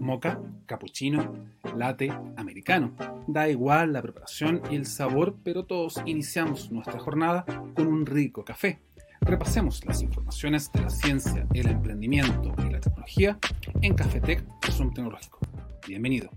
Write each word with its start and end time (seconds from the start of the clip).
Moca, 0.00 0.40
cappuccino, 0.66 1.34
latte, 1.76 2.10
americano. 2.36 2.94
Da 3.26 3.48
igual 3.48 3.92
la 3.92 4.02
preparación 4.02 4.62
y 4.70 4.76
el 4.76 4.86
sabor, 4.86 5.36
pero 5.42 5.64
todos 5.64 6.00
iniciamos 6.06 6.70
nuestra 6.70 6.98
jornada 6.98 7.44
con 7.74 7.86
un 7.86 8.06
rico 8.06 8.44
café. 8.44 8.80
Repasemos 9.20 9.84
las 9.84 10.02
informaciones 10.02 10.70
de 10.72 10.80
la 10.80 10.90
ciencia, 10.90 11.46
el 11.52 11.68
emprendimiento 11.68 12.54
y 12.66 12.70
la 12.70 12.80
tecnología 12.80 13.38
en 13.82 13.94
Cafetec 13.94 14.44
Zoom 14.70 14.94
Tecnológico. 14.94 15.40
Bienvenido. 15.86 16.30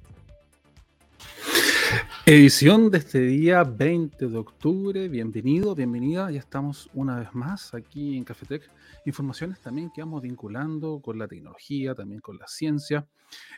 Edición 2.25 2.91
de 2.91 2.99
este 2.99 3.19
día 3.19 3.63
20 3.63 4.27
de 4.27 4.37
octubre. 4.37 5.09
Bienvenido, 5.09 5.75
bienvenida. 5.75 6.31
Ya 6.31 6.39
estamos 6.39 6.89
una 6.93 7.19
vez 7.19 7.33
más 7.33 7.73
aquí 7.73 8.17
en 8.17 8.23
Cafetec. 8.23 8.69
Informaciones 9.05 9.59
también 9.59 9.89
que 9.89 10.01
vamos 10.01 10.21
vinculando 10.21 10.99
con 11.01 11.17
la 11.17 11.27
tecnología, 11.27 11.95
también 11.95 12.21
con 12.21 12.37
la 12.37 12.47
ciencia, 12.47 13.07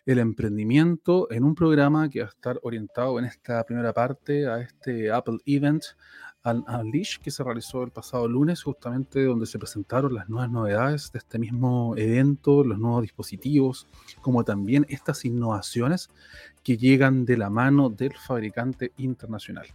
el 0.06 0.20
emprendimiento 0.20 1.30
en 1.32 1.44
un 1.44 1.54
programa 1.54 2.10
que 2.10 2.22
va 2.22 2.28
a 2.28 2.30
estar 2.30 2.60
orientado 2.64 3.20
en 3.20 3.26
esta 3.26 3.64
primera 3.66 3.92
parte 3.92 4.48
a 4.48 4.62
este 4.62 5.12
Apple 5.12 5.40
Event 5.46 5.84
Unleash 6.46 7.20
que 7.20 7.32
se 7.32 7.44
realizó 7.44 7.84
el 7.84 7.92
pasado 7.92 8.28
lunes, 8.28 8.64
justamente 8.64 9.24
donde 9.24 9.46
se 9.46 9.60
presentaron 9.60 10.14
las 10.14 10.30
nuevas 10.30 10.50
novedades 10.50 11.12
de 11.12 11.20
este 11.20 11.40
mismo 11.40 11.94
evento, 11.98 12.64
los 12.64 12.80
nuevos 12.80 13.02
dispositivos, 13.02 13.88
como 14.22 14.44
también 14.44 14.86
estas 14.90 15.26
innovaciones 15.26 16.10
que 16.64 16.78
llegan 16.78 17.26
de 17.26 17.38
la 17.38 17.50
mano 17.50 17.90
del 17.90 18.14
fabricante 18.14 18.94
internacional 18.98 19.68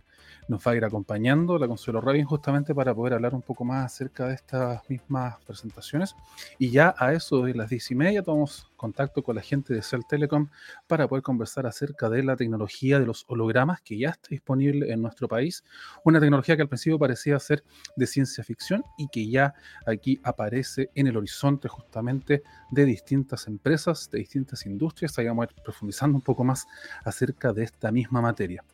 nos 0.49 0.67
va 0.67 0.73
a 0.73 0.77
ir 0.77 0.85
acompañando 0.85 1.59
la 1.59 1.69
Consuelo 1.69 2.01
Rabin 2.01 2.25
justamente 2.25 2.75
para 2.75 2.95
poder 2.95 3.13
hablar 3.13 3.35
un 3.35 3.43
poco 3.43 3.65
más 3.65 3.85
acerca 3.85 4.27
de 4.27 4.35
estas 4.35 4.89
mismas 4.89 5.37
presentaciones. 5.45 6.17
Y 6.59 6.71
ya 6.71 6.95
a 6.99 7.13
eso 7.13 7.43
de 7.43 7.55
las 7.55 7.69
diez 7.69 7.91
y 7.91 7.95
media 7.95 8.23
tomamos 8.23 8.73
contacto 8.77 9.23
con 9.23 9.37
la 9.37 9.43
gente 9.43 9.75
de 9.75 9.83
Cell 9.83 10.03
Telecom 10.09 10.49
para 10.87 11.07
poder 11.07 11.23
conversar 11.23 11.67
acerca 11.67 12.09
de 12.09 12.23
la 12.23 12.37
tecnología 12.37 12.99
de 12.99 13.05
los 13.05 13.25
hologramas 13.29 13.83
que 13.83 13.99
ya 13.99 14.11
está 14.11 14.29
disponible 14.31 14.91
en 14.91 15.03
nuestro 15.03 15.29
país. 15.29 15.65
Una 16.05 16.19
tecnología 16.19 16.57
que 16.57 16.63
al 16.63 16.69
principio 16.69 16.99
parecía 16.99 17.39
ser 17.39 17.63
de 17.97 18.07
ciencia 18.07 18.43
ficción 18.43 18.85
y 18.97 19.09
que 19.09 19.29
ya 19.29 19.55
aquí 19.87 20.19
aparece 20.23 20.91
en 20.95 21.09
el 21.09 21.17
horizonte 21.17 21.69
justamente 21.69 22.43
de 22.71 22.85
distintas 22.87 23.47
empresas, 23.49 24.09
de 24.11 24.21
distintas 24.21 24.65
industrias. 24.65 25.19
Ahí 25.19 25.29
profundizando 25.63 26.17
un 26.17 26.23
poco 26.23 26.43
más 26.43 26.67
acerca 27.05 27.53
de 27.53 27.65
esta 27.65 27.93
misma 27.93 28.23
materia. 28.23 28.65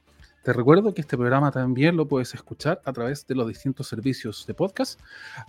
Te 0.44 0.52
recuerdo 0.52 0.92
que 0.92 1.00
este 1.00 1.16
programa 1.16 1.50
también 1.50 1.96
lo 1.96 2.06
puedes 2.06 2.34
escuchar 2.34 2.82
a 2.84 2.92
través 2.92 3.26
de 3.26 3.34
los 3.34 3.48
distintos 3.48 3.88
servicios 3.88 4.44
de 4.46 4.52
podcast, 4.52 5.00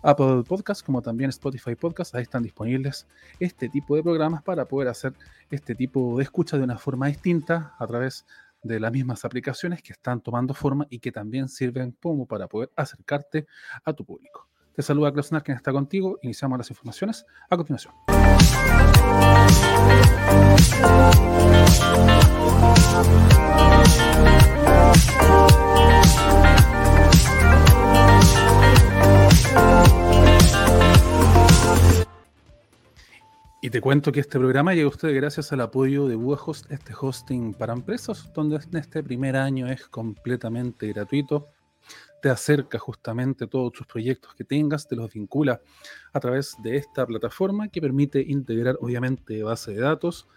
Apple 0.01 0.43
Podcast 0.47 0.85
como 0.85 1.01
también 1.01 1.31
Spotify 1.31 1.75
Podcast. 1.75 2.15
Ahí 2.15 2.21
están 2.21 2.43
disponibles 2.43 3.05
este 3.37 3.67
tipo 3.67 3.97
de 3.97 4.03
programas 4.03 4.41
para 4.41 4.63
poder 4.63 4.87
hacer 4.87 5.11
este 5.51 5.75
tipo 5.75 6.15
de 6.17 6.23
escucha 6.23 6.57
de 6.57 6.63
una 6.63 6.77
forma 6.77 7.07
distinta 7.07 7.75
a 7.77 7.85
través 7.85 8.25
de 8.63 8.79
las 8.79 8.89
mismas 8.89 9.25
aplicaciones 9.25 9.83
que 9.83 9.91
están 9.91 10.21
tomando 10.21 10.53
forma 10.53 10.87
y 10.89 10.99
que 10.99 11.11
también 11.11 11.49
sirven 11.49 11.91
como 12.01 12.25
para 12.25 12.47
poder 12.47 12.71
acercarte 12.77 13.47
a 13.83 13.91
tu 13.91 14.05
público. 14.05 14.47
Te 14.73 14.81
saluda 14.81 15.11
Klausner, 15.11 15.43
quien 15.43 15.57
está 15.57 15.73
contigo. 15.73 16.19
Iniciamos 16.21 16.57
las 16.57 16.69
informaciones 16.69 17.25
a 17.49 17.57
continuación. 17.57 17.93
Y 33.65 33.71
te 33.71 33.81
cuento 33.81 34.11
que 34.11 34.19
este 34.19 34.37
programa 34.37 34.75
llega 34.75 34.85
a 34.85 34.89
ustedes 34.89 35.15
gracias 35.15 35.51
al 35.51 35.59
apoyo 35.59 36.07
de 36.07 36.13
Buahost, 36.15 36.71
este 36.71 36.93
hosting 36.93 37.55
para 37.55 37.73
empresas, 37.73 38.31
donde 38.31 38.57
en 38.57 38.77
este 38.77 39.01
primer 39.01 39.35
año 39.35 39.65
es 39.65 39.87
completamente 39.87 40.87
gratuito. 40.89 41.47
Te 42.21 42.29
acerca 42.29 42.77
justamente 42.77 43.47
todos 43.47 43.73
tus 43.73 43.87
proyectos 43.87 44.35
que 44.35 44.43
tengas, 44.43 44.87
te 44.87 44.95
los 44.95 45.11
vincula 45.11 45.61
a 46.13 46.19
través 46.19 46.55
de 46.61 46.77
esta 46.77 47.07
plataforma 47.07 47.67
que 47.69 47.81
permite 47.81 48.21
integrar 48.21 48.77
obviamente 48.81 49.41
base 49.41 49.73
de 49.73 49.81
datos, 49.81 50.27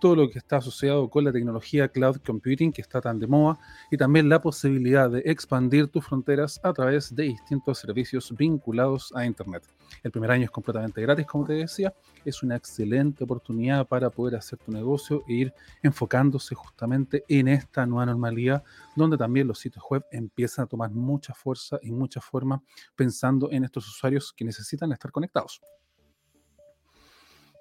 todo 0.00 0.16
lo 0.16 0.30
que 0.30 0.38
está 0.38 0.56
asociado 0.56 1.08
con 1.08 1.24
la 1.24 1.32
tecnología 1.32 1.88
cloud 1.88 2.18
computing 2.24 2.72
que 2.72 2.82
está 2.82 3.00
tan 3.00 3.18
de 3.18 3.26
moda 3.26 3.58
y 3.90 3.96
también 3.96 4.28
la 4.28 4.40
posibilidad 4.40 5.10
de 5.10 5.22
expandir 5.24 5.88
tus 5.88 6.04
fronteras 6.04 6.60
a 6.62 6.72
través 6.72 7.14
de 7.14 7.24
distintos 7.24 7.78
servicios 7.78 8.34
vinculados 8.36 9.12
a 9.14 9.24
Internet. 9.24 9.64
El 10.02 10.10
primer 10.10 10.30
año 10.30 10.44
es 10.44 10.50
completamente 10.50 11.00
gratis, 11.00 11.26
como 11.26 11.44
te 11.44 11.54
decía, 11.54 11.94
es 12.24 12.42
una 12.42 12.56
excelente 12.56 13.24
oportunidad 13.24 13.86
para 13.86 14.10
poder 14.10 14.36
hacer 14.36 14.58
tu 14.58 14.70
negocio 14.70 15.24
e 15.28 15.34
ir 15.34 15.54
enfocándose 15.82 16.54
justamente 16.54 17.24
en 17.28 17.48
esta 17.48 17.86
nueva 17.86 18.06
normalidad 18.06 18.62
donde 18.94 19.16
también 19.16 19.46
los 19.46 19.58
sitios 19.58 19.84
web 19.88 20.04
empiezan 20.10 20.64
a 20.64 20.68
tomar 20.68 20.90
mucha 20.90 21.34
fuerza 21.34 21.78
y 21.82 21.90
mucha 21.90 22.20
forma 22.20 22.62
pensando 22.94 23.50
en 23.50 23.64
estos 23.64 23.88
usuarios 23.88 24.32
que 24.32 24.44
necesitan 24.44 24.92
estar 24.92 25.10
conectados. 25.10 25.60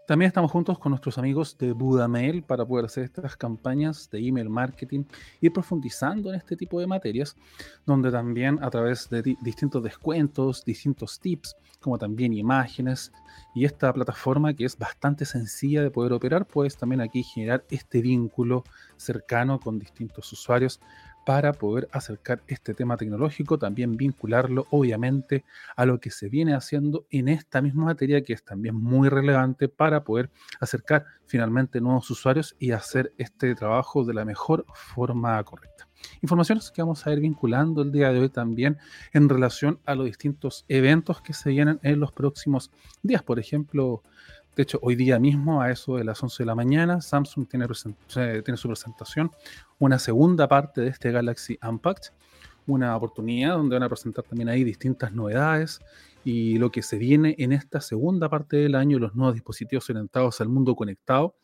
También 0.07 0.29
estamos 0.29 0.51
juntos 0.51 0.79
con 0.79 0.91
nuestros 0.91 1.18
amigos 1.18 1.57
de 1.57 1.73
Budamail 1.73 2.41
para 2.41 2.66
poder 2.66 2.85
hacer 2.85 3.03
estas 3.03 3.35
campañas 3.35 4.09
de 4.09 4.25
email 4.25 4.50
marketing, 4.50 5.03
ir 5.41 5.51
profundizando 5.51 6.29
en 6.29 6.35
este 6.35 6.56
tipo 6.56 6.79
de 6.79 6.88
materias, 6.88 7.35
donde 7.85 8.09
también 8.09 8.57
a 8.63 8.69
través 8.69 9.09
de 9.09 9.22
distintos 9.41 9.84
descuentos, 9.84 10.63
distintos 10.63 11.19
tips, 11.19 11.57
como 11.81 11.97
también 11.97 12.31
imágenes 12.31 13.12
y 13.53 13.66
esta 13.66 13.91
plataforma 13.91 14.53
que 14.53 14.63
es 14.63 14.78
bastante 14.78 15.25
sencilla 15.25 15.84
de 15.84 15.91
poder 15.91 16.13
operar, 16.13 16.46
puedes 16.46 16.78
también 16.78 17.01
aquí 17.01 17.22
generar 17.22 17.66
este 17.69 18.01
vínculo 18.01 18.63
cercano 18.96 19.59
con 19.59 19.78
distintos 19.78 20.31
usuarios 20.31 20.79
para 21.28 21.52
poder 21.52 21.90
acercar 21.92 22.42
este 22.48 22.74
tema 22.74 22.96
tecnológico, 22.96 23.60
también 23.60 23.98
vincularlo 23.98 24.66
obviamente 24.72 25.44
a 25.76 25.86
lo 25.86 26.00
que 26.00 26.10
se 26.10 26.30
viene 26.30 26.54
haciendo 26.54 27.06
en 27.10 27.28
esta 27.28 27.62
misma 27.62 27.84
materia 27.84 28.24
que 28.24 28.32
es 28.32 28.46
también 28.46 28.76
muy 28.76 29.10
relevante 29.10 29.68
para 29.68 30.06
poder 30.06 30.30
acercar 30.62 31.04
finalmente 31.26 31.82
nuevos 31.82 32.10
usuarios 32.10 32.56
y 32.60 32.72
hacer 32.72 33.12
este 33.18 33.54
trabajo 33.56 34.06
de 34.06 34.14
la 34.14 34.24
mejor 34.24 34.66
forma 34.74 35.44
correcta. 35.44 35.90
Informaciones 36.22 36.72
que 36.72 36.82
vamos 36.82 37.06
a 37.06 37.12
ir 37.12 37.20
vinculando 37.20 37.82
el 37.82 37.92
día 37.92 38.14
de 38.14 38.20
hoy 38.20 38.30
también 38.30 38.78
en 39.12 39.28
relación 39.28 39.82
a 39.86 39.96
los 39.96 40.06
distintos 40.06 40.64
eventos 40.70 41.20
que 41.22 41.34
se 41.34 41.50
vienen 41.50 41.82
en 41.84 42.00
los 42.00 42.14
próximos 42.14 42.72
días. 43.04 43.22
Por 43.22 43.38
ejemplo, 43.38 44.02
de 44.57 44.63
hecho, 44.63 44.79
hoy 44.81 44.95
día 44.95 45.19
mismo, 45.19 45.62
a 45.62 45.69
eso 45.69 45.97
de 45.97 46.03
las 46.03 46.22
11 46.23 46.41
de 46.41 46.47
la 46.47 46.56
mañana, 46.56 47.00
Samsung 47.00 47.47
tiene, 47.47 47.68
su 47.75 48.68
presentación, 48.68 49.29
una 49.78 50.00
segunda 50.00 50.47
parte 50.47 50.81
de 50.81 50.88
este 50.88 51.12
Galaxy 51.12 51.59
Unpacked, 51.62 52.12
una 52.66 52.97
oportunidad 52.97 53.56
donde 53.56 53.75
van 53.75 53.84
a 53.84 53.88
presentar 53.88 54.23
también 54.23 54.50
ahí 54.50 54.63
distintas 54.63 55.13
novedades 55.13 55.79
y 56.23 56.57
lo 56.57 56.72
que 56.72 56.81
se 56.81 56.97
viene 56.97 57.35
en 57.38 57.51
esta 57.51 57.81
segunda 57.81 58.29
parte 58.29 58.57
del 58.57 58.73
año, 58.73 58.97
los 58.97 59.13
nuevos 59.13 59.35
dispositivos 59.35 59.88
orientados 59.91 60.41
al 60.41 60.50
mundo 60.50 60.75
conectado 60.75 61.35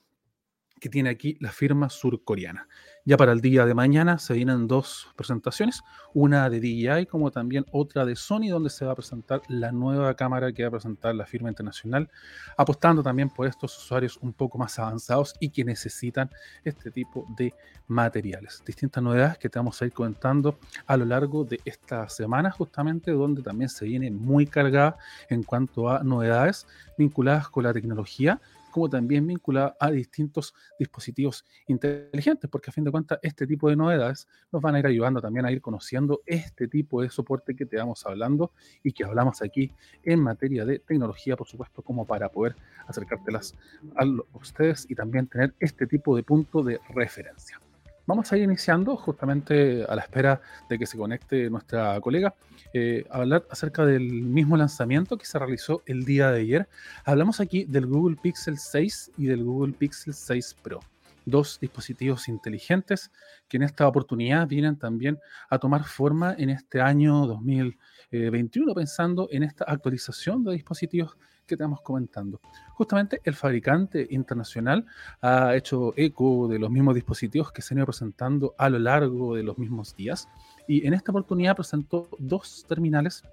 que 0.80 0.90
tiene 0.90 1.10
aquí 1.10 1.38
la 1.40 1.52
firma 1.52 1.90
surcoreana. 1.90 2.68
Ya 3.06 3.18
para 3.18 3.34
el 3.34 3.42
día 3.42 3.66
de 3.66 3.74
mañana 3.74 4.18
se 4.18 4.34
vienen 4.34 4.68
dos 4.68 5.10
presentaciones, 5.18 5.82
una 6.14 6.50
de 6.50 6.62
DJI 6.62 7.06
como 7.06 7.32
también 7.32 7.66
otra 7.72 8.06
de 8.06 8.16
Sony, 8.16 8.48
donde 8.50 8.70
se 8.70 8.86
va 8.86 8.94
a 8.94 8.96
presentar 8.96 9.42
la 9.50 9.74
nueva 9.74 10.14
cámara 10.16 10.54
que 10.54 10.64
va 10.64 10.70
a 10.70 10.72
presentar 10.72 11.14
la 11.14 11.26
firma 11.26 11.50
internacional, 11.50 12.10
apostando 12.58 13.04
también 13.04 13.30
por 13.30 13.48
estos 13.48 13.78
usuarios 13.78 14.18
un 14.22 14.32
poco 14.32 14.58
más 14.58 14.80
avanzados 14.80 15.36
y 15.40 15.50
que 15.50 15.66
necesitan 15.66 16.30
este 16.64 16.92
tipo 16.92 17.28
de 17.38 17.54
materiales. 17.88 18.64
Distintas 18.66 19.04
novedades 19.04 19.38
que 19.38 19.50
te 19.50 19.60
vamos 19.60 19.82
a 19.82 19.86
ir 19.86 19.92
comentando 19.92 20.58
a 20.86 20.96
lo 20.96 21.04
largo 21.04 21.44
de 21.44 21.60
esta 21.66 22.08
semana, 22.08 22.52
justamente 22.52 23.12
donde 23.12 23.42
también 23.42 23.70
se 23.70 23.86
viene 23.86 24.12
muy 24.12 24.48
cargada 24.48 24.98
en 25.30 25.44
cuanto 25.44 25.90
a 25.90 26.04
novedades 26.04 26.68
vinculadas 26.98 27.50
con 27.50 27.64
la 27.64 27.74
tecnología 27.74 28.40
como 28.74 28.90
también 28.90 29.26
vinculada 29.26 29.78
a 29.80 29.92
distintos 29.92 30.54
dispositivos 30.78 31.46
inteligentes, 31.68 32.50
porque 32.50 32.72
a 32.72 32.74
fin 32.74 32.84
de 32.84 32.92
cuentas 32.92 33.20
este 33.22 33.48
tipo 33.48 33.70
de 33.70 33.76
novedades 33.76 34.28
nos 34.52 34.62
van 34.62 34.76
a 34.76 34.80
ir 34.80 34.88
ayudando 34.88 35.22
también 35.22 35.46
a 35.46 35.52
ir 35.52 35.62
conociendo 35.62 36.22
este 36.26 36.68
tipo 36.68 37.02
de 37.02 37.10
soporte 37.10 37.56
que 37.56 37.66
te 37.66 37.78
vamos 37.78 38.06
hablando 38.06 38.52
y 38.84 38.92
que 38.92 39.06
hablamos 39.06 39.42
aquí 39.42 39.72
en 40.04 40.20
materia 40.20 40.66
de 40.66 40.80
tecnología, 40.80 41.38
por 41.38 41.48
supuesto, 41.48 41.84
como 41.84 42.06
para 42.06 42.30
poder 42.30 42.56
acercártelas 42.88 43.56
a 43.96 44.06
ustedes 44.34 44.88
y 44.90 44.96
también 44.96 45.28
tener 45.28 45.54
este 45.60 45.86
tipo 45.86 46.16
de 46.16 46.24
punto 46.24 46.64
de 46.64 46.80
referencia. 46.90 47.62
Vamos 48.06 48.30
a 48.32 48.38
ir 48.38 48.44
iniciando 48.44 48.98
justamente 48.98 49.86
a 49.88 49.96
la 49.96 50.02
espera 50.02 50.42
de 50.70 50.78
que 50.78 50.86
se 50.86 50.98
conecte 50.98 51.50
nuestra 51.50 52.02
colega 52.02 52.36
eh, 52.74 53.06
a 53.10 53.20
hablar 53.20 53.46
acerca 53.50 53.86
del 53.86 54.12
mismo 54.24 54.58
lanzamiento 54.58 55.18
que 55.18 55.26
se 55.26 55.40
realizó 55.40 55.84
el 55.86 56.04
día 56.04 56.30
de 56.32 56.42
ayer. 56.42 56.70
Hablamos 57.06 57.40
aquí 57.40 57.64
del 57.64 57.86
Google 57.86 58.18
Pixel 58.22 58.58
6 58.58 59.12
y 59.18 59.28
del 59.28 59.46
Google 59.46 59.72
Pixel 59.72 60.14
6 60.14 60.58
Pro. 60.62 60.82
Dos 61.26 61.60
dispositivos 61.62 62.28
inteligentes 62.28 63.10
que 63.48 63.56
en 63.56 63.64
esta 63.64 63.88
oportunidad 63.88 64.50
vienen 64.50 64.78
también 64.78 65.18
a 65.50 65.58
tomar 65.58 65.86
forma 65.86 66.36
en 66.38 66.50
este 66.50 66.82
año 66.82 67.26
2021, 67.26 68.74
pensando 68.74 69.30
en 69.32 69.44
esta 69.44 69.64
actualización 69.64 70.44
de 70.44 70.52
dispositivos 70.52 71.18
que 71.46 71.56
estamos 71.56 71.82
comentando. 71.82 72.40
Justamente 72.74 73.22
el 73.24 73.36
fabricante 73.36 74.08
internacional 74.10 74.86
ha 75.22 75.56
hecho 75.56 75.94
eco 75.96 76.48
de 76.48 76.60
los 76.60 76.70
mismos 76.70 76.96
dispositivos 76.96 77.52
que 77.52 77.62
se 77.62 77.74
han 77.74 77.80
ido 77.80 77.86
presentando 77.86 78.56
a 78.58 78.70
lo 78.70 78.80
largo 78.80 79.36
de 79.36 79.44
los 79.44 79.58
mismos 79.58 79.96
días 79.96 80.30
y 80.68 80.88
en 80.88 80.94
esta 80.94 81.12
oportunidad 81.12 81.56
presentó 81.56 82.10
dos 82.20 82.66
terminales 82.68 83.24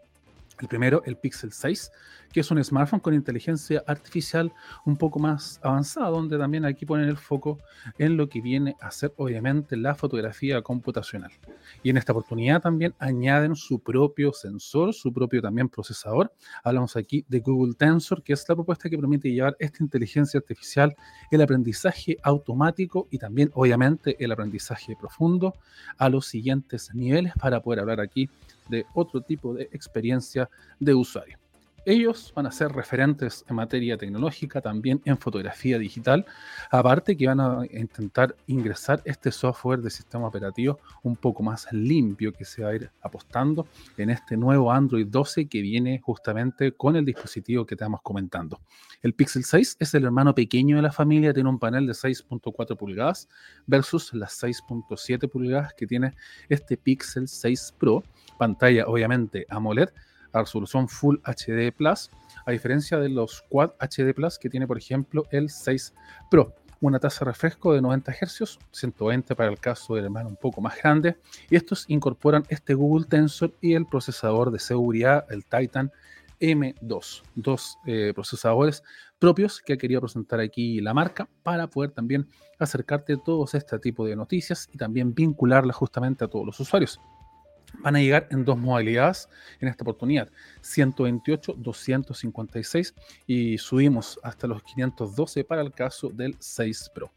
el 0.60 0.68
primero, 0.68 1.02
el 1.04 1.16
Pixel 1.16 1.52
6, 1.52 1.90
que 2.32 2.40
es 2.40 2.50
un 2.50 2.62
smartphone 2.62 3.00
con 3.00 3.14
inteligencia 3.14 3.82
artificial 3.86 4.52
un 4.84 4.96
poco 4.96 5.18
más 5.18 5.58
avanzada, 5.62 6.10
donde 6.10 6.38
también 6.38 6.64
aquí 6.64 6.86
ponen 6.86 7.08
el 7.08 7.16
foco 7.16 7.58
en 7.98 8.16
lo 8.16 8.28
que 8.28 8.40
viene 8.40 8.76
a 8.80 8.90
ser 8.90 9.12
obviamente 9.16 9.76
la 9.76 9.94
fotografía 9.94 10.62
computacional. 10.62 11.32
Y 11.82 11.90
en 11.90 11.96
esta 11.96 12.12
oportunidad 12.12 12.60
también 12.60 12.94
añaden 12.98 13.56
su 13.56 13.80
propio 13.80 14.32
sensor, 14.32 14.94
su 14.94 15.12
propio 15.12 15.42
también 15.42 15.68
procesador. 15.68 16.32
Hablamos 16.62 16.96
aquí 16.96 17.24
de 17.28 17.40
Google 17.40 17.74
Tensor, 17.74 18.22
que 18.22 18.32
es 18.32 18.44
la 18.48 18.54
propuesta 18.54 18.88
que 18.88 18.96
permite 18.96 19.30
llevar 19.30 19.56
esta 19.58 19.82
inteligencia 19.82 20.38
artificial, 20.38 20.94
el 21.30 21.42
aprendizaje 21.42 22.16
automático 22.22 23.08
y 23.10 23.18
también 23.18 23.50
obviamente 23.54 24.16
el 24.22 24.32
aprendizaje 24.32 24.96
profundo 24.98 25.54
a 25.98 26.08
los 26.08 26.26
siguientes 26.26 26.94
niveles 26.94 27.32
para 27.40 27.60
poder 27.60 27.80
hablar 27.80 28.00
aquí 28.00 28.28
de 28.68 28.86
otro 28.94 29.20
tipo 29.20 29.54
de 29.54 29.64
experiencia 29.72 30.48
de 30.78 30.94
usuario. 30.94 31.38
Ellos 31.86 32.30
van 32.36 32.44
a 32.46 32.52
ser 32.52 32.72
referentes 32.72 33.42
en 33.48 33.56
materia 33.56 33.96
tecnológica, 33.96 34.60
también 34.60 35.00
en 35.06 35.16
fotografía 35.16 35.78
digital, 35.78 36.26
aparte 36.70 37.16
que 37.16 37.26
van 37.26 37.40
a 37.40 37.62
intentar 37.72 38.36
ingresar 38.46 39.00
este 39.06 39.32
software 39.32 39.80
de 39.80 39.88
sistema 39.88 40.26
operativo 40.26 40.78
un 41.02 41.16
poco 41.16 41.42
más 41.42 41.66
limpio 41.72 42.34
que 42.34 42.44
se 42.44 42.62
va 42.62 42.70
a 42.70 42.74
ir 42.74 42.90
apostando 43.00 43.66
en 43.96 44.10
este 44.10 44.36
nuevo 44.36 44.70
Android 44.70 45.06
12 45.06 45.46
que 45.46 45.62
viene 45.62 46.00
justamente 46.00 46.72
con 46.72 46.96
el 46.96 47.04
dispositivo 47.06 47.64
que 47.64 47.76
estamos 47.76 48.02
comentando. 48.02 48.60
El 49.00 49.14
Pixel 49.14 49.44
6 49.44 49.78
es 49.80 49.94
el 49.94 50.04
hermano 50.04 50.34
pequeño 50.34 50.76
de 50.76 50.82
la 50.82 50.92
familia, 50.92 51.32
tiene 51.32 51.48
un 51.48 51.58
panel 51.58 51.86
de 51.86 51.94
6.4 51.94 52.76
pulgadas 52.76 53.26
versus 53.66 54.12
las 54.12 54.42
6.7 54.42 55.30
pulgadas 55.30 55.72
que 55.72 55.86
tiene 55.86 56.12
este 56.50 56.76
Pixel 56.76 57.26
6 57.26 57.74
Pro, 57.78 58.04
pantalla 58.40 58.86
obviamente 58.86 59.46
AMOLED 59.50 59.90
a 60.32 60.40
resolución 60.40 60.88
Full 60.88 61.16
HD 61.24 61.72
Plus, 61.72 62.10
a 62.46 62.50
diferencia 62.50 62.98
de 62.98 63.08
los 63.08 63.42
Quad 63.48 63.72
HD 63.78 64.14
Plus 64.14 64.38
que 64.38 64.48
tiene, 64.48 64.66
por 64.66 64.78
ejemplo, 64.78 65.26
el 65.30 65.50
6 65.50 65.94
Pro. 66.30 66.54
Una 66.80 66.98
tasa 66.98 67.24
de 67.26 67.32
refresco 67.32 67.74
de 67.74 67.82
90 67.82 68.12
Hz, 68.12 68.58
120 68.72 69.36
para 69.36 69.50
el 69.50 69.58
caso 69.58 69.94
del 69.94 70.06
hermano 70.06 70.30
un 70.30 70.36
poco 70.36 70.62
más 70.62 70.80
grande. 70.82 71.18
Y 71.50 71.56
estos 71.56 71.84
incorporan 71.88 72.44
este 72.48 72.72
Google 72.72 73.04
Tensor 73.06 73.52
y 73.60 73.74
el 73.74 73.84
procesador 73.84 74.50
de 74.50 74.58
seguridad, 74.58 75.26
el 75.28 75.44
Titan 75.44 75.92
M2. 76.40 77.22
Dos 77.34 77.78
eh, 77.84 78.12
procesadores 78.14 78.82
propios 79.18 79.60
que 79.60 79.76
querido 79.76 80.00
presentar 80.00 80.40
aquí 80.40 80.80
la 80.80 80.94
marca 80.94 81.28
para 81.42 81.66
poder 81.66 81.90
también 81.90 82.26
acercarte 82.58 83.12
a 83.12 83.18
todos 83.18 83.54
este 83.54 83.78
tipo 83.78 84.06
de 84.06 84.16
noticias 84.16 84.66
y 84.72 84.78
también 84.78 85.14
vincularlas 85.14 85.76
justamente 85.76 86.24
a 86.24 86.28
todos 86.28 86.46
los 86.46 86.58
usuarios 86.60 86.98
van 87.78 87.96
a 87.96 88.00
llegar 88.00 88.28
en 88.30 88.44
dos 88.44 88.58
modalidades 88.58 89.28
en 89.60 89.68
esta 89.68 89.84
oportunidad, 89.84 90.30
128, 90.60 91.54
256 91.56 92.94
y 93.26 93.58
subimos 93.58 94.18
hasta 94.22 94.46
los 94.46 94.62
512 94.62 95.44
para 95.44 95.62
el 95.62 95.72
caso 95.72 96.08
del 96.10 96.36
6 96.38 96.90
Pro. 96.94 97.12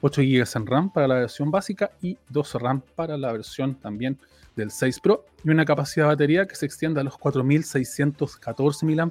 8 0.00 0.20
GB 0.20 0.44
en 0.56 0.66
RAM 0.66 0.92
para 0.92 1.08
la 1.08 1.14
versión 1.14 1.50
básica 1.50 1.90
y 2.02 2.18
12 2.28 2.58
RAM 2.58 2.82
para 2.94 3.16
la 3.16 3.32
versión 3.32 3.74
también 3.76 4.18
del 4.54 4.70
6 4.70 5.00
Pro 5.00 5.24
y 5.42 5.50
una 5.50 5.64
capacidad 5.64 6.04
de 6.04 6.08
batería 6.08 6.46
que 6.46 6.54
se 6.56 6.66
extiende 6.66 7.00
a 7.00 7.04
los 7.04 7.16
4614 7.16 8.86
mAh 8.86 9.10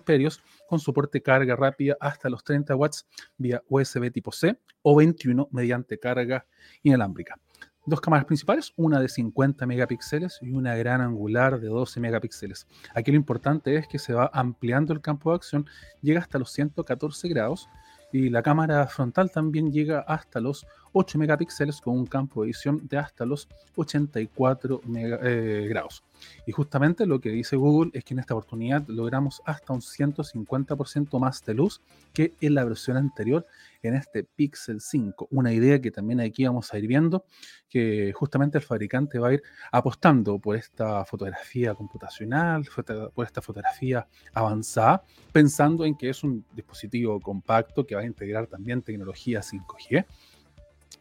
con 0.67 0.79
soporte 0.79 1.21
carga 1.21 1.55
rápida 1.55 1.97
hasta 1.99 2.29
los 2.29 2.43
30 2.43 2.75
watts 2.75 3.07
vía 3.37 3.63
USB 3.69 4.11
tipo 4.11 4.31
C 4.31 4.57
o 4.83 4.95
21 4.95 5.47
mediante 5.51 5.97
carga 5.97 6.45
inalámbrica 6.83 7.39
dos 7.85 8.01
cámaras 8.01 8.25
principales, 8.25 8.73
una 8.75 8.99
de 8.99 9.09
50 9.09 9.65
megapíxeles 9.65 10.39
y 10.41 10.51
una 10.51 10.75
gran 10.75 11.01
angular 11.01 11.59
de 11.59 11.67
12 11.67 11.99
megapíxeles. 11.99 12.67
Aquí 12.93 13.11
lo 13.11 13.17
importante 13.17 13.75
es 13.75 13.87
que 13.87 13.99
se 13.99 14.13
va 14.13 14.29
ampliando 14.33 14.93
el 14.93 15.01
campo 15.01 15.31
de 15.31 15.35
acción, 15.35 15.65
llega 16.01 16.19
hasta 16.19 16.39
los 16.39 16.51
114 16.51 17.27
grados 17.27 17.67
y 18.11 18.29
la 18.29 18.43
cámara 18.43 18.85
frontal 18.87 19.31
también 19.31 19.71
llega 19.71 19.99
hasta 19.99 20.39
los 20.39 20.65
8 20.93 21.17
megapíxeles 21.17 21.81
con 21.81 21.97
un 21.97 22.05
campo 22.05 22.41
de 22.41 22.47
visión 22.47 22.87
de 22.87 22.97
hasta 22.97 23.25
los 23.25 23.47
84 23.75 24.81
eh, 24.95 25.65
grados. 25.67 26.03
Y 26.45 26.51
justamente 26.51 27.05
lo 27.05 27.19
que 27.19 27.29
dice 27.29 27.55
Google 27.55 27.91
es 27.93 28.03
que 28.03 28.13
en 28.13 28.19
esta 28.19 28.35
oportunidad 28.35 28.83
logramos 28.87 29.41
hasta 29.45 29.73
un 29.73 29.81
150% 29.81 31.19
más 31.19 31.43
de 31.43 31.53
luz 31.53 31.81
que 32.13 32.33
en 32.39 32.53
la 32.53 32.63
versión 32.63 32.97
anterior 32.97 33.45
en 33.81 33.95
este 33.95 34.23
Pixel 34.23 34.79
5. 34.79 35.27
Una 35.31 35.51
idea 35.51 35.81
que 35.81 35.91
también 35.91 36.21
aquí 36.21 36.45
vamos 36.45 36.73
a 36.73 36.77
ir 36.77 36.87
viendo, 36.87 37.25
que 37.67 38.13
justamente 38.13 38.57
el 38.59 38.63
fabricante 38.63 39.19
va 39.19 39.29
a 39.29 39.33
ir 39.33 39.43
apostando 39.71 40.39
por 40.39 40.55
esta 40.55 41.03
fotografía 41.05 41.73
computacional, 41.73 42.65
por 43.13 43.25
esta 43.25 43.41
fotografía 43.41 44.07
avanzada, 44.33 45.03
pensando 45.31 45.83
en 45.85 45.95
que 45.95 46.09
es 46.09 46.23
un 46.23 46.45
dispositivo 46.53 47.19
compacto 47.19 47.85
que 47.85 47.95
va 47.95 48.01
a 48.01 48.05
integrar 48.05 48.47
también 48.47 48.81
tecnología 48.81 49.41
5G 49.41 50.05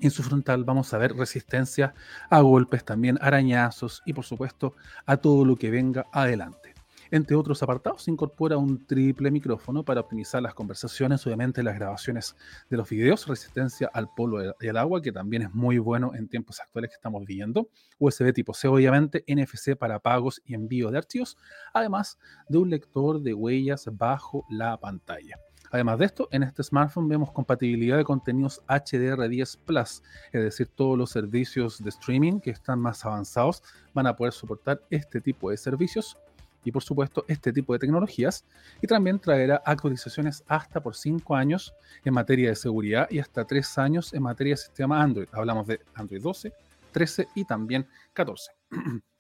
en 0.03 0.11
su 0.11 0.23
frontal 0.23 0.65
vamos 0.65 0.93
a 0.93 0.99
ver 0.99 1.15
resistencia 1.15 1.95
a 2.29 2.41
golpes, 2.41 2.85
también 2.85 3.19
arañazos 3.21 4.03
y 4.05 4.13
por 4.13 4.25
supuesto 4.25 4.75
a 5.07 5.17
todo 5.17 5.45
lo 5.45 5.57
que 5.57 5.71
venga 5.71 6.07
adelante. 6.13 6.75
Entre 7.13 7.37
otros 7.37 7.63
apartados 7.63 8.05
se 8.05 8.11
incorpora 8.11 8.57
un 8.57 8.87
triple 8.87 9.31
micrófono 9.31 9.85
para 9.85 10.01
optimizar 10.01 10.41
las 10.43 10.55
conversaciones, 10.55 11.27
obviamente 11.27 11.63
las 11.63 11.75
grabaciones 11.75 12.35
de 12.71 12.79
los 12.79 12.89
videos, 12.89 13.27
resistencia 13.27 13.91
al 13.93 14.09
polvo 14.17 14.39
y 14.59 14.69
al 14.69 14.79
agua, 14.79 15.03
que 15.03 15.13
también 15.13 15.43
es 15.43 15.53
muy 15.53 15.77
bueno 15.77 16.13
en 16.15 16.27
tiempos 16.27 16.59
actuales 16.59 16.89
que 16.89 16.95
estamos 16.95 17.23
viviendo, 17.27 17.69
USB 17.99 18.33
tipo 18.33 18.55
C 18.55 18.67
obviamente, 18.67 19.25
NFC 19.29 19.77
para 19.77 19.99
pagos 19.99 20.41
y 20.47 20.55
envío 20.55 20.91
de 20.91 20.97
archivos, 20.97 21.37
además 21.75 22.19
de 22.49 22.57
un 22.57 22.71
lector 22.71 23.21
de 23.21 23.35
huellas 23.35 23.91
bajo 23.93 24.47
la 24.49 24.79
pantalla. 24.79 25.37
Además 25.73 25.99
de 25.99 26.05
esto, 26.05 26.29
en 26.31 26.43
este 26.43 26.63
smartphone 26.63 27.09
vemos 27.09 27.33
compatibilidad 27.33 27.97
de 27.97 28.05
contenidos 28.05 28.63
HDR10 28.69 29.59
Plus, 29.65 30.03
es 30.31 30.43
decir, 30.43 30.69
todos 30.69 30.99
los 30.99 31.11
servicios 31.11 31.83
de 31.83 31.89
streaming 31.89 32.41
que 32.41 32.51
están 32.51 32.79
más 32.79 33.05
avanzados 33.07 33.63
van 33.95 34.07
a 34.07 34.15
poder 34.15 34.35
soportar 34.35 34.83
este 34.91 35.23
tipo 35.23 35.51
de 35.51 35.57
servicios 35.57 36.19
y 36.63 36.71
por 36.71 36.83
supuesto 36.83 37.25
este 37.27 37.53
tipo 37.55 37.73
de 37.73 37.79
tecnologías 37.79 38.45
y 38.83 38.87
también 38.87 39.19
traerá 39.19 39.63
actualizaciones 39.65 40.45
hasta 40.47 40.81
por 40.81 40.95
5 40.95 41.35
años 41.35 41.75
en 42.05 42.13
materia 42.15 42.51
de 42.51 42.55
seguridad 42.55 43.09
y 43.11 43.19
hasta 43.19 43.47
3 43.47 43.79
años 43.79 44.13
en 44.13 44.23
materia 44.23 44.53
de 44.53 44.59
sistema 44.59 45.03
Android. 45.03 45.29
Hablamos 45.33 45.67
de 45.67 45.81
Android 45.95 46.23
12, 46.23 46.53
13 46.93 47.29
y 47.35 47.45
también 47.47 47.89
14. 48.13 48.53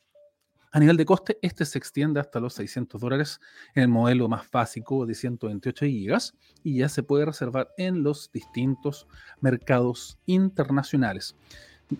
A 0.74 0.80
nivel 0.80 0.96
de 0.96 1.04
coste, 1.04 1.38
este 1.42 1.66
se 1.66 1.76
extiende 1.76 2.18
hasta 2.18 2.40
los 2.40 2.54
600 2.54 2.98
dólares 2.98 3.40
en 3.74 3.82
el 3.82 3.88
modelo 3.90 4.26
más 4.26 4.50
básico 4.50 5.04
de 5.04 5.14
128 5.14 5.84
GB 5.84 6.18
y 6.64 6.78
ya 6.78 6.88
se 6.88 7.02
puede 7.02 7.26
reservar 7.26 7.68
en 7.76 8.02
los 8.02 8.32
distintos 8.32 9.06
mercados 9.42 10.18
internacionales. 10.24 11.36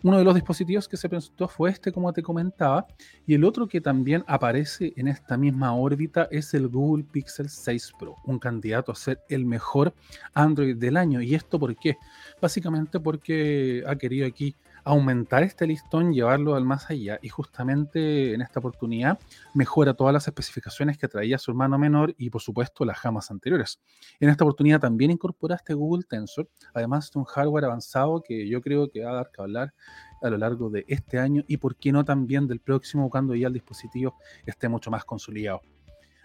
Uno 0.03 0.17
de 0.17 0.25
los 0.25 0.35
dispositivos 0.35 0.89
que 0.89 0.97
se 0.97 1.11
presentó 1.11 1.49
fue 1.49 1.69
este, 1.69 1.93
como 1.93 2.15
te 2.15 2.23
comentaba, 2.23 2.87
y 3.27 3.35
el 3.35 3.45
otro 3.45 3.69
que 3.69 3.83
también 3.83 4.25
aparece 4.27 4.95
en 4.97 5.07
esta 5.07 5.37
misma 5.37 5.75
órbita 5.75 6.29
es 6.31 6.55
el 6.55 6.69
Google 6.69 7.05
Pixel 7.05 7.51
6 7.51 7.93
Pro, 7.99 8.17
un 8.25 8.39
candidato 8.39 8.91
a 8.91 8.95
ser 8.95 9.21
el 9.29 9.45
mejor 9.45 9.93
Android 10.33 10.77
del 10.77 10.97
año. 10.97 11.21
¿Y 11.21 11.35
esto 11.35 11.59
por 11.59 11.77
qué? 11.77 11.99
Básicamente 12.41 13.01
porque 13.01 13.85
ha 13.87 13.97
querido 13.97 14.27
aquí 14.27 14.57
aumentar 14.85 15.43
este 15.43 15.67
listón, 15.67 16.13
llevarlo 16.13 16.55
al 16.55 16.65
más 16.65 16.91
allá 16.91 17.19
y 17.23 17.29
justamente 17.29 18.35
en 18.35 18.41
esta 18.41 18.61
oportunidad 18.61 19.19
mejora 19.55 19.95
todas 19.95 20.13
las 20.13 20.27
especificaciones 20.27 20.99
que 20.99 21.09
traía 21.09 21.39
su 21.39 21.51
hermano 21.51 21.79
menor 21.79 22.15
y 22.19 22.31
por 22.31 22.43
supuesto 22.43 22.85
las 22.85 22.99
jamas 22.99 23.31
anteriores. 23.31 23.81
En 24.19 24.29
esta 24.29 24.45
oportunidad 24.45 24.81
también 24.81 25.11
incorporaste 25.11 25.75
Google 25.75 26.05
Tensor, 26.09 26.49
además 26.75 27.11
de 27.13 27.19
un 27.19 27.25
hardware 27.25 27.67
avanzado 27.67 28.23
que 28.23 28.49
yo 28.49 28.61
creo 28.61 28.91
que 28.91 29.05
va 29.05 29.13
a 29.13 29.15
dar 29.15 29.31
que 29.31 29.43
hablar 29.43 29.75
a 30.23 30.31
lo 30.31 30.39
largo 30.39 30.71
de 30.71 30.85
este 30.89 31.19
año 31.19 31.45
y 31.47 31.57
por 31.57 31.77
qué 31.77 31.93
no 31.93 32.05
también 32.05 32.47
del 32.47 32.61
próximo 32.61 33.11
cuando 33.11 33.35
ya 33.35 33.49
el 33.49 33.53
dispositivo 33.53 34.17
esté 34.47 34.69
mucho 34.69 34.91
más 34.91 35.05
consolidado. 35.05 35.61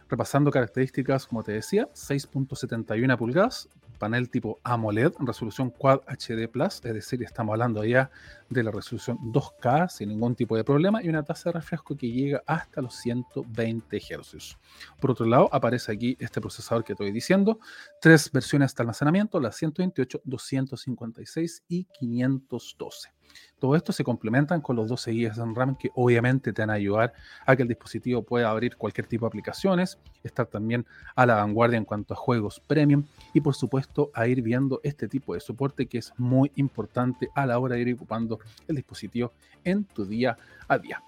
Repasando 0.10 0.52
características, 0.52 1.28
como 1.28 1.44
te 1.44 1.52
decía, 1.52 1.90
6.71 1.94 3.18
pulgadas, 3.18 3.68
panel 3.98 4.30
tipo 4.30 4.60
AMOLED, 4.64 5.14
resolución 5.20 5.72
Quad 5.72 6.02
HD 6.08 6.48
Plus, 6.48 6.76
es 6.76 6.94
decir, 6.94 7.24
estamos 7.24 7.54
hablando 7.54 7.84
ya 7.84 8.10
de 8.50 8.64
la 8.64 8.72
resolución 8.72 9.18
2K 9.20 9.90
sin 9.90 10.10
ningún 10.10 10.36
tipo 10.36 10.56
de 10.56 10.64
problema 10.64 11.04
y 11.04 11.10
una 11.10 11.24
tasa 11.24 11.50
de 11.50 11.54
refresco 11.54 11.98
que 11.98 12.10
llega 12.10 12.42
hasta 12.46 12.82
los 12.82 12.96
120 12.96 14.00
Hz. 14.00 14.58
Por 15.00 15.12
otro 15.12 15.26
lado, 15.26 15.50
aparece 15.52 15.92
aquí 15.92 16.16
este 16.20 16.40
procesador 16.40 16.84
que 16.84 16.94
estoy 16.94 17.12
diciendo, 17.12 17.60
tres 18.00 18.32
versiones 18.32 18.74
de 18.74 18.84
almacenamiento, 18.84 19.40
la 19.40 19.52
128, 19.52 20.22
256 20.24 21.64
y 21.68 21.84
512. 21.86 23.17
Todo 23.60 23.76
esto 23.76 23.92
se 23.92 24.04
complementan 24.04 24.62
con 24.62 24.76
los 24.76 24.88
12 24.88 25.12
guías 25.12 25.38
en 25.40 25.56
RAM 25.56 25.76
que 25.76 25.90
obviamente 25.96 26.54
te 26.54 26.62
van 26.62 26.70
a 26.70 26.74
ayudar 26.74 27.14
a 27.46 27.56
que 27.56 27.64
el 27.64 27.68
dispositivo 27.68 28.22
pueda 28.22 28.50
abrir 28.50 28.76
cualquier 28.78 29.08
tipo 29.08 29.26
de 29.26 29.30
aplicaciones, 29.30 29.98
estar 30.24 30.46
también 30.46 30.86
a 31.16 31.26
la 31.26 31.36
vanguardia 31.36 31.78
en 31.78 31.86
cuanto 31.86 32.14
a 32.14 32.18
juegos 32.18 32.60
premium 32.60 33.06
y 33.34 33.42
por 33.42 33.56
supuesto 33.56 34.12
a 34.14 34.28
ir 34.28 34.44
viendo 34.44 34.80
este 34.84 35.08
tipo 35.08 35.34
de 35.34 35.40
soporte 35.40 35.88
que 35.88 35.98
es 35.98 36.14
muy 36.18 36.52
importante 36.56 37.30
a 37.34 37.48
la 37.48 37.58
hora 37.58 37.76
de 37.76 37.82
ir 37.82 37.96
ocupando 37.96 38.40
el 38.68 38.76
dispositivo 38.76 39.34
en 39.64 39.86
tu 39.86 40.06
día 40.06 40.38
a 40.68 40.78
día. 40.78 41.02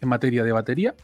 En 0.00 0.08
materia 0.08 0.42
de 0.42 0.50
batería, 0.50 0.94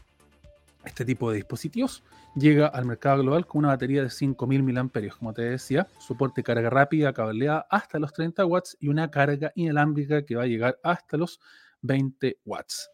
este 0.83 1.05
tipo 1.05 1.31
de 1.31 1.37
dispositivos 1.37 2.03
llega 2.35 2.67
al 2.67 2.85
mercado 2.85 3.21
global 3.21 3.45
con 3.45 3.59
una 3.59 3.69
batería 3.69 4.03
de 4.03 4.09
5000 4.09 4.63
mAh, 4.63 4.89
como 5.17 5.33
te 5.33 5.43
decía, 5.43 5.87
soporte 5.99 6.43
carga 6.43 6.69
rápida, 6.69 7.13
cableada 7.13 7.67
hasta 7.69 7.99
los 7.99 8.13
30 8.13 8.45
watts 8.45 8.77
y 8.79 8.87
una 8.87 9.09
carga 9.11 9.51
inalámbrica 9.55 10.25
que 10.25 10.35
va 10.35 10.43
a 10.43 10.47
llegar 10.47 10.79
hasta 10.83 11.17
los 11.17 11.39
20 11.81 12.39
watts. 12.45 12.89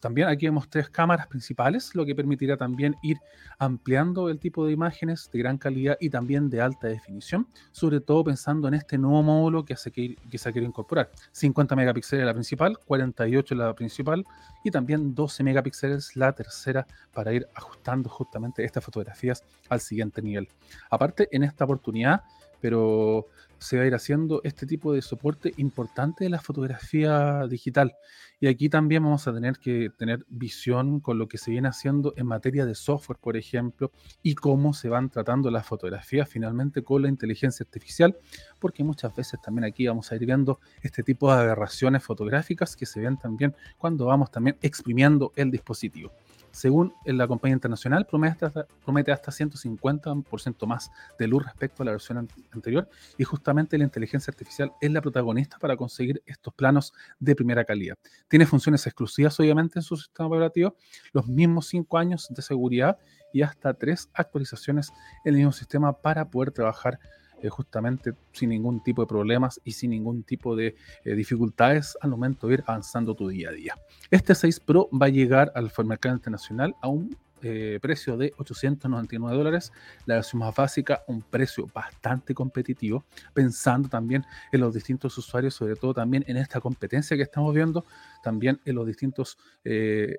También 0.00 0.28
aquí 0.28 0.44
vemos 0.44 0.68
tres 0.68 0.90
cámaras 0.90 1.26
principales, 1.26 1.94
lo 1.94 2.04
que 2.04 2.14
permitirá 2.14 2.58
también 2.58 2.94
ir 3.02 3.18
ampliando 3.58 4.28
el 4.28 4.38
tipo 4.38 4.66
de 4.66 4.72
imágenes 4.72 5.30
de 5.32 5.38
gran 5.38 5.56
calidad 5.56 5.96
y 5.98 6.10
también 6.10 6.50
de 6.50 6.60
alta 6.60 6.88
definición, 6.88 7.48
sobre 7.72 8.00
todo 8.00 8.22
pensando 8.24 8.68
en 8.68 8.74
este 8.74 8.98
nuevo 8.98 9.22
módulo 9.22 9.64
que, 9.64 9.76
se 9.76 9.90
quiere 9.90 10.66
incorporar. 10.66 11.10
50 11.32 11.74
megapíxeles 11.74 12.26
la 12.26 12.34
principal, 12.34 12.78
48 12.84 13.54
la 13.54 13.74
principal 13.74 14.26
y 14.62 14.70
también 14.70 15.14
12 15.14 15.42
megapíxeles 15.42 16.16
la 16.16 16.32
tercera 16.34 16.86
para 17.14 17.32
ir 17.32 17.48
ajustando 17.54 18.10
justamente 18.10 18.62
estas 18.62 18.84
fotografías 18.84 19.42
al 19.70 19.80
siguiente 19.80 20.20
nivel. 20.20 20.48
Aparte, 20.90 21.28
en 21.32 21.44
esta 21.44 21.64
oportunidad, 21.64 22.24
pero 22.60 23.28
se 23.64 23.78
va 23.78 23.84
a 23.84 23.86
ir 23.86 23.94
haciendo 23.94 24.40
este 24.44 24.66
tipo 24.66 24.92
de 24.92 25.02
soporte 25.02 25.54
importante 25.56 26.24
de 26.24 26.30
la 26.30 26.40
fotografía 26.40 27.46
digital. 27.48 27.94
Y 28.40 28.46
aquí 28.46 28.68
también 28.68 29.02
vamos 29.02 29.26
a 29.26 29.32
tener 29.32 29.58
que 29.58 29.90
tener 29.96 30.24
visión 30.28 31.00
con 31.00 31.18
lo 31.18 31.28
que 31.28 31.38
se 31.38 31.50
viene 31.50 31.68
haciendo 31.68 32.12
en 32.16 32.26
materia 32.26 32.66
de 32.66 32.74
software, 32.74 33.18
por 33.18 33.36
ejemplo, 33.36 33.90
y 34.22 34.34
cómo 34.34 34.74
se 34.74 34.88
van 34.88 35.08
tratando 35.08 35.50
las 35.50 35.66
fotografías 35.66 36.28
finalmente 36.28 36.82
con 36.82 37.02
la 37.02 37.08
inteligencia 37.08 37.64
artificial, 37.64 38.16
porque 38.58 38.84
muchas 38.84 39.16
veces 39.16 39.40
también 39.40 39.64
aquí 39.64 39.86
vamos 39.86 40.12
a 40.12 40.16
ir 40.16 40.26
viendo 40.26 40.60
este 40.82 41.02
tipo 41.02 41.32
de 41.32 41.40
aberraciones 41.40 42.02
fotográficas 42.02 42.76
que 42.76 42.86
se 42.86 43.00
ven 43.00 43.16
también 43.16 43.54
cuando 43.78 44.06
vamos 44.06 44.30
también 44.30 44.58
exprimiendo 44.60 45.32
el 45.36 45.50
dispositivo 45.50 46.12
según 46.54 46.94
la 47.04 47.26
compañía 47.26 47.54
internacional, 47.54 48.06
promete 48.06 48.46
hasta, 48.46 48.66
promete 48.84 49.10
hasta 49.10 49.32
150% 49.32 50.66
más 50.66 50.88
de 51.18 51.26
luz 51.26 51.44
respecto 51.44 51.82
a 51.82 51.86
la 51.86 51.90
versión 51.90 52.28
anterior 52.52 52.88
y 53.18 53.24
justamente 53.24 53.76
la 53.76 53.82
inteligencia 53.82 54.30
artificial 54.30 54.72
es 54.80 54.90
la 54.92 55.02
protagonista 55.02 55.58
para 55.58 55.76
conseguir 55.76 56.22
estos 56.26 56.54
planos 56.54 56.92
de 57.18 57.34
primera 57.34 57.64
calidad. 57.64 57.96
Tiene 58.28 58.46
funciones 58.46 58.86
exclusivas 58.86 59.38
obviamente 59.40 59.80
en 59.80 59.82
su 59.82 59.96
sistema 59.96 60.28
operativo, 60.28 60.76
los 61.12 61.26
mismos 61.26 61.66
5 61.66 61.98
años 61.98 62.28
de 62.30 62.40
seguridad 62.40 62.98
y 63.32 63.42
hasta 63.42 63.74
3 63.74 64.10
actualizaciones 64.14 64.92
en 65.24 65.34
el 65.34 65.38
mismo 65.38 65.52
sistema 65.52 65.92
para 65.92 66.30
poder 66.30 66.52
trabajar 66.52 67.00
eh, 67.44 67.50
justamente 67.50 68.14
sin 68.32 68.48
ningún 68.48 68.82
tipo 68.82 69.02
de 69.02 69.06
problemas 69.06 69.60
y 69.64 69.72
sin 69.72 69.90
ningún 69.90 70.22
tipo 70.22 70.56
de 70.56 70.76
eh, 71.04 71.14
dificultades 71.14 71.94
al 72.00 72.08
momento 72.08 72.46
de 72.46 72.54
ir 72.54 72.64
avanzando 72.66 73.14
tu 73.14 73.28
día 73.28 73.50
a 73.50 73.52
día. 73.52 73.74
Este 74.10 74.34
6 74.34 74.60
Pro 74.60 74.88
va 74.90 75.06
a 75.06 75.10
llegar 75.10 75.52
al 75.54 75.70
mercado 75.84 76.14
internacional 76.14 76.74
a 76.80 76.88
un 76.88 77.14
eh, 77.42 77.78
precio 77.82 78.16
de 78.16 78.32
899 78.38 79.36
dólares, 79.36 79.72
la 80.06 80.14
versión 80.14 80.40
más 80.40 80.54
básica, 80.54 81.02
un 81.06 81.20
precio 81.20 81.68
bastante 81.74 82.32
competitivo, 82.32 83.04
pensando 83.34 83.90
también 83.90 84.24
en 84.50 84.60
los 84.62 84.72
distintos 84.72 85.18
usuarios, 85.18 85.52
sobre 85.52 85.76
todo 85.76 85.92
también 85.92 86.24
en 86.26 86.38
esta 86.38 86.62
competencia 86.62 87.14
que 87.14 87.24
estamos 87.24 87.54
viendo, 87.54 87.84
también 88.22 88.58
en 88.64 88.74
los 88.74 88.86
distintos 88.86 89.36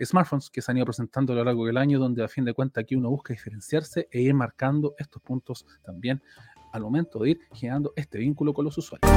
smartphones 0.03 0.51
que 0.51 0.61
se 0.61 0.71
han 0.71 0.77
ido 0.77 0.85
presentando 0.85 1.33
a 1.33 1.37
lo 1.37 1.43
largo 1.43 1.65
del 1.65 1.77
año, 1.77 1.97
donde 1.97 2.23
a 2.23 2.27
fin 2.27 2.45
de 2.45 2.53
cuentas 2.53 2.83
aquí 2.83 2.95
uno 2.95 3.09
busca 3.09 3.33
diferenciarse 3.33 4.07
e 4.11 4.21
ir 4.21 4.35
marcando 4.35 4.93
estos 4.99 5.23
puntos 5.23 5.65
también 5.83 6.21
al 6.75 6.81
momento 6.81 7.19
de 7.19 7.31
ir 7.31 7.39
generando 7.53 7.93
este 7.95 8.17
vínculo 8.19 8.53
con 8.53 8.65
los 8.65 8.77
usuarios. 8.77 9.09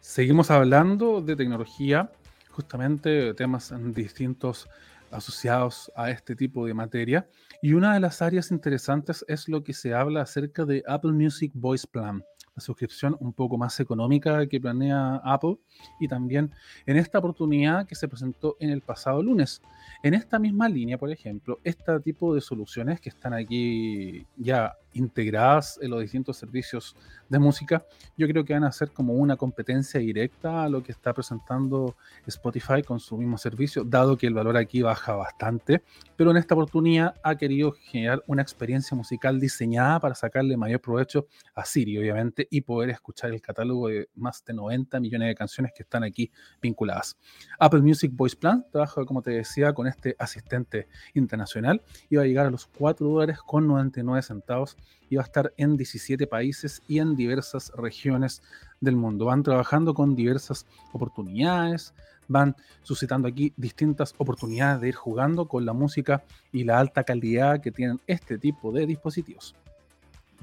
Seguimos 0.00 0.50
hablando 0.50 1.22
de 1.22 1.36
tecnología, 1.36 2.12
justamente 2.50 3.32
temas 3.32 3.72
distintos 3.94 4.68
asociados 5.10 5.90
a 5.96 6.10
este 6.10 6.36
tipo 6.36 6.66
de 6.66 6.74
materia. 6.74 7.26
Y 7.62 7.72
una 7.72 7.94
de 7.94 8.00
las 8.00 8.20
áreas 8.20 8.50
interesantes 8.50 9.24
es 9.26 9.48
lo 9.48 9.64
que 9.64 9.72
se 9.72 9.94
habla 9.94 10.20
acerca 10.22 10.66
de 10.66 10.82
Apple 10.86 11.12
Music 11.12 11.52
Voice 11.54 11.86
Plan 11.90 12.22
la 12.54 12.60
suscripción 12.60 13.16
un 13.20 13.32
poco 13.32 13.56
más 13.56 13.78
económica 13.80 14.46
que 14.46 14.60
planea 14.60 15.20
Apple 15.24 15.56
y 15.98 16.08
también 16.08 16.52
en 16.86 16.96
esta 16.96 17.18
oportunidad 17.18 17.86
que 17.86 17.94
se 17.94 18.08
presentó 18.08 18.56
en 18.60 18.70
el 18.70 18.82
pasado 18.82 19.22
lunes. 19.22 19.62
En 20.02 20.14
esta 20.14 20.38
misma 20.38 20.68
línea, 20.68 20.98
por 20.98 21.10
ejemplo, 21.10 21.58
este 21.64 21.98
tipo 22.00 22.34
de 22.34 22.40
soluciones 22.40 23.00
que 23.00 23.08
están 23.08 23.32
aquí 23.32 24.26
ya 24.36 24.74
integradas 24.94 25.78
en 25.80 25.90
los 25.90 26.00
distintos 26.00 26.36
servicios 26.36 26.96
de 27.28 27.38
música, 27.38 27.84
yo 28.16 28.28
creo 28.28 28.44
que 28.44 28.52
van 28.52 28.64
a 28.64 28.72
ser 28.72 28.90
como 28.90 29.14
una 29.14 29.36
competencia 29.36 30.00
directa 30.00 30.64
a 30.64 30.68
lo 30.68 30.82
que 30.82 30.92
está 30.92 31.14
presentando 31.14 31.96
Spotify 32.26 32.82
con 32.82 33.00
su 33.00 33.16
mismo 33.16 33.38
servicio, 33.38 33.84
dado 33.84 34.16
que 34.18 34.26
el 34.26 34.34
valor 34.34 34.56
aquí 34.56 34.82
baja 34.82 35.14
bastante, 35.14 35.82
pero 36.16 36.30
en 36.30 36.36
esta 36.36 36.54
oportunidad 36.54 37.14
ha 37.22 37.36
querido 37.36 37.72
generar 37.72 38.22
una 38.26 38.42
experiencia 38.42 38.96
musical 38.96 39.40
diseñada 39.40 39.98
para 39.98 40.14
sacarle 40.14 40.56
mayor 40.56 40.80
provecho 40.80 41.26
a 41.54 41.64
Siri, 41.64 41.96
obviamente, 41.98 42.41
y 42.50 42.62
poder 42.62 42.90
escuchar 42.90 43.30
el 43.32 43.40
catálogo 43.40 43.88
de 43.88 44.08
más 44.14 44.44
de 44.44 44.54
90 44.54 45.00
millones 45.00 45.28
de 45.28 45.34
canciones 45.34 45.72
que 45.74 45.82
están 45.82 46.04
aquí 46.04 46.30
vinculadas. 46.60 47.18
Apple 47.58 47.80
Music 47.80 48.12
Voice 48.14 48.36
Plan 48.36 48.64
trabaja, 48.70 49.04
como 49.04 49.22
te 49.22 49.30
decía, 49.32 49.72
con 49.72 49.86
este 49.86 50.16
asistente 50.18 50.88
internacional 51.14 51.82
y 52.08 52.16
va 52.16 52.22
a 52.22 52.26
llegar 52.26 52.46
a 52.46 52.50
los 52.50 52.66
4 52.66 53.06
dólares 53.08 53.38
con 53.44 53.66
99 53.66 54.22
centavos 54.22 54.76
y 55.08 55.16
va 55.16 55.22
a 55.22 55.26
estar 55.26 55.52
en 55.56 55.76
17 55.76 56.26
países 56.26 56.82
y 56.88 56.98
en 56.98 57.16
diversas 57.16 57.70
regiones 57.76 58.42
del 58.80 58.96
mundo. 58.96 59.26
Van 59.26 59.42
trabajando 59.42 59.94
con 59.94 60.16
diversas 60.16 60.66
oportunidades, 60.92 61.94
van 62.28 62.56
suscitando 62.82 63.28
aquí 63.28 63.52
distintas 63.56 64.14
oportunidades 64.18 64.80
de 64.80 64.88
ir 64.88 64.94
jugando 64.94 65.46
con 65.46 65.64
la 65.66 65.72
música 65.72 66.24
y 66.50 66.64
la 66.64 66.78
alta 66.78 67.04
calidad 67.04 67.60
que 67.60 67.72
tienen 67.72 68.00
este 68.06 68.38
tipo 68.38 68.72
de 68.72 68.86
dispositivos. 68.86 69.54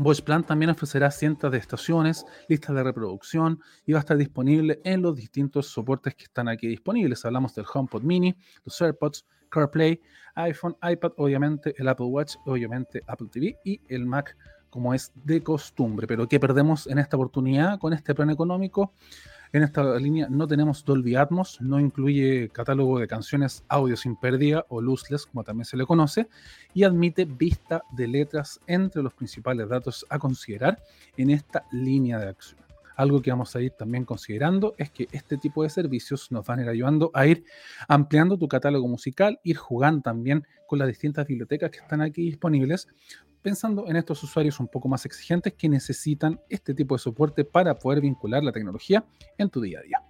Voice 0.02 0.22
Plan 0.22 0.46
también 0.46 0.70
ofrecerá 0.70 1.12
cientos 1.12 1.52
de 1.52 1.58
estaciones, 1.58 2.26
listas 2.48 2.74
de 2.74 2.84
reproducción 2.84 3.60
y 3.86 3.92
va 3.92 4.00
a 4.00 4.02
estar 4.02 4.16
disponible 4.16 4.80
en 4.86 5.02
los 5.02 5.14
distintos 5.14 5.68
soportes 5.68 6.16
que 6.16 6.24
están 6.24 6.48
aquí 6.48 6.68
disponibles. 6.68 7.26
Hablamos 7.26 7.54
del 7.54 7.66
HomePod 7.72 8.04
Mini, 8.04 8.34
los 8.64 8.82
AirPods, 8.82 9.26
CarPlay, 9.50 10.02
iPhone, 10.36 10.78
iPad, 10.82 11.12
obviamente 11.18 11.76
el 11.78 11.90
Apple 11.90 12.06
Watch, 12.06 12.38
obviamente 12.46 13.04
Apple 13.08 13.28
TV 13.30 13.58
y 13.66 13.82
el 13.90 14.06
Mac 14.06 14.38
como 14.70 14.94
es 14.94 15.12
de 15.16 15.44
costumbre. 15.44 16.08
Pero 16.08 16.30
¿qué 16.30 16.40
perdemos 16.40 16.88
en 16.88 17.00
esta 17.00 17.18
oportunidad 17.18 17.78
con 17.78 17.92
este 17.92 18.16
plan 18.16 18.30
económico? 18.30 18.94
En 19.52 19.64
esta 19.64 19.96
línea 19.98 20.28
no 20.30 20.48
tenemos 20.48 20.86
Dolby 20.86 21.16
Atmos, 21.16 21.60
no 21.60 21.80
incluye 21.80 22.50
catálogo 22.50 23.00
de 23.00 23.08
canciones 23.08 23.64
audio 23.68 23.98
sin 23.98 24.16
pérdida 24.16 24.64
o 24.70 24.80
lossless, 24.80 25.26
como 25.26 25.44
también 25.44 25.66
se 25.66 25.76
le 25.76 25.88
conoce, 25.88 26.28
y 26.76 26.84
admite 26.84 27.26
vista 27.26 27.82
de 27.92 28.08
letras 28.08 28.60
entre 28.68 29.02
los 29.02 29.12
principales 29.16 29.68
datos 29.68 30.06
a 30.08 30.20
considerar 30.20 30.84
en 31.18 31.32
esta 31.32 31.66
línea 31.72 32.20
de 32.20 32.28
acción. 32.28 32.60
Algo 32.96 33.24
que 33.24 33.32
vamos 33.32 33.56
a 33.56 33.62
ir 33.62 33.72
también 33.72 34.06
considerando 34.06 34.76
es 34.78 34.92
que 34.92 35.08
este 35.14 35.38
tipo 35.38 35.64
de 35.64 35.70
servicios 35.70 36.32
nos 36.32 36.46
van 36.46 36.60
a 36.60 36.64
ir 36.64 36.70
ayudando 36.70 37.10
a 37.16 37.26
ir 37.26 37.44
ampliando 37.88 38.38
tu 38.38 38.48
catálogo 38.48 38.88
musical, 38.88 39.40
ir 39.44 39.56
jugando 39.58 40.02
también 40.02 40.46
con 40.68 40.78
las 40.78 40.90
distintas 40.90 41.26
bibliotecas 41.26 41.72
que 41.72 41.80
están 41.80 42.02
aquí 42.02 42.24
disponibles, 42.24 42.88
pensando 43.42 43.88
en 43.88 43.96
estos 43.96 44.22
usuarios 44.24 44.60
un 44.60 44.68
poco 44.68 44.88
más 44.88 45.06
exigentes 45.06 45.54
que 45.54 45.70
necesitan 45.70 46.40
este 46.50 46.74
tipo 46.74 46.96
de 46.96 47.00
soporte 47.00 47.46
para 47.46 47.76
poder 47.76 48.02
vincular 48.02 48.44
la 48.44 48.52
tecnología 48.52 49.06
en 49.38 49.50
tu 49.50 49.62
día 49.62 49.80
a 49.80 49.84
día. 49.84 50.09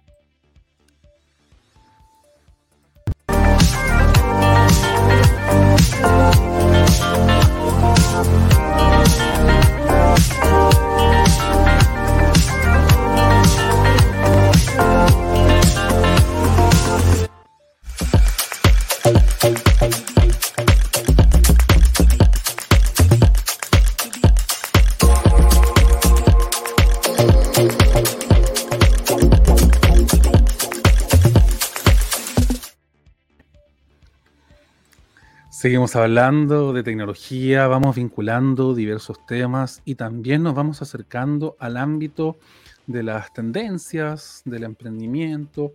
Seguimos 35.60 35.94
hablando 35.94 36.72
de 36.72 36.82
tecnología, 36.82 37.66
vamos 37.66 37.96
vinculando 37.96 38.74
diversos 38.74 39.26
temas 39.26 39.82
y 39.84 39.96
también 39.96 40.42
nos 40.42 40.54
vamos 40.54 40.80
acercando 40.80 41.54
al 41.58 41.76
ámbito 41.76 42.38
de 42.86 43.02
las 43.02 43.30
tendencias, 43.34 44.40
del 44.46 44.64
emprendimiento, 44.64 45.74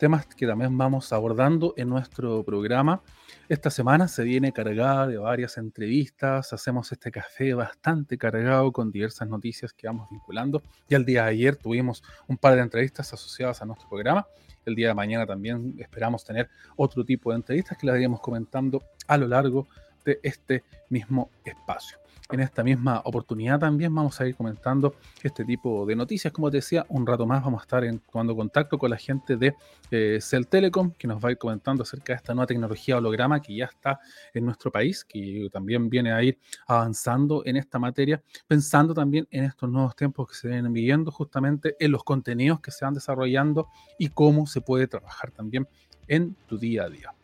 temas 0.00 0.24
que 0.24 0.46
también 0.46 0.78
vamos 0.78 1.12
abordando 1.12 1.74
en 1.76 1.90
nuestro 1.90 2.42
programa. 2.42 3.02
Esta 3.50 3.68
semana 3.68 4.08
se 4.08 4.24
viene 4.24 4.50
cargada 4.50 5.06
de 5.06 5.18
varias 5.18 5.58
entrevistas, 5.58 6.54
hacemos 6.54 6.90
este 6.90 7.10
café 7.10 7.52
bastante 7.52 8.16
cargado 8.16 8.72
con 8.72 8.90
diversas 8.90 9.28
noticias 9.28 9.74
que 9.74 9.86
vamos 9.86 10.08
vinculando. 10.10 10.62
Ya 10.88 10.96
el 10.96 11.04
día 11.04 11.24
de 11.24 11.28
ayer 11.28 11.56
tuvimos 11.56 12.02
un 12.28 12.38
par 12.38 12.54
de 12.54 12.62
entrevistas 12.62 13.12
asociadas 13.12 13.60
a 13.60 13.66
nuestro 13.66 13.90
programa. 13.90 14.26
El 14.64 14.74
día 14.74 14.88
de 14.88 14.94
mañana 14.94 15.26
también 15.26 15.74
esperamos 15.78 16.24
tener 16.24 16.48
otro 16.76 17.04
tipo 17.04 17.30
de 17.30 17.36
entrevistas 17.36 17.76
que 17.76 17.86
las 17.86 17.96
iremos 17.96 18.20
comentando 18.20 18.82
a 19.06 19.18
lo 19.18 19.28
largo 19.28 19.68
de 20.02 20.18
este 20.22 20.64
mismo 20.88 21.30
espacio 21.44 21.98
en 22.32 22.40
esta 22.40 22.62
misma 22.62 23.00
oportunidad 23.04 23.58
también 23.58 23.94
vamos 23.94 24.20
a 24.20 24.26
ir 24.26 24.34
comentando 24.34 24.94
este 25.22 25.44
tipo 25.44 25.84
de 25.86 25.96
noticias. 25.96 26.32
Como 26.32 26.50
te 26.50 26.58
decía, 26.58 26.86
un 26.88 27.06
rato 27.06 27.26
más 27.26 27.42
vamos 27.42 27.60
a 27.60 27.64
estar 27.64 27.84
tomando 28.10 28.36
contacto 28.36 28.78
con 28.78 28.90
la 28.90 28.96
gente 28.96 29.36
de 29.36 29.54
eh, 29.90 30.18
Cell 30.20 30.44
Telecom, 30.46 30.92
que 30.92 31.06
nos 31.06 31.22
va 31.22 31.28
a 31.28 31.32
ir 31.32 31.38
comentando 31.38 31.82
acerca 31.82 32.12
de 32.12 32.18
esta 32.18 32.34
nueva 32.34 32.46
tecnología 32.46 32.96
holograma 32.98 33.40
que 33.40 33.54
ya 33.54 33.66
está 33.66 33.98
en 34.32 34.44
nuestro 34.44 34.70
país, 34.70 35.04
que 35.04 35.48
también 35.52 35.88
viene 35.88 36.12
a 36.12 36.22
ir 36.22 36.38
avanzando 36.66 37.42
en 37.44 37.56
esta 37.56 37.78
materia, 37.78 38.22
pensando 38.46 38.94
también 38.94 39.26
en 39.30 39.44
estos 39.44 39.68
nuevos 39.68 39.96
tiempos 39.96 40.28
que 40.28 40.34
se 40.34 40.48
vienen 40.48 40.72
viviendo, 40.72 41.10
justamente 41.10 41.76
en 41.78 41.92
los 41.92 42.04
contenidos 42.04 42.60
que 42.60 42.70
se 42.70 42.84
van 42.84 42.94
desarrollando 42.94 43.68
y 43.98 44.08
cómo 44.08 44.46
se 44.46 44.60
puede 44.60 44.86
trabajar 44.86 45.30
también 45.30 45.66
en 46.06 46.34
tu 46.46 46.58
día 46.58 46.84
a 46.84 46.88
día. 46.88 47.19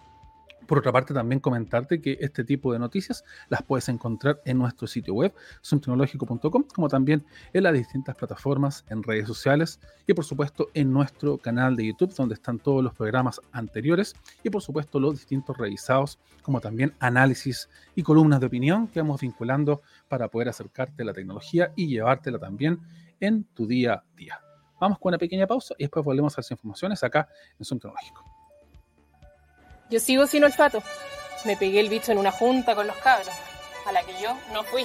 Por 0.67 0.79
otra 0.79 0.93
parte, 0.93 1.15
también 1.15 1.41
comentarte 1.41 2.01
que 2.01 2.19
este 2.21 2.45
tipo 2.45 2.73
de 2.73 2.79
noticias 2.79 3.25
las 3.49 3.63
puedes 3.63 3.89
encontrar 3.89 4.41
en 4.45 4.59
nuestro 4.59 4.87
sitio 4.87 5.15
web, 5.15 5.33
zoomtecnológico.com, 5.65 6.65
como 6.75 6.89
también 6.89 7.25
en 7.53 7.63
las 7.63 7.73
distintas 7.73 8.17
plataformas, 8.17 8.85
en 8.89 9.03
redes 9.03 9.27
sociales 9.27 9.81
y 10.07 10.15
por 10.15 10.25
supuesto 10.25 10.69
en 10.75 10.93
nuestro 10.93 11.39
canal 11.39 11.77
de 11.77 11.87
YouTube, 11.87 12.15
donde 12.15 12.35
están 12.35 12.59
todos 12.59 12.83
los 12.83 12.95
programas 12.95 13.41
anteriores 13.53 14.15
y 14.43 14.51
por 14.51 14.63
supuesto 14.63 14.99
los 14.99 15.15
distintos 15.15 15.57
revisados, 15.57 16.19
como 16.43 16.61
también 16.61 16.95
análisis 16.99 17.69
y 17.95 18.03
columnas 18.03 18.41
de 18.41 18.47
opinión 18.47 18.89
que 18.89 19.01
vamos 19.01 19.21
vinculando 19.21 19.83
para 20.09 20.29
poder 20.29 20.49
acercarte 20.49 21.03
a 21.03 21.07
la 21.07 21.13
tecnología 21.13 21.73
y 21.77 21.89
llevártela 21.89 22.39
también 22.39 22.81
en 23.21 23.45
tu 23.45 23.67
día 23.67 23.95
a 23.95 24.05
día. 24.17 24.41
Vamos 24.81 24.99
con 24.99 25.11
una 25.11 25.19
pequeña 25.19 25.47
pausa 25.47 25.75
y 25.79 25.85
después 25.85 26.05
volvemos 26.05 26.37
a 26.37 26.41
las 26.41 26.51
informaciones 26.51 27.03
acá 27.03 27.29
en 27.59 27.65
Zoom 27.65 27.81
Tecnológico. 27.81 28.36
Yo 29.89 30.01
sigo 30.01 30.27
sin 30.27 30.43
olfato. 30.43 30.83
Me 31.45 31.57
pegué 31.57 31.79
el 31.79 31.89
bicho 31.89 32.11
en 32.11 32.19
una 32.19 32.33
junta 32.33 32.75
con 32.75 32.89
los 32.89 32.97
cabros, 32.97 33.33
a 33.87 33.93
la 33.93 34.03
que 34.03 34.21
yo 34.21 34.37
no 34.53 34.65
fui. 34.65 34.85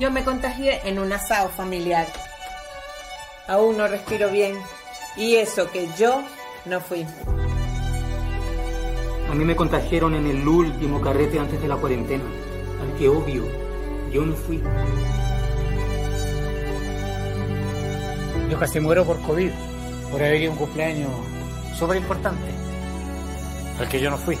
Yo 0.00 0.10
me 0.10 0.24
contagié 0.24 0.80
en 0.84 0.98
un 0.98 1.12
asado 1.12 1.48
familiar. 1.50 2.08
Aún 3.46 3.76
no 3.76 3.86
respiro 3.86 4.30
bien. 4.30 4.58
Y 5.16 5.36
eso 5.36 5.70
que 5.70 5.88
yo 5.96 6.24
no 6.64 6.80
fui. 6.80 7.06
A 9.30 9.34
mí 9.34 9.44
me 9.44 9.54
contagiaron 9.54 10.16
en 10.16 10.26
el 10.26 10.46
último 10.46 11.00
carrete 11.00 11.38
antes 11.38 11.62
de 11.62 11.68
la 11.68 11.76
cuarentena. 11.76 12.24
Al 12.82 12.98
que 12.98 13.08
obvio, 13.08 13.44
yo 14.10 14.22
no 14.26 14.34
fui. 14.34 14.60
Yo 18.50 18.58
casi 18.58 18.80
muero 18.80 19.04
por 19.04 19.20
COVID, 19.22 19.52
por 20.10 20.20
haber 20.20 20.42
ido 20.42 20.50
a 20.50 20.52
un 20.54 20.58
cumpleaños 20.58 21.10
súper 21.74 21.96
importante, 21.96 22.50
al 23.78 23.88
que 23.88 24.00
yo 24.00 24.10
no 24.10 24.16
fui. 24.16 24.38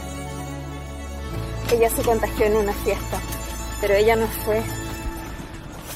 Ella 1.72 1.90
se 1.90 2.02
contagió 2.02 2.46
en 2.46 2.56
una 2.56 2.72
fiesta, 2.72 3.18
pero 3.80 3.94
ella 3.94 4.16
no 4.16 4.26
fue. 4.44 4.62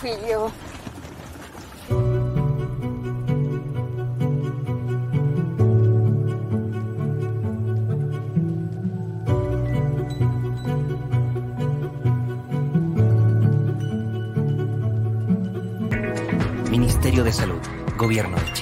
Fui 0.00 0.10
yo. 0.28 0.50
Ministerio 16.70 17.24
de 17.24 17.32
Salud, 17.32 17.60
Gobierno 17.96 18.36
de 18.36 18.52
Chile. 18.52 18.57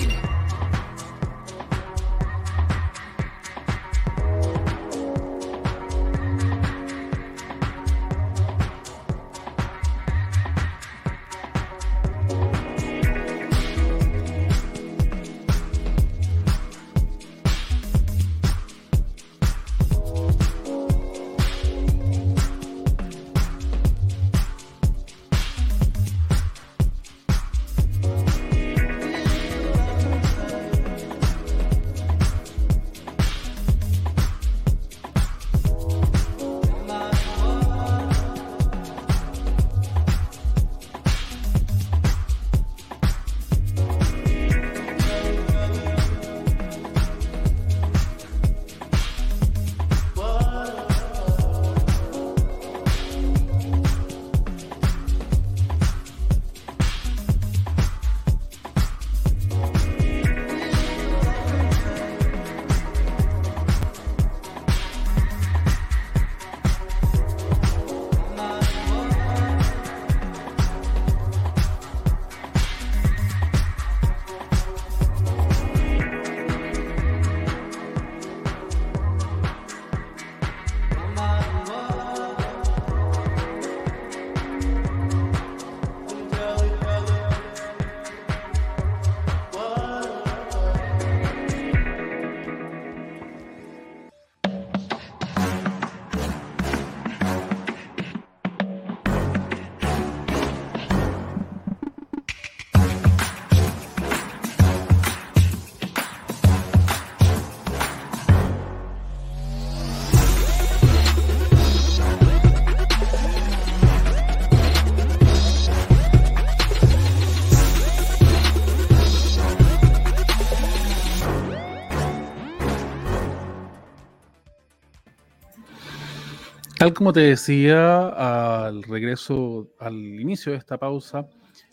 Tal 126.87 126.94
como 126.94 127.12
te 127.12 127.18
decía 127.18 128.61
al 128.61 128.85
regreso, 128.85 129.66
al 129.81 129.96
inicio 129.96 130.53
de 130.53 130.59
esta 130.59 130.79
pausa, 130.79 131.27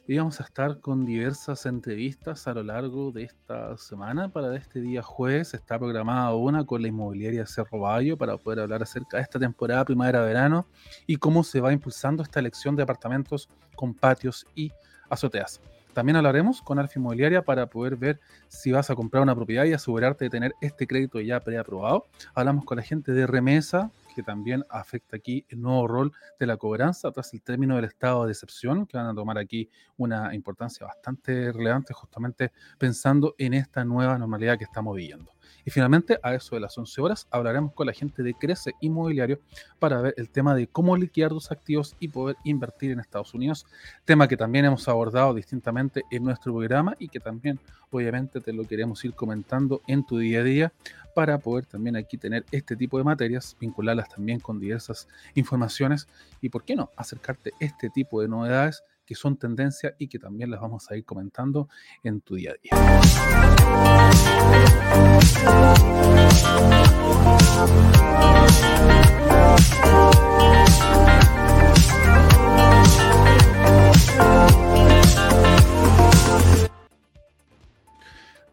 íbamos 0.07 0.41
a 0.41 0.43
estar 0.43 0.79
con 0.79 1.05
diversas 1.05 1.67
entrevistas 1.67 2.47
a 2.47 2.55
lo 2.55 2.63
largo 2.63 3.11
de 3.11 3.25
esta 3.25 3.77
semana. 3.77 4.29
Para 4.29 4.55
este 4.57 4.81
día 4.81 5.03
jueves 5.03 5.53
está 5.53 5.77
programada 5.77 6.33
una 6.33 6.65
con 6.65 6.81
la 6.81 6.87
inmobiliaria 6.87 7.45
Cerro 7.45 7.81
Bayo 7.81 8.17
para 8.17 8.37
poder 8.37 8.61
hablar 8.61 8.81
acerca 8.81 9.17
de 9.17 9.23
esta 9.23 9.37
temporada 9.37 9.85
primavera-verano 9.85 10.65
y 11.05 11.17
cómo 11.17 11.43
se 11.43 11.61
va 11.61 11.71
impulsando 11.71 12.23
esta 12.23 12.39
elección 12.39 12.75
de 12.75 12.81
apartamentos 12.81 13.47
con 13.75 13.93
patios 13.93 14.47
y 14.55 14.71
azoteas. 15.11 15.61
También 15.93 16.15
hablaremos 16.15 16.59
con 16.63 16.79
Alfa 16.79 16.97
Inmobiliaria 16.97 17.43
para 17.43 17.67
poder 17.67 17.97
ver 17.97 18.19
si 18.47 18.71
vas 18.71 18.89
a 18.89 18.95
comprar 18.95 19.21
una 19.21 19.35
propiedad 19.35 19.65
y 19.65 19.73
asegurarte 19.73 20.25
de 20.25 20.31
tener 20.31 20.55
este 20.59 20.87
crédito 20.87 21.21
ya 21.21 21.39
preaprobado. 21.39 22.07
Hablamos 22.33 22.65
con 22.65 22.77
la 22.77 22.83
gente 22.83 23.11
de 23.11 23.27
Remesa, 23.27 23.91
que 24.13 24.23
también 24.23 24.63
afecta 24.69 25.17
aquí 25.17 25.45
el 25.49 25.61
nuevo 25.61 25.87
rol 25.87 26.11
de 26.39 26.45
la 26.45 26.57
cobranza 26.57 27.11
tras 27.11 27.33
el 27.33 27.41
término 27.41 27.75
del 27.75 27.85
estado 27.85 28.25
de 28.25 28.31
excepción, 28.31 28.85
que 28.85 28.97
van 28.97 29.07
a 29.07 29.15
tomar 29.15 29.37
aquí 29.37 29.69
una 29.97 30.33
importancia 30.33 30.85
bastante 30.85 31.51
relevante 31.51 31.93
justamente 31.93 32.51
pensando 32.77 33.35
en 33.37 33.53
esta 33.53 33.83
nueva 33.83 34.17
normalidad 34.17 34.57
que 34.57 34.65
estamos 34.65 34.95
viviendo. 34.95 35.32
Y 35.65 35.71
finalmente, 35.71 36.19
a 36.21 36.33
eso 36.33 36.55
de 36.55 36.61
las 36.61 36.77
11 36.77 37.01
horas, 37.01 37.27
hablaremos 37.31 37.73
con 37.73 37.87
la 37.87 37.93
gente 37.93 38.23
de 38.23 38.33
Crece 38.33 38.73
Inmobiliario 38.81 39.39
para 39.79 40.01
ver 40.01 40.13
el 40.17 40.29
tema 40.29 40.55
de 40.55 40.67
cómo 40.67 40.97
liquidar 40.97 41.29
tus 41.29 41.51
activos 41.51 41.95
y 41.99 42.09
poder 42.09 42.35
invertir 42.43 42.91
en 42.91 42.99
Estados 42.99 43.33
Unidos, 43.33 43.65
tema 44.05 44.27
que 44.27 44.37
también 44.37 44.65
hemos 44.65 44.87
abordado 44.87 45.33
distintamente 45.33 46.03
en 46.11 46.23
nuestro 46.23 46.53
programa 46.53 46.95
y 46.99 47.07
que 47.07 47.19
también 47.19 47.59
obviamente 47.91 48.41
te 48.41 48.53
lo 48.53 48.63
queremos 48.65 49.03
ir 49.05 49.13
comentando 49.13 49.81
en 49.87 50.05
tu 50.05 50.17
día 50.17 50.39
a 50.39 50.43
día 50.43 50.73
para 51.13 51.37
poder 51.37 51.65
también 51.65 51.95
aquí 51.95 52.17
tener 52.17 52.43
este 52.51 52.75
tipo 52.75 52.97
de 52.97 53.03
materias, 53.03 53.55
vincularlas 53.59 54.09
también 54.09 54.39
con 54.39 54.59
diversas 54.59 55.07
informaciones 55.35 56.07
y, 56.41 56.49
¿por 56.49 56.63
qué 56.63 56.75
no?, 56.75 56.89
acercarte 56.97 57.51
este 57.59 57.89
tipo 57.89 58.21
de 58.21 58.27
novedades 58.27 58.83
que 59.05 59.15
son 59.15 59.37
tendencia 59.37 59.95
y 59.97 60.07
que 60.07 60.19
también 60.19 60.51
las 60.51 60.61
vamos 60.61 60.89
a 60.89 60.95
ir 60.95 61.05
comentando 61.05 61.69
en 62.03 62.21
tu 62.21 62.35
día 62.35 62.51
a 62.51 62.55
día. 62.61 62.71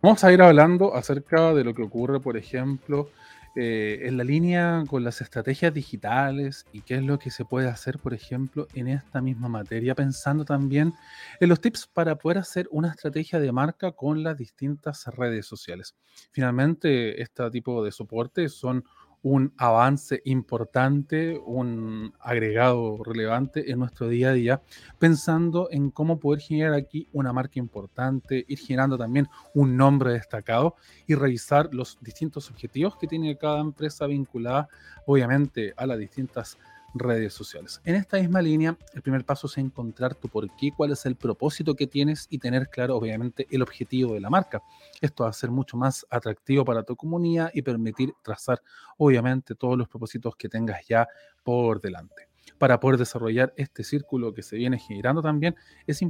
Vamos 0.02 0.24
a 0.24 0.32
ir 0.32 0.40
hablando 0.40 0.94
acerca 0.94 1.52
de 1.52 1.62
lo 1.62 1.74
que 1.74 1.82
ocurre, 1.82 2.20
por 2.20 2.38
ejemplo, 2.38 3.10
eh, 3.56 4.02
en 4.02 4.16
la 4.16 4.22
línea 4.22 4.84
con 4.88 5.02
las 5.02 5.20
estrategias 5.20 5.74
digitales 5.74 6.66
y 6.72 6.82
qué 6.82 6.94
es 6.94 7.02
lo 7.02 7.18
que 7.18 7.30
se 7.30 7.44
puede 7.44 7.68
hacer, 7.68 7.98
por 7.98 8.14
ejemplo, 8.14 8.68
en 8.74 8.86
esta 8.86 9.20
misma 9.20 9.48
materia, 9.48 9.94
pensando 9.94 10.44
también 10.44 10.94
en 11.40 11.48
los 11.48 11.60
tips 11.60 11.88
para 11.88 12.16
poder 12.16 12.38
hacer 12.38 12.68
una 12.70 12.90
estrategia 12.90 13.40
de 13.40 13.50
marca 13.50 13.92
con 13.92 14.22
las 14.22 14.36
distintas 14.36 15.04
redes 15.06 15.46
sociales. 15.46 15.96
Finalmente, 16.30 17.20
este 17.20 17.50
tipo 17.50 17.82
de 17.82 17.90
soporte 17.90 18.48
son 18.48 18.84
un 19.22 19.52
avance 19.58 20.22
importante, 20.24 21.38
un 21.44 22.12
agregado 22.20 23.02
relevante 23.04 23.70
en 23.70 23.78
nuestro 23.78 24.08
día 24.08 24.30
a 24.30 24.32
día, 24.32 24.62
pensando 24.98 25.68
en 25.70 25.90
cómo 25.90 26.18
poder 26.18 26.40
generar 26.40 26.74
aquí 26.74 27.06
una 27.12 27.32
marca 27.32 27.58
importante, 27.58 28.44
ir 28.48 28.58
generando 28.58 28.96
también 28.96 29.28
un 29.54 29.76
nombre 29.76 30.12
destacado 30.12 30.76
y 31.06 31.14
revisar 31.14 31.68
los 31.72 31.98
distintos 32.00 32.50
objetivos 32.50 32.96
que 32.96 33.06
tiene 33.06 33.36
cada 33.36 33.60
empresa 33.60 34.06
vinculada, 34.06 34.68
obviamente, 35.06 35.74
a 35.76 35.86
las 35.86 35.98
distintas 35.98 36.58
redes 36.94 37.34
sociales. 37.34 37.80
En 37.84 37.94
esta 37.94 38.18
misma 38.18 38.42
línea, 38.42 38.76
el 38.94 39.02
primer 39.02 39.24
paso 39.24 39.46
es 39.46 39.58
encontrar 39.58 40.14
tu 40.14 40.28
por 40.28 40.48
qué, 40.56 40.70
cuál 40.76 40.92
es 40.92 41.06
el 41.06 41.16
propósito 41.16 41.74
que 41.74 41.86
tienes 41.86 42.26
y 42.30 42.38
tener 42.38 42.68
claro, 42.68 42.96
obviamente, 42.96 43.46
el 43.50 43.62
objetivo 43.62 44.14
de 44.14 44.20
la 44.20 44.30
marca. 44.30 44.62
Esto 45.00 45.24
va 45.24 45.30
a 45.30 45.34
ser 45.34 45.50
mucho 45.50 45.76
más 45.76 46.06
atractivo 46.10 46.64
para 46.64 46.82
tu 46.82 46.96
comunidad 46.96 47.50
y 47.54 47.62
permitir 47.62 48.12
trazar, 48.22 48.62
obviamente, 48.98 49.54
todos 49.54 49.76
los 49.76 49.88
propósitos 49.88 50.34
que 50.36 50.48
tengas 50.48 50.86
ya 50.86 51.06
por 51.44 51.80
delante 51.80 52.29
para 52.58 52.80
poder 52.80 52.98
desarrollar 52.98 53.52
este 53.56 53.84
círculo 53.84 54.32
que 54.34 54.42
se 54.42 54.56
viene 54.56 54.78
generando 54.78 55.22
también, 55.22 55.56
es, 55.86 56.00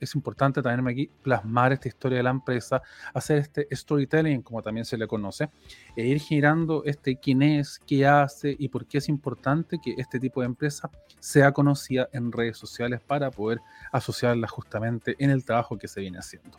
es 0.00 0.14
importante 0.14 0.62
también 0.62 0.86
aquí 0.88 1.10
plasmar 1.22 1.72
esta 1.72 1.88
historia 1.88 2.18
de 2.18 2.24
la 2.24 2.30
empresa, 2.30 2.82
hacer 3.14 3.38
este 3.38 3.68
storytelling, 3.74 4.42
como 4.42 4.62
también 4.62 4.84
se 4.84 4.96
le 4.96 5.06
conoce, 5.06 5.48
e 5.96 6.06
ir 6.06 6.20
generando 6.20 6.84
este 6.84 7.16
quién 7.16 7.42
es, 7.42 7.80
qué 7.86 8.06
hace 8.06 8.54
y 8.58 8.68
por 8.68 8.86
qué 8.86 8.98
es 8.98 9.08
importante 9.08 9.78
que 9.82 9.94
este 9.98 10.20
tipo 10.20 10.40
de 10.40 10.46
empresa 10.46 10.90
sea 11.18 11.52
conocida 11.52 12.08
en 12.12 12.32
redes 12.32 12.56
sociales 12.56 13.00
para 13.00 13.30
poder 13.30 13.60
asociarla 13.92 14.46
justamente 14.48 15.16
en 15.18 15.30
el 15.30 15.44
trabajo 15.44 15.76
que 15.78 15.88
se 15.88 16.00
viene 16.00 16.18
haciendo. 16.18 16.58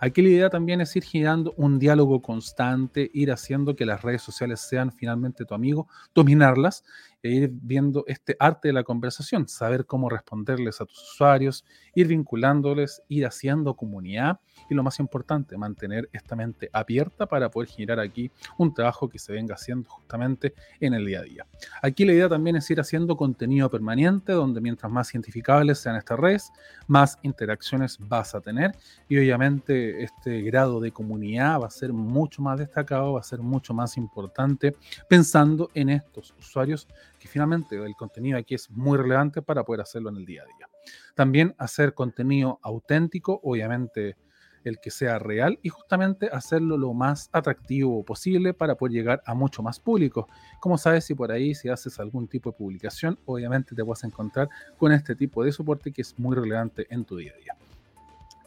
Aquí 0.00 0.22
la 0.22 0.28
idea 0.28 0.50
también 0.50 0.80
es 0.80 0.94
ir 0.96 1.04
generando 1.04 1.52
un 1.56 1.78
diálogo 1.78 2.22
constante, 2.22 3.10
ir 3.12 3.32
haciendo 3.32 3.74
que 3.74 3.84
las 3.84 4.02
redes 4.02 4.22
sociales 4.22 4.60
sean 4.60 4.92
finalmente 4.92 5.44
tu 5.44 5.54
amigo, 5.54 5.88
dominarlas 6.14 6.84
e 7.22 7.30
ir 7.30 7.50
viendo 7.52 8.04
este 8.06 8.36
arte 8.38 8.68
de 8.68 8.74
la 8.74 8.84
conversación, 8.84 9.48
saber 9.48 9.86
cómo 9.86 10.08
responderles 10.08 10.80
a 10.80 10.86
tus 10.86 11.12
usuarios, 11.12 11.64
ir 11.94 12.06
vinculándoles, 12.08 13.02
ir 13.08 13.26
haciendo 13.26 13.74
comunidad 13.74 14.38
y 14.68 14.74
lo 14.74 14.82
más 14.82 14.98
importante, 15.00 15.56
mantener 15.56 16.08
esta 16.12 16.36
mente 16.36 16.68
abierta 16.72 17.26
para 17.26 17.50
poder 17.50 17.68
generar 17.68 18.00
aquí 18.00 18.30
un 18.58 18.72
trabajo 18.72 19.08
que 19.08 19.18
se 19.18 19.32
venga 19.32 19.54
haciendo 19.54 19.88
justamente 19.88 20.54
en 20.80 20.94
el 20.94 21.06
día 21.06 21.20
a 21.20 21.22
día. 21.22 21.46
Aquí 21.82 22.04
la 22.04 22.12
idea 22.12 22.28
también 22.28 22.56
es 22.56 22.70
ir 22.70 22.80
haciendo 22.80 23.16
contenido 23.16 23.70
permanente, 23.70 24.32
donde 24.32 24.60
mientras 24.60 24.90
más 24.90 25.12
identificables 25.14 25.78
sean 25.78 25.96
estas 25.96 26.18
redes, 26.18 26.52
más 26.86 27.18
interacciones 27.22 27.98
vas 27.98 28.34
a 28.34 28.40
tener 28.40 28.72
y 29.08 29.18
obviamente 29.18 30.02
este 30.02 30.42
grado 30.42 30.80
de 30.80 30.92
comunidad 30.92 31.60
va 31.60 31.66
a 31.66 31.70
ser 31.70 31.92
mucho 31.92 32.42
más 32.42 32.58
destacado, 32.58 33.14
va 33.14 33.20
a 33.20 33.24
ser 33.24 33.40
mucho 33.40 33.74
más 33.74 33.96
importante 33.96 34.76
pensando 35.08 35.70
en 35.74 35.90
estos 35.90 36.34
usuarios 36.38 36.88
que 37.26 37.32
finalmente 37.32 37.76
el 37.76 37.96
contenido 37.96 38.38
aquí 38.38 38.54
es 38.54 38.70
muy 38.70 38.96
relevante 38.96 39.42
para 39.42 39.64
poder 39.64 39.80
hacerlo 39.80 40.10
en 40.10 40.16
el 40.16 40.24
día 40.24 40.42
a 40.42 40.46
día. 40.46 40.68
También 41.14 41.54
hacer 41.58 41.92
contenido 41.92 42.60
auténtico, 42.62 43.40
obviamente 43.42 44.16
el 44.62 44.78
que 44.80 44.90
sea 44.90 45.18
real 45.18 45.58
y 45.62 45.68
justamente 45.68 46.28
hacerlo 46.32 46.76
lo 46.76 46.92
más 46.92 47.28
atractivo 47.32 48.04
posible 48.04 48.52
para 48.54 48.74
poder 48.74 48.92
llegar 48.92 49.22
a 49.24 49.34
mucho 49.34 49.62
más 49.62 49.78
público. 49.78 50.28
Como 50.60 50.78
sabes, 50.78 51.04
si 51.04 51.14
por 51.14 51.30
ahí 51.30 51.54
si 51.54 51.68
haces 51.68 51.98
algún 52.00 52.26
tipo 52.28 52.50
de 52.50 52.56
publicación, 52.58 53.18
obviamente 53.26 53.74
te 53.74 53.82
vas 53.82 54.02
a 54.02 54.06
encontrar 54.06 54.48
con 54.76 54.92
este 54.92 55.14
tipo 55.14 55.44
de 55.44 55.52
soporte 55.52 55.92
que 55.92 56.02
es 56.02 56.18
muy 56.18 56.36
relevante 56.36 56.86
en 56.90 57.04
tu 57.04 57.16
día 57.16 57.32
a 57.32 57.38
día. 57.38 57.56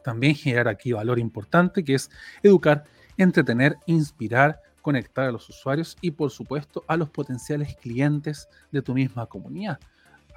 También 0.04 0.36
generar 0.36 0.68
aquí 0.68 0.92
valor 0.92 1.20
importante 1.20 1.84
que 1.84 1.96
es 1.96 2.10
educar, 2.44 2.86
entretener, 3.18 3.78
inspirar, 3.86 4.62
conectar 4.82 5.26
a 5.26 5.32
los 5.32 5.48
usuarios 5.50 5.98
y 6.02 6.12
por 6.12 6.32
supuesto 6.32 6.84
a 6.88 6.98
los 6.98 7.10
potenciales 7.10 7.76
clientes 7.78 8.48
de 8.72 8.82
tu 8.82 8.94
misma 8.94 9.26
comunidad 9.26 9.80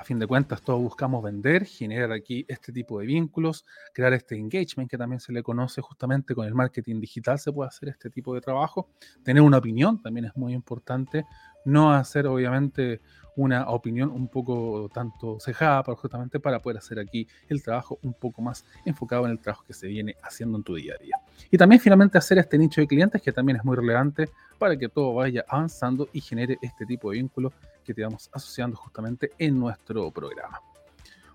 a 0.03 0.05
fin 0.05 0.19
de 0.19 0.27
cuentas 0.27 0.61
todos 0.63 0.81
buscamos 0.81 1.23
vender, 1.23 1.65
generar 1.65 2.11
aquí 2.11 2.45
este 2.49 2.73
tipo 2.73 2.99
de 2.99 3.07
vínculos, 3.07 3.65
crear 3.95 4.13
este 4.13 4.37
engagement 4.37 4.91
que 4.91 4.99
también 4.99 5.21
se 5.21 5.33
le 5.33 5.45
conoce 5.45 5.81
justamente 5.81 6.35
con 6.35 6.45
el 6.45 6.55
marketing 6.55 6.99
digital, 6.99 7.39
se 7.39 7.53
puede 7.53 7.69
hacer 7.69 7.91
este 7.91 8.11
tipo 8.11 8.35
de 8.35 8.41
trabajo. 8.41 8.89
Tener 9.23 9.43
una 9.43 9.59
opinión 9.59 10.03
también 10.03 10.25
es 10.27 10.37
muy 10.37 10.55
importante, 10.55 11.25
no 11.65 11.93
hacer 11.93 12.27
obviamente 12.27 13.01
una 13.37 13.69
opinión 13.71 14.11
un 14.11 14.29
poco 14.29 14.91
tanto 14.93 15.39
cejada, 15.41 15.83
pero 15.83 15.97
justamente 15.97 16.39
para 16.41 16.61
poder 16.61 16.79
hacer 16.79 16.99
aquí 16.99 17.27
el 17.49 17.63
trabajo 17.63 17.99
un 18.03 18.13
poco 18.13 18.43
más 18.43 18.65
enfocado 18.85 19.25
en 19.27 19.33
el 19.33 19.39
trabajo 19.39 19.65
que 19.67 19.73
se 19.73 19.87
viene 19.87 20.17
haciendo 20.23 20.59
en 20.59 20.65
tu 20.65 20.75
día 20.75 20.95
a 20.99 21.03
día. 21.03 21.17
Y 21.51 21.57
también 21.57 21.81
finalmente 21.81 22.19
hacer 22.19 22.39
este 22.39 22.59
nicho 22.59 22.81
de 22.81 22.87
clientes 22.87 23.23
que 23.23 23.33
también 23.33 23.57
es 23.57 23.65
muy 23.65 23.77
relevante 23.77 24.29
para 24.59 24.77
que 24.77 24.89
todo 24.89 25.15
vaya 25.15 25.45
avanzando 25.49 26.09
y 26.13 26.21
genere 26.21 26.59
este 26.63 26.87
tipo 26.87 27.11
de 27.11 27.19
vínculo 27.19 27.53
que 27.85 27.95
te 27.95 28.03
vamos 28.03 28.31
asociando 28.33 28.77
justamente 28.77 29.33
en 29.39 29.59
nuestro 29.59 30.11
programa. 30.11 30.61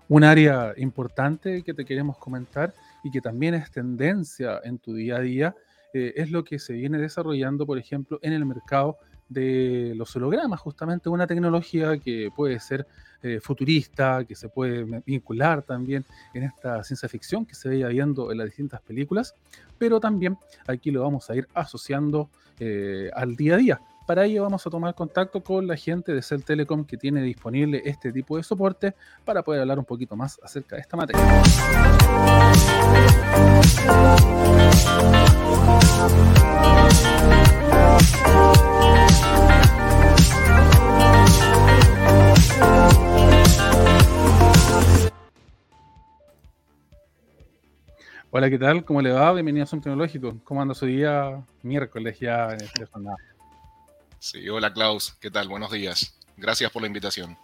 Un 0.08 0.24
área 0.24 0.72
importante 0.76 1.62
que 1.62 1.74
te 1.74 1.84
queremos 1.84 2.16
comentar 2.16 2.72
y 3.04 3.10
que 3.10 3.20
también 3.20 3.54
es 3.54 3.70
tendencia 3.70 4.60
en 4.64 4.78
tu 4.78 4.94
día 4.94 5.16
a 5.16 5.20
día 5.20 5.54
eh, 5.92 6.14
es 6.16 6.30
lo 6.30 6.44
que 6.44 6.58
se 6.58 6.72
viene 6.72 6.98
desarrollando, 6.98 7.66
por 7.66 7.78
ejemplo, 7.78 8.18
en 8.22 8.32
el 8.32 8.44
mercado 8.46 8.98
de 9.28 9.92
los 9.96 10.14
hologramas, 10.16 10.60
justamente 10.60 11.08
una 11.08 11.26
tecnología 11.26 11.98
que 11.98 12.30
puede 12.34 12.58
ser 12.60 12.86
eh, 13.22 13.40
futurista, 13.42 14.24
que 14.24 14.34
se 14.34 14.48
puede 14.48 15.02
vincular 15.04 15.62
también 15.62 16.04
en 16.34 16.44
esta 16.44 16.82
ciencia 16.84 17.08
ficción 17.08 17.44
que 17.44 17.54
se 17.54 17.68
veía 17.68 17.88
viendo 17.88 18.30
en 18.30 18.38
las 18.38 18.46
distintas 18.46 18.80
películas, 18.80 19.34
pero 19.76 19.98
también 20.00 20.38
aquí 20.66 20.90
lo 20.90 21.02
vamos 21.02 21.28
a 21.28 21.36
ir 21.36 21.48
asociando 21.52 22.30
eh, 22.60 23.10
al 23.14 23.36
día 23.36 23.54
a 23.54 23.58
día. 23.58 23.80
Para 24.06 24.24
ello 24.24 24.44
vamos 24.44 24.66
a 24.66 24.70
tomar 24.70 24.94
contacto 24.94 25.42
con 25.42 25.66
la 25.66 25.76
gente 25.76 26.14
de 26.14 26.22
Cell 26.22 26.42
Telecom 26.42 26.84
que 26.84 26.96
tiene 26.96 27.20
disponible 27.20 27.82
este 27.84 28.10
tipo 28.10 28.38
de 28.38 28.42
soporte 28.42 28.94
para 29.24 29.42
poder 29.42 29.60
hablar 29.60 29.78
un 29.78 29.84
poquito 29.84 30.16
más 30.16 30.40
acerca 30.42 30.76
de 30.76 30.82
esta 30.82 30.96
materia. 30.96 31.20
Hola, 48.30 48.50
¿qué 48.50 48.58
tal? 48.58 48.84
¿Cómo 48.84 49.02
le 49.02 49.10
va? 49.10 49.32
Bienvenidos 49.32 49.72
a 49.72 49.76
un 49.76 49.82
tecnológico. 49.82 50.36
¿Cómo 50.44 50.62
anda 50.62 50.74
su 50.74 50.86
día 50.86 51.42
miércoles 51.62 52.20
ya 52.20 52.50
en 52.52 52.60
esta 52.60 53.00
Sí, 54.18 54.48
hola 54.48 54.72
Klaus, 54.72 55.16
¿qué 55.20 55.30
tal? 55.30 55.48
Buenos 55.48 55.72
días. 55.72 56.18
Gracias 56.36 56.70
por 56.70 56.82
la 56.82 56.88
invitación. 56.88 57.36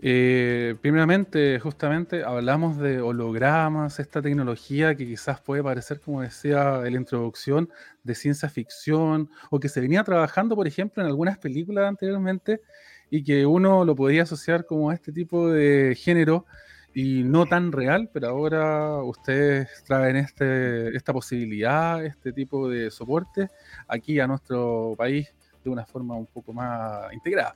Eh, 0.00 0.76
primeramente, 0.82 1.58
justamente 1.58 2.22
hablamos 2.22 2.76
de 2.78 3.00
hologramas, 3.00 3.98
esta 3.98 4.20
tecnología 4.20 4.94
que 4.94 5.06
quizás 5.06 5.40
puede 5.40 5.62
parecer, 5.62 6.00
como 6.00 6.20
decía 6.20 6.82
en 6.84 6.92
la 6.92 7.00
introducción, 7.00 7.70
de 8.02 8.14
ciencia 8.14 8.48
ficción, 8.48 9.30
o 9.50 9.58
que 9.58 9.68
se 9.68 9.80
venía 9.80 10.04
trabajando, 10.04 10.54
por 10.54 10.66
ejemplo, 10.66 11.02
en 11.02 11.08
algunas 11.08 11.38
películas 11.38 11.88
anteriormente, 11.88 12.60
y 13.10 13.24
que 13.24 13.46
uno 13.46 13.84
lo 13.84 13.96
podía 13.96 14.24
asociar 14.24 14.66
como 14.66 14.90
a 14.90 14.94
este 14.94 15.12
tipo 15.12 15.48
de 15.50 15.96
género 15.96 16.44
y 16.92 17.22
no 17.24 17.46
tan 17.46 17.72
real, 17.72 18.10
pero 18.12 18.28
ahora 18.28 19.02
ustedes 19.02 19.84
traen 19.84 20.16
este, 20.16 20.96
esta 20.96 21.12
posibilidad, 21.12 22.04
este 22.04 22.32
tipo 22.32 22.68
de 22.68 22.90
soporte 22.90 23.48
aquí 23.86 24.18
a 24.18 24.26
nuestro 24.26 24.94
país 24.96 25.32
de 25.62 25.70
una 25.70 25.84
forma 25.84 26.14
un 26.14 26.26
poco 26.26 26.52
más 26.52 27.12
integrada. 27.12 27.54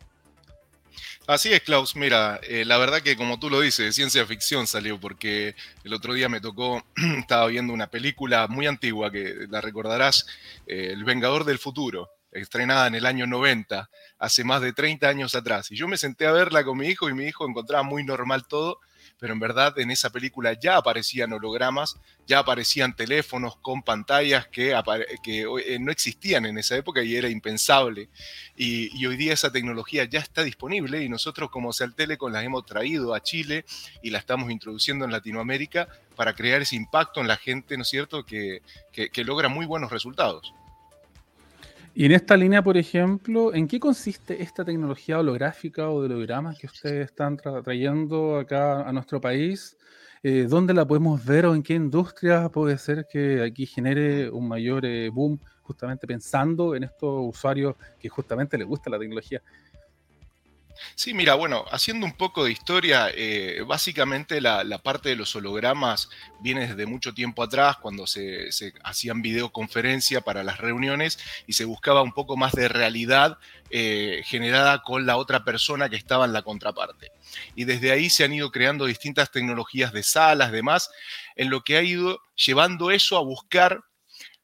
Así 1.26 1.52
es, 1.52 1.60
Klaus. 1.60 1.96
Mira, 1.96 2.40
eh, 2.42 2.64
la 2.64 2.78
verdad 2.78 3.02
que 3.02 3.16
como 3.16 3.38
tú 3.38 3.50
lo 3.50 3.60
dices, 3.60 3.94
ciencia 3.94 4.26
ficción 4.26 4.66
salió 4.66 4.98
porque 4.98 5.54
el 5.84 5.94
otro 5.94 6.14
día 6.14 6.28
me 6.28 6.40
tocó, 6.40 6.84
estaba 7.18 7.46
viendo 7.46 7.72
una 7.72 7.88
película 7.88 8.46
muy 8.48 8.66
antigua 8.66 9.10
que 9.10 9.46
la 9.48 9.60
recordarás, 9.60 10.26
eh, 10.66 10.90
El 10.92 11.04
Vengador 11.04 11.44
del 11.44 11.58
Futuro, 11.58 12.10
estrenada 12.32 12.86
en 12.86 12.94
el 12.94 13.06
año 13.06 13.26
90, 13.26 13.90
hace 14.18 14.44
más 14.44 14.60
de 14.62 14.72
30 14.72 15.08
años 15.08 15.34
atrás. 15.34 15.70
Y 15.70 15.76
yo 15.76 15.88
me 15.88 15.96
senté 15.96 16.26
a 16.26 16.32
verla 16.32 16.64
con 16.64 16.78
mi 16.78 16.88
hijo 16.88 17.08
y 17.08 17.14
mi 17.14 17.26
hijo 17.26 17.48
encontraba 17.48 17.82
muy 17.82 18.04
normal 18.04 18.46
todo 18.46 18.80
pero 19.20 19.34
en 19.34 19.38
verdad 19.38 19.78
en 19.78 19.90
esa 19.90 20.10
película 20.10 20.54
ya 20.54 20.78
aparecían 20.78 21.32
hologramas, 21.32 21.96
ya 22.26 22.38
aparecían 22.38 22.96
teléfonos 22.96 23.56
con 23.56 23.82
pantallas 23.82 24.48
que, 24.48 24.74
que 25.22 25.42
eh, 25.42 25.78
no 25.78 25.92
existían 25.92 26.46
en 26.46 26.56
esa 26.58 26.76
época 26.76 27.02
y 27.02 27.14
era 27.14 27.28
impensable. 27.28 28.08
Y, 28.56 29.06
hoy 29.06 29.16
día 29.16 29.34
esa 29.34 29.52
tecnología 29.52 30.04
ya 30.04 30.20
está 30.20 30.42
disponible 30.42 31.02
y 31.02 31.08
nosotros 31.08 31.50
como 31.50 31.70
Telecom 31.72 32.32
la 32.32 32.42
hemos 32.42 32.64
traído 32.64 33.14
a 33.14 33.22
Chile 33.22 33.64
y 34.02 34.10
la 34.10 34.18
estamos 34.18 34.50
introduciendo 34.50 35.04
en 35.04 35.12
Latinoamérica 35.12 35.88
para 36.16 36.34
crear 36.34 36.62
ese 36.62 36.76
impacto 36.76 37.20
en 37.20 37.28
la 37.28 37.36
gente, 37.36 37.76
¿no 37.76 37.82
es 37.82 37.88
cierto?, 37.88 38.24
que 38.24 38.62
logra 39.24 39.48
muy 39.48 39.66
buenos 39.66 39.90
resultados. 39.90 40.54
Y 41.92 42.04
en 42.04 42.12
esta 42.12 42.36
línea, 42.36 42.62
por 42.62 42.76
ejemplo, 42.76 43.52
¿en 43.52 43.66
qué 43.66 43.80
consiste 43.80 44.42
esta 44.42 44.64
tecnología 44.64 45.18
holográfica 45.18 45.90
o 45.90 46.00
de 46.00 46.14
hologramas 46.14 46.56
que 46.56 46.66
ustedes 46.66 47.06
están 47.06 47.36
trayendo 47.36 48.38
acá 48.38 48.88
a 48.88 48.92
nuestro 48.92 49.20
país? 49.20 49.76
Eh, 50.22 50.46
¿Dónde 50.48 50.72
la 50.72 50.86
podemos 50.86 51.24
ver 51.24 51.46
o 51.46 51.54
en 51.54 51.64
qué 51.64 51.74
industria 51.74 52.48
puede 52.48 52.78
ser 52.78 53.06
que 53.10 53.42
aquí 53.42 53.66
genere 53.66 54.30
un 54.30 54.46
mayor 54.46 54.84
eh, 54.86 55.08
boom, 55.08 55.40
justamente 55.62 56.06
pensando 56.06 56.76
en 56.76 56.84
estos 56.84 57.34
usuarios 57.34 57.74
que 57.98 58.08
justamente 58.08 58.56
les 58.56 58.68
gusta 58.68 58.88
la 58.88 58.98
tecnología? 58.98 59.42
Sí, 60.94 61.14
mira, 61.14 61.34
bueno, 61.34 61.64
haciendo 61.70 62.06
un 62.06 62.12
poco 62.12 62.44
de 62.44 62.52
historia, 62.52 63.10
eh, 63.14 63.62
básicamente 63.66 64.40
la, 64.40 64.64
parte 64.78 65.10
de 65.10 65.16
los 65.16 65.34
hologramas 65.36 66.08
viene 66.40 66.66
desde 66.66 66.86
mucho 66.86 67.14
tiempo 67.14 67.42
atrás, 67.42 67.76
cuando 67.78 68.06
se, 68.06 68.50
hacían 68.84 69.22
videoconferencia 69.22 70.20
para 70.20 70.42
las 70.42 70.58
reuniones 70.58 71.18
y 71.46 71.54
se 71.54 71.64
buscaba 71.64 72.02
un 72.02 72.12
poco 72.12 72.36
más 72.36 72.52
de 72.52 72.68
realidad 72.68 73.38
eh, 73.70 74.22
generada 74.24 74.82
con 74.82 75.06
la 75.06 75.16
otra 75.16 75.44
persona 75.44 75.88
que 75.88 75.96
estaba 75.96 76.24
en 76.24 76.32
la 76.32 76.42
contraparte. 76.42 77.12
Y 77.54 77.64
desde 77.64 77.92
ahí 77.92 78.10
se 78.10 78.24
han 78.24 78.32
ido 78.32 78.50
creando 78.50 78.86
distintas 78.86 79.30
tecnologías 79.30 79.92
de 79.92 80.02
salas, 80.02 80.52
demás, 80.52 80.90
en 81.36 81.50
lo 81.50 81.62
que 81.62 81.76
ha 81.76 81.82
ido 81.82 82.20
llevando 82.34 82.90
eso 82.90 83.16
a 83.16 83.22
buscar 83.22 83.84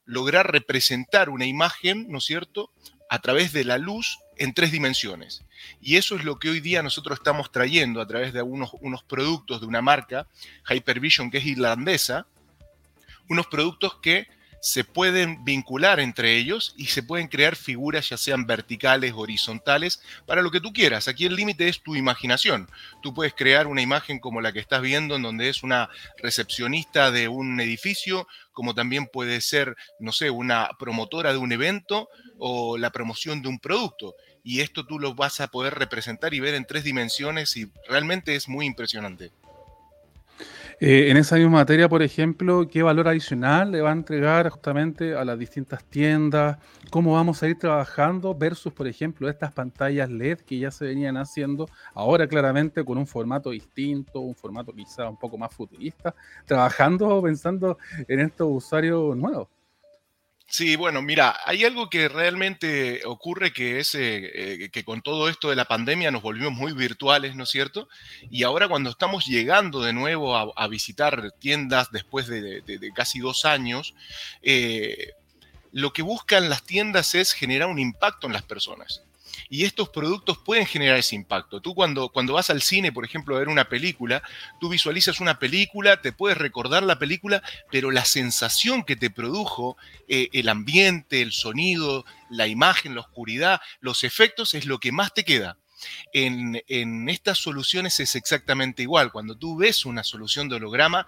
lograr 0.07 0.53
representar 0.53 1.29
una 1.29 1.47
imagen, 1.47 2.07
¿no 2.09 2.19
es 2.19 2.25
cierto?, 2.25 2.71
a 3.09 3.19
través 3.21 3.53
de 3.53 3.65
la 3.65 3.79
luz 3.79 4.19
en 4.37 4.53
tres 4.55 4.73
dimensiones. 4.73 5.45
Y 5.81 5.97
eso 5.97 6.17
es 6.17 6.25
lo 6.25 6.39
que 6.39 6.51
hoy 6.51 6.61
día 6.61 6.83
nosotros 6.83 7.19
estamos 7.19 7.51
trayendo 7.51 8.01
a 8.01 8.07
través 8.07 8.33
de 8.33 8.43
unos, 8.43 8.71
unos 8.81 9.03
productos 9.03 9.61
de 9.61 9.67
una 9.67 9.83
marca, 9.83 10.27
Hypervision, 10.69 11.31
que 11.31 11.39
es 11.39 11.47
irlandesa, 11.47 12.27
unos 13.29 13.47
productos 13.47 13.97
que 14.03 14.29
se 14.67 14.83
pueden 14.83 15.45
vincular 15.45 16.01
entre 16.01 16.37
ellos 16.37 16.75
y 16.77 16.87
se 16.87 17.05
pueden 17.05 17.29
crear 17.29 17.55
figuras 17.55 18.09
ya 18.09 18.17
sean 18.17 18.47
verticales, 18.47 19.13
horizontales, 19.15 20.03
para 20.27 20.43
lo 20.43 20.51
que 20.51 20.61
tú 20.61 20.73
quieras. 20.73 21.07
Aquí 21.07 21.25
el 21.25 21.37
límite 21.37 21.69
es 21.69 21.85
tu 21.85 21.95
imaginación. 21.95 22.69
Tú 23.01 23.15
puedes 23.15 23.33
crear 23.33 23.69
una 23.69 23.81
imagen 23.81 24.19
como 24.19 24.41
la 24.41 24.53
que 24.53 24.59
estás 24.59 24.83
viendo, 24.83 25.15
en 25.15 25.23
donde 25.23 25.49
es 25.49 25.63
una 25.63 25.89
recepcionista 26.21 27.13
de 27.13 27.29
un 27.29 27.61
edificio, 27.61 28.27
como 28.51 28.75
también 28.75 29.07
puede 29.07 29.41
ser, 29.41 29.77
no 30.01 30.11
sé, 30.11 30.31
una 30.31 30.71
promotora 30.81 31.31
de 31.31 31.39
un 31.39 31.53
evento 31.53 32.09
o 32.37 32.77
la 32.77 32.91
promoción 32.91 33.43
de 33.43 33.49
un 33.49 33.61
producto. 33.61 34.17
Y 34.43 34.63
esto 34.63 34.85
tú 34.85 34.99
lo 34.99 35.15
vas 35.15 35.39
a 35.41 35.47
poder 35.47 35.75
representar 35.75 36.35
y 36.35 36.41
ver 36.41 36.57
en 36.57 36.67
tres 36.67 36.83
dimensiones 36.83 37.57
y 37.57 37.71
realmente 37.89 38.35
es 38.35 38.49
muy 38.49 38.67
impresionante. 38.67 39.31
Eh, 40.79 41.11
en 41.11 41.17
esa 41.17 41.37
misma 41.37 41.53
materia, 41.53 41.89
por 41.89 42.03
ejemplo, 42.03 42.69
¿qué 42.69 42.83
valor 42.83 43.09
adicional 43.09 43.73
le 43.73 43.81
va 43.81 43.89
a 43.91 43.93
entregar 43.93 44.51
justamente 44.51 45.15
a 45.15 45.25
las 45.25 45.39
distintas 45.39 45.83
tiendas? 45.85 46.59
¿Cómo 46.91 47.15
vamos 47.15 47.43
a 47.43 47.49
ir 47.49 47.59
trabajando 47.59 48.35
versus, 48.35 48.75
por 48.75 48.87
ejemplo, 48.87 49.31
estas 49.31 49.53
pantallas 49.53 50.11
LED 50.11 50.41
que 50.41 50.59
ya 50.59 50.71
se 50.71 50.85
venían 50.85 51.17
haciendo 51.17 51.67
ahora 51.95 52.29
claramente 52.29 52.85
con 52.85 52.99
un 52.99 53.07
formato 53.07 53.51
distinto, 53.51 54.21
un 54.21 54.35
formato 54.35 54.73
quizá 54.75 55.09
un 55.09 55.19
poco 55.19 55.39
más 55.39 55.55
futurista, 55.55 56.15
trabajando 56.45 57.23
pensando 57.23 57.79
en 58.07 58.21
estos 58.21 58.47
usuarios 58.51 59.17
nuevos? 59.17 59.56
Sí, 60.49 60.77
bueno, 60.77 61.03
mira, 61.03 61.37
hay 61.45 61.65
algo 61.65 61.91
que 61.91 62.09
realmente 62.09 63.05
ocurre 63.05 63.53
que 63.53 63.81
es 63.81 63.97
eh, 63.97 64.65
eh, 64.65 64.69
que 64.71 64.85
con 64.85 65.03
todo 65.03 65.29
esto 65.29 65.51
de 65.51 65.57
la 65.57 65.65
pandemia 65.65 66.13
nos 66.13 66.23
volvimos 66.23 66.53
muy 66.53 66.73
virtuales, 66.73 67.35
¿no 67.35 67.43
es 67.43 67.51
cierto? 67.51 67.89
Y 68.31 68.45
ahora 68.45 68.69
cuando 68.69 68.91
estamos 68.91 69.27
llegando 69.27 69.83
de 69.83 69.93
nuevo 69.93 70.37
a, 70.37 70.69
visitar 70.69 71.33
tiendas 71.41 71.91
después 71.91 72.29
de, 72.29 72.63
casi 72.95 73.19
dos 73.19 73.45
años, 73.45 73.95
eh, 74.43 75.15
lo 75.73 75.93
que 75.93 76.03
buscan 76.03 76.49
las 76.49 76.63
tiendas 76.63 77.17
es 77.17 77.33
generar 77.33 77.69
un 77.69 77.81
impacto 77.81 78.29
en 78.29 78.33
las 78.33 78.43
personas 78.43 79.03
y 79.49 79.65
estos 79.65 79.89
productos 79.89 80.39
pueden 80.39 80.67
generar 80.67 80.99
ese 80.99 81.15
impacto. 81.15 81.61
Tú 81.61 81.75
cuando, 81.75 82.09
cuando 82.09 82.35
vas 82.35 82.51
al 82.51 82.63
cine, 82.63 82.93
por 82.93 83.05
ejemplo, 83.05 83.37
a 83.37 83.39
ver 83.39 83.49
una 83.49 83.69
película, 83.69 84.23
tú 84.61 84.69
visualizas 84.69 85.21
una 85.21 85.39
película, 85.39 86.01
te 86.01 86.13
puedes 86.13 86.39
recordar 86.39 86.83
la 86.83 86.99
película, 86.99 87.43
pero 87.71 87.91
la 87.91 88.05
sensación 88.05 88.85
que 88.85 88.97
te 88.97 89.11
produjo, 89.11 89.77
eh, 90.09 90.29
el 90.33 90.49
ambiente, 90.49 91.23
el 91.23 91.33
sonido, 91.33 92.05
la 92.31 92.47
imagen, 92.47 92.95
la 92.95 93.03
oscuridad, 93.03 93.61
los 93.81 94.05
efectos, 94.05 94.55
es 94.55 94.67
lo 94.67 94.79
que 94.79 94.93
más 94.93 95.15
te 95.15 95.25
queda. 95.25 95.59
En, 96.13 96.63
en, 96.69 97.09
estas 97.09 97.39
soluciones 97.39 98.01
es 98.01 98.15
exactamente 98.17 98.83
igual. 98.83 99.13
Cuando 99.13 99.37
tú 99.37 99.57
ves 99.57 99.85
una 99.85 100.03
solución 100.03 100.49
de 100.49 100.57
holograma, 100.57 101.07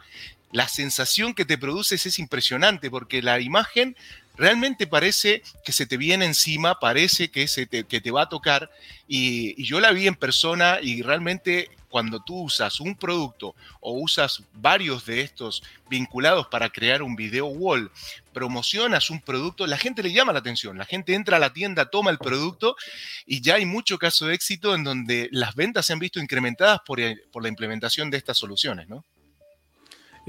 la 0.52 0.68
sensación 0.68 1.34
que 1.34 1.44
te 1.44 1.58
produces 1.58 2.06
es 2.06 2.18
impresionante 2.18 2.90
porque 2.90 3.22
la 3.22 3.40
imagen 3.40 3.96
realmente 4.38 4.86
parece 4.86 5.42
que 5.64 5.72
se 5.72 5.86
te 5.86 5.96
viene 5.96 6.24
encima, 6.24 6.78
parece 6.78 7.30
que, 7.30 7.48
se 7.48 7.66
te, 7.66 7.84
que 7.84 8.00
te 8.00 8.10
va 8.10 8.22
a 8.22 8.28
tocar. 8.28 8.70
Y, 9.06 9.62
yo 9.62 9.80
la 9.80 9.90
vi 9.90 10.06
en 10.06 10.14
persona 10.14 10.78
y 10.80 11.02
realmente 11.02 11.70
cuando 11.90 12.20
tú 12.20 12.42
usas 12.42 12.80
un 12.80 12.94
producto 12.94 13.54
o 13.80 13.92
usas 13.92 14.42
varios 14.52 15.06
de 15.06 15.22
estos 15.22 15.62
vinculados 15.88 16.46
para 16.46 16.68
crear 16.68 17.02
un 17.02 17.16
video 17.16 17.46
wall, 17.46 17.90
promocionas 18.32 19.10
un 19.10 19.20
producto, 19.20 19.66
la 19.66 19.78
gente 19.78 20.02
le 20.02 20.12
llama 20.12 20.34
la 20.34 20.38
atención, 20.38 20.76
la 20.76 20.84
gente 20.84 21.14
entra 21.14 21.38
a 21.38 21.40
la 21.40 21.52
tienda, 21.52 21.90
toma 21.90 22.10
el 22.10 22.18
producto 22.18 22.76
y 23.26 23.40
ya 23.40 23.54
hay 23.56 23.64
mucho 23.64 23.98
caso 23.98 24.26
de 24.26 24.34
éxito 24.34 24.74
en 24.74 24.84
donde 24.84 25.28
las 25.32 25.54
ventas 25.54 25.86
se 25.86 25.94
han 25.94 25.98
visto 25.98 26.20
incrementadas 26.20 26.80
por, 26.84 27.00
por 27.32 27.42
la 27.42 27.48
implementación 27.48 28.10
de 28.10 28.18
estas 28.18 28.36
soluciones, 28.36 28.88
¿no? 28.88 29.04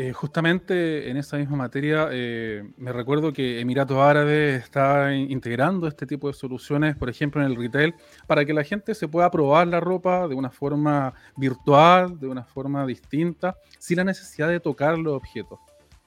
Eh, 0.02 0.14
justamente 0.14 1.10
en 1.10 1.18
esa 1.18 1.36
misma 1.36 1.58
materia, 1.58 2.08
eh, 2.10 2.64
me 2.78 2.94
recuerdo 2.94 3.34
que 3.34 3.60
Emiratos 3.60 3.98
Árabes 3.98 4.64
está 4.64 5.14
integrando 5.14 5.90
este 5.90 6.06
tipo 6.06 6.30
de 6.30 6.34
soluciones, 6.34 6.96
por 6.96 7.10
ejemplo, 7.10 7.42
en 7.42 7.52
el 7.52 7.58
retail, 7.58 7.94
para 8.26 8.46
que 8.46 8.54
la 8.54 8.64
gente 8.64 8.96
se 8.96 9.10
pueda 9.10 9.30
probar 9.30 9.68
la 9.68 9.82
ropa 9.82 10.26
de 10.30 10.36
una 10.36 10.52
forma 10.52 11.14
virtual, 11.36 12.18
de 12.18 12.28
una 12.28 12.46
forma 12.46 12.86
distinta, 12.86 13.58
sin 13.78 13.98
la 13.98 14.06
necesidad 14.06 14.48
de 14.48 14.62
tocar 14.62 14.98
los 14.98 15.16
objetos. 15.16 15.60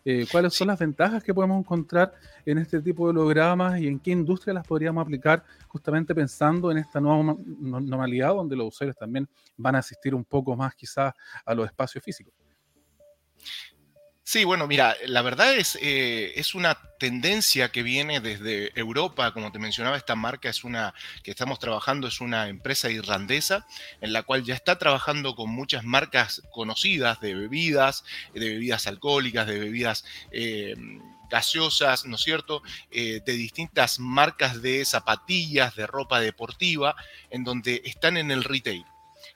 Eh, 0.06 0.26
¿Cuáles 0.32 0.54
son 0.54 0.68
las 0.68 0.78
ventajas 0.78 1.22
que 1.22 1.34
podemos 1.34 1.58
encontrar 1.58 2.14
en 2.46 2.56
este 2.56 2.80
tipo 2.80 3.04
de 3.04 3.10
hologramas 3.10 3.78
y 3.78 3.88
en 3.88 4.00
qué 4.00 4.12
industria 4.12 4.54
las 4.54 4.66
podríamos 4.66 5.02
aplicar 5.02 5.44
justamente 5.68 6.14
pensando 6.14 6.70
en 6.70 6.78
esta 6.78 6.98
nueva 6.98 7.36
normalidad 7.46 8.30
donde 8.30 8.56
los 8.56 8.68
usuarios 8.68 8.96
también 8.96 9.28
van 9.58 9.74
a 9.74 9.80
asistir 9.80 10.14
un 10.14 10.24
poco 10.24 10.56
más 10.56 10.74
quizás 10.74 11.12
a 11.44 11.54
los 11.54 11.66
espacios 11.66 12.02
físicos? 12.02 12.32
Sí, 14.24 14.44
bueno, 14.44 14.68
mira, 14.68 14.96
la 15.06 15.20
verdad 15.22 15.54
es, 15.56 15.76
eh, 15.82 16.32
es 16.36 16.54
una 16.54 16.78
tendencia 16.98 17.70
que 17.72 17.82
viene 17.82 18.20
desde 18.20 18.70
Europa, 18.78 19.32
como 19.32 19.50
te 19.50 19.58
mencionaba, 19.58 19.96
esta 19.96 20.14
marca 20.14 20.48
es 20.48 20.62
una 20.62 20.94
que 21.24 21.32
estamos 21.32 21.58
trabajando, 21.58 22.06
es 22.06 22.20
una 22.20 22.48
empresa 22.48 22.88
irlandesa 22.88 23.66
en 24.00 24.12
la 24.12 24.22
cual 24.22 24.44
ya 24.44 24.54
está 24.54 24.78
trabajando 24.78 25.34
con 25.34 25.50
muchas 25.50 25.82
marcas 25.84 26.42
conocidas 26.52 27.20
de 27.20 27.34
bebidas, 27.34 28.04
de 28.32 28.48
bebidas 28.50 28.86
alcohólicas, 28.86 29.46
de 29.48 29.58
bebidas 29.58 30.04
eh, 30.30 30.76
gaseosas, 31.28 32.06
¿no 32.06 32.14
es 32.14 32.22
cierto?, 32.22 32.62
eh, 32.92 33.20
de 33.26 33.32
distintas 33.32 33.98
marcas 33.98 34.62
de 34.62 34.84
zapatillas, 34.84 35.74
de 35.74 35.86
ropa 35.88 36.20
deportiva, 36.20 36.94
en 37.30 37.42
donde 37.42 37.82
están 37.84 38.16
en 38.16 38.30
el 38.30 38.44
retail. 38.44 38.84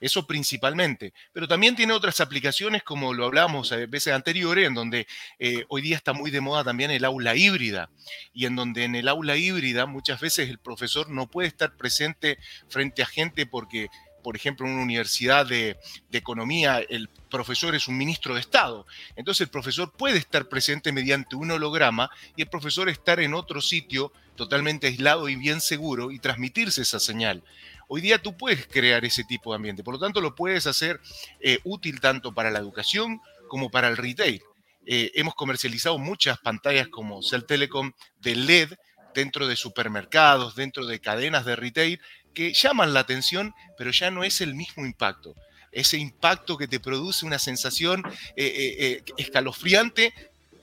Eso 0.00 0.26
principalmente. 0.26 1.12
Pero 1.32 1.48
también 1.48 1.76
tiene 1.76 1.92
otras 1.92 2.20
aplicaciones, 2.20 2.82
como 2.82 3.14
lo 3.14 3.26
hablábamos 3.26 3.72
a 3.72 3.76
veces 3.86 4.12
anteriores, 4.12 4.66
en 4.66 4.74
donde 4.74 5.06
eh, 5.38 5.64
hoy 5.68 5.82
día 5.82 5.96
está 5.96 6.12
muy 6.12 6.30
de 6.30 6.40
moda 6.40 6.64
también 6.64 6.90
el 6.90 7.04
aula 7.04 7.34
híbrida. 7.34 7.90
Y 8.32 8.46
en 8.46 8.56
donde 8.56 8.84
en 8.84 8.94
el 8.94 9.08
aula 9.08 9.36
híbrida 9.36 9.86
muchas 9.86 10.20
veces 10.20 10.48
el 10.48 10.58
profesor 10.58 11.10
no 11.10 11.26
puede 11.26 11.48
estar 11.48 11.76
presente 11.76 12.38
frente 12.68 13.02
a 13.02 13.06
gente 13.06 13.46
porque 13.46 13.88
por 14.26 14.34
ejemplo, 14.34 14.66
en 14.66 14.72
una 14.72 14.82
universidad 14.82 15.46
de, 15.46 15.78
economía, 16.10 16.80
el 16.88 17.08
profesor 17.30 17.76
es 17.76 17.86
un 17.86 17.96
ministro 17.96 18.34
de 18.34 18.40
Estado. 18.40 18.84
Entonces 19.14 19.42
el 19.42 19.50
profesor 19.50 19.92
puede 19.92 20.18
estar 20.18 20.48
presente 20.48 20.90
mediante 20.90 21.36
un 21.36 21.52
holograma 21.52 22.10
y 22.34 22.42
el 22.42 22.48
profesor 22.48 22.88
estar 22.88 23.20
en 23.20 23.34
otro 23.34 23.60
sitio 23.60 24.12
totalmente 24.34 24.88
aislado 24.88 25.28
y 25.28 25.36
bien 25.36 25.60
seguro 25.60 26.10
y 26.10 26.18
transmitirse 26.18 26.82
esa 26.82 26.98
señal. 26.98 27.44
Hoy 27.88 28.00
día 28.00 28.20
tú 28.20 28.36
puedes 28.36 28.66
crear 28.66 29.04
ese 29.04 29.22
tipo 29.24 29.52
de 29.52 29.56
ambiente, 29.56 29.84
por 29.84 29.94
lo 29.94 30.00
tanto 30.00 30.20
lo 30.20 30.34
puedes 30.34 30.66
hacer 30.66 31.00
eh, 31.40 31.60
útil 31.64 32.00
tanto 32.00 32.34
para 32.34 32.50
la 32.50 32.58
educación 32.58 33.20
como 33.48 33.70
para 33.70 33.88
el 33.88 33.96
retail. 33.96 34.42
Eh, 34.86 35.12
hemos 35.14 35.34
comercializado 35.34 35.98
muchas 35.98 36.38
pantallas 36.38 36.88
como 36.88 37.22
Cell 37.22 37.44
Telecom 37.46 37.92
de 38.20 38.34
LED 38.34 38.72
dentro 39.14 39.46
de 39.46 39.56
supermercados, 39.56 40.56
dentro 40.56 40.84
de 40.86 41.00
cadenas 41.00 41.44
de 41.44 41.56
retail, 41.56 42.00
que 42.34 42.52
llaman 42.52 42.92
la 42.92 43.00
atención, 43.00 43.54
pero 43.78 43.90
ya 43.92 44.10
no 44.10 44.24
es 44.24 44.40
el 44.40 44.54
mismo 44.54 44.84
impacto. 44.84 45.34
Ese 45.70 45.96
impacto 45.96 46.56
que 46.56 46.68
te 46.68 46.80
produce 46.80 47.24
una 47.24 47.38
sensación 47.38 48.02
eh, 48.36 49.02
escalofriante, 49.16 50.12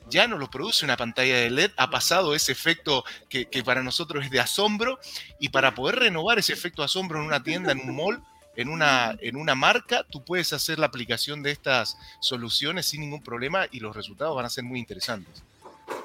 ya 0.09 0.27
no 0.27 0.37
lo 0.37 0.49
produce 0.49 0.85
una 0.85 0.97
pantalla 0.97 1.37
de 1.37 1.49
LED, 1.49 1.71
ha 1.77 1.89
pasado 1.89 2.35
ese 2.35 2.51
efecto 2.51 3.03
que, 3.29 3.45
para 3.63 3.83
nosotros 3.83 4.25
es 4.25 4.31
de 4.31 4.39
asombro, 4.39 4.99
y 5.39 5.49
para 5.49 5.75
poder 5.75 5.97
renovar 5.99 6.39
ese 6.39 6.53
efecto 6.53 6.81
de 6.81 6.85
asombro 6.85 7.19
en 7.19 7.25
una 7.25 7.43
tienda, 7.43 7.71
en 7.71 7.79
un 7.79 7.95
mall, 7.95 8.23
en 8.55 8.69
una, 8.69 9.17
en 9.19 9.35
una 9.35 9.55
marca, 9.55 10.05
tú 10.09 10.23
puedes 10.23 10.53
hacer 10.53 10.77
la 10.77 10.85
aplicación 10.85 11.41
de 11.41 11.51
estas 11.51 11.97
soluciones 12.19 12.85
sin 12.85 13.01
ningún 13.01 13.23
problema 13.23 13.65
y 13.71 13.79
los 13.79 13.95
resultados 13.95 14.35
van 14.35 14.45
a 14.45 14.49
ser 14.49 14.63
muy 14.63 14.79
interesantes. 14.79 15.43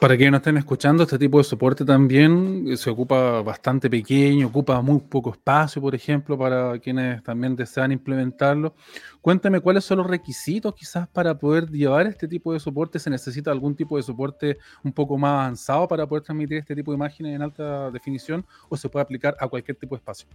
Para 0.00 0.16
quienes 0.16 0.30
no 0.30 0.36
estén 0.36 0.56
escuchando, 0.56 1.02
este 1.02 1.18
tipo 1.18 1.38
de 1.38 1.44
soporte 1.44 1.84
también 1.84 2.76
se 2.76 2.88
ocupa 2.88 3.42
bastante 3.42 3.90
pequeño, 3.90 4.46
ocupa 4.46 4.80
muy 4.80 5.00
poco 5.00 5.32
espacio, 5.32 5.82
por 5.82 5.92
ejemplo, 5.92 6.38
para 6.38 6.78
quienes 6.78 7.20
también 7.24 7.56
desean 7.56 7.90
implementarlo. 7.90 8.76
Cuéntame 9.20 9.60
cuáles 9.60 9.84
son 9.84 9.98
los 9.98 10.06
requisitos 10.06 10.72
quizás 10.74 11.08
para 11.08 11.36
poder 11.36 11.68
llevar 11.68 12.06
este 12.06 12.28
tipo 12.28 12.52
de 12.52 12.60
soporte. 12.60 13.00
¿Se 13.00 13.10
necesita 13.10 13.50
algún 13.50 13.74
tipo 13.74 13.96
de 13.96 14.04
soporte 14.04 14.58
un 14.84 14.92
poco 14.92 15.18
más 15.18 15.32
avanzado 15.32 15.88
para 15.88 16.06
poder 16.06 16.22
transmitir 16.22 16.58
este 16.58 16.76
tipo 16.76 16.92
de 16.92 16.96
imágenes 16.96 17.34
en 17.34 17.42
alta 17.42 17.90
definición 17.90 18.46
o 18.68 18.76
se 18.76 18.88
puede 18.88 19.02
aplicar 19.02 19.36
a 19.40 19.48
cualquier 19.48 19.76
tipo 19.76 19.96
de 19.96 19.98
espacio? 19.98 20.28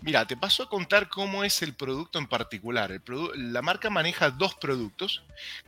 Mira, 0.00 0.26
te 0.26 0.36
paso 0.36 0.62
a 0.62 0.68
contar 0.68 1.08
cómo 1.08 1.44
es 1.44 1.62
el 1.62 1.74
producto 1.74 2.18
en 2.18 2.26
particular. 2.26 2.90
la 3.36 3.60
marca 3.62 3.90
maneja 3.90 4.30
dos 4.30 4.54
productos 4.54 5.22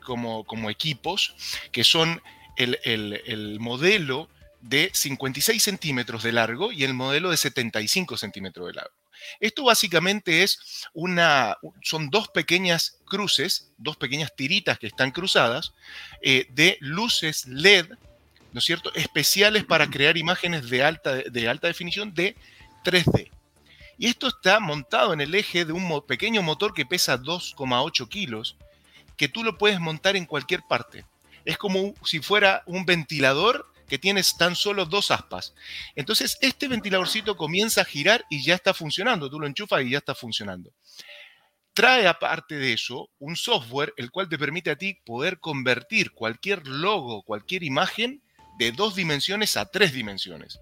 como, 0.04 0.44
como 0.44 0.70
equipos 0.70 1.34
que 1.70 1.84
son 1.84 2.20
el, 2.56 3.58
modelo 3.60 4.28
de 4.60 4.90
56 4.92 5.62
centímetros 5.62 6.22
de 6.22 6.32
largo 6.32 6.72
y 6.72 6.84
el 6.84 6.94
modelo 6.94 7.30
de 7.30 7.36
75 7.36 8.16
centímetros 8.16 8.66
de 8.68 8.74
largo. 8.74 8.94
Esto 9.40 9.64
básicamente 9.64 10.42
es 10.42 10.88
una, 10.92 11.56
son 11.82 12.10
dos 12.10 12.28
pequeñas 12.28 12.98
cruces, 13.06 13.70
dos 13.78 13.96
pequeñas 13.96 14.34
tiritas 14.34 14.78
que 14.78 14.86
están 14.86 15.12
cruzadas 15.12 15.72
eh, 16.20 16.46
de 16.50 16.76
luces 16.80 17.46
LED, 17.46 17.86
¿no 18.52 18.58
es 18.58 18.64
cierto?, 18.64 18.92
especiales 18.94 19.64
para 19.64 19.88
crear 19.88 20.16
imágenes 20.16 20.68
de 20.68 20.82
alta, 20.82 21.14
de 21.14 21.48
alta 21.48 21.68
definición 21.68 22.14
de 22.14 22.36
3D. 22.84 23.30
Y 23.96 24.08
esto 24.08 24.28
está 24.28 24.60
montado 24.60 25.12
en 25.12 25.20
el 25.20 25.34
eje 25.34 25.64
de 25.64 25.72
un 25.72 26.02
pequeño 26.06 26.42
motor 26.42 26.74
que 26.74 26.84
pesa 26.84 27.18
2,8 27.18 28.08
kilos, 28.08 28.56
que 29.16 29.28
tú 29.28 29.44
lo 29.44 29.56
puedes 29.56 29.78
montar 29.78 30.16
en 30.16 30.26
cualquier 30.26 30.62
parte 30.62 31.04
es 31.44 31.58
como 31.58 31.94
si 32.04 32.20
fuera 32.20 32.62
un 32.66 32.84
ventilador 32.84 33.70
que 33.88 33.98
tiene 33.98 34.22
tan 34.38 34.56
solo 34.56 34.86
dos 34.86 35.10
aspas. 35.10 35.54
Entonces, 35.94 36.38
este 36.40 36.68
ventiladorcito 36.68 37.36
comienza 37.36 37.82
a 37.82 37.84
girar 37.84 38.24
y 38.30 38.42
ya 38.42 38.54
está 38.54 38.74
funcionando. 38.74 39.28
Tú 39.28 39.38
lo 39.38 39.46
enchufas 39.46 39.82
y 39.82 39.90
ya 39.90 39.98
está 39.98 40.14
funcionando. 40.14 40.72
Trae 41.74 42.06
aparte 42.06 42.54
de 42.54 42.72
eso 42.72 43.10
un 43.18 43.36
software 43.36 43.92
el 43.96 44.10
cual 44.10 44.28
te 44.28 44.38
permite 44.38 44.70
a 44.70 44.76
ti 44.76 44.94
poder 45.04 45.40
convertir 45.40 46.12
cualquier 46.12 46.66
logo, 46.66 47.22
cualquier 47.22 47.64
imagen 47.64 48.22
de 48.58 48.72
dos 48.72 48.94
dimensiones 48.94 49.56
a 49.56 49.66
tres 49.66 49.92
dimensiones. 49.92 50.60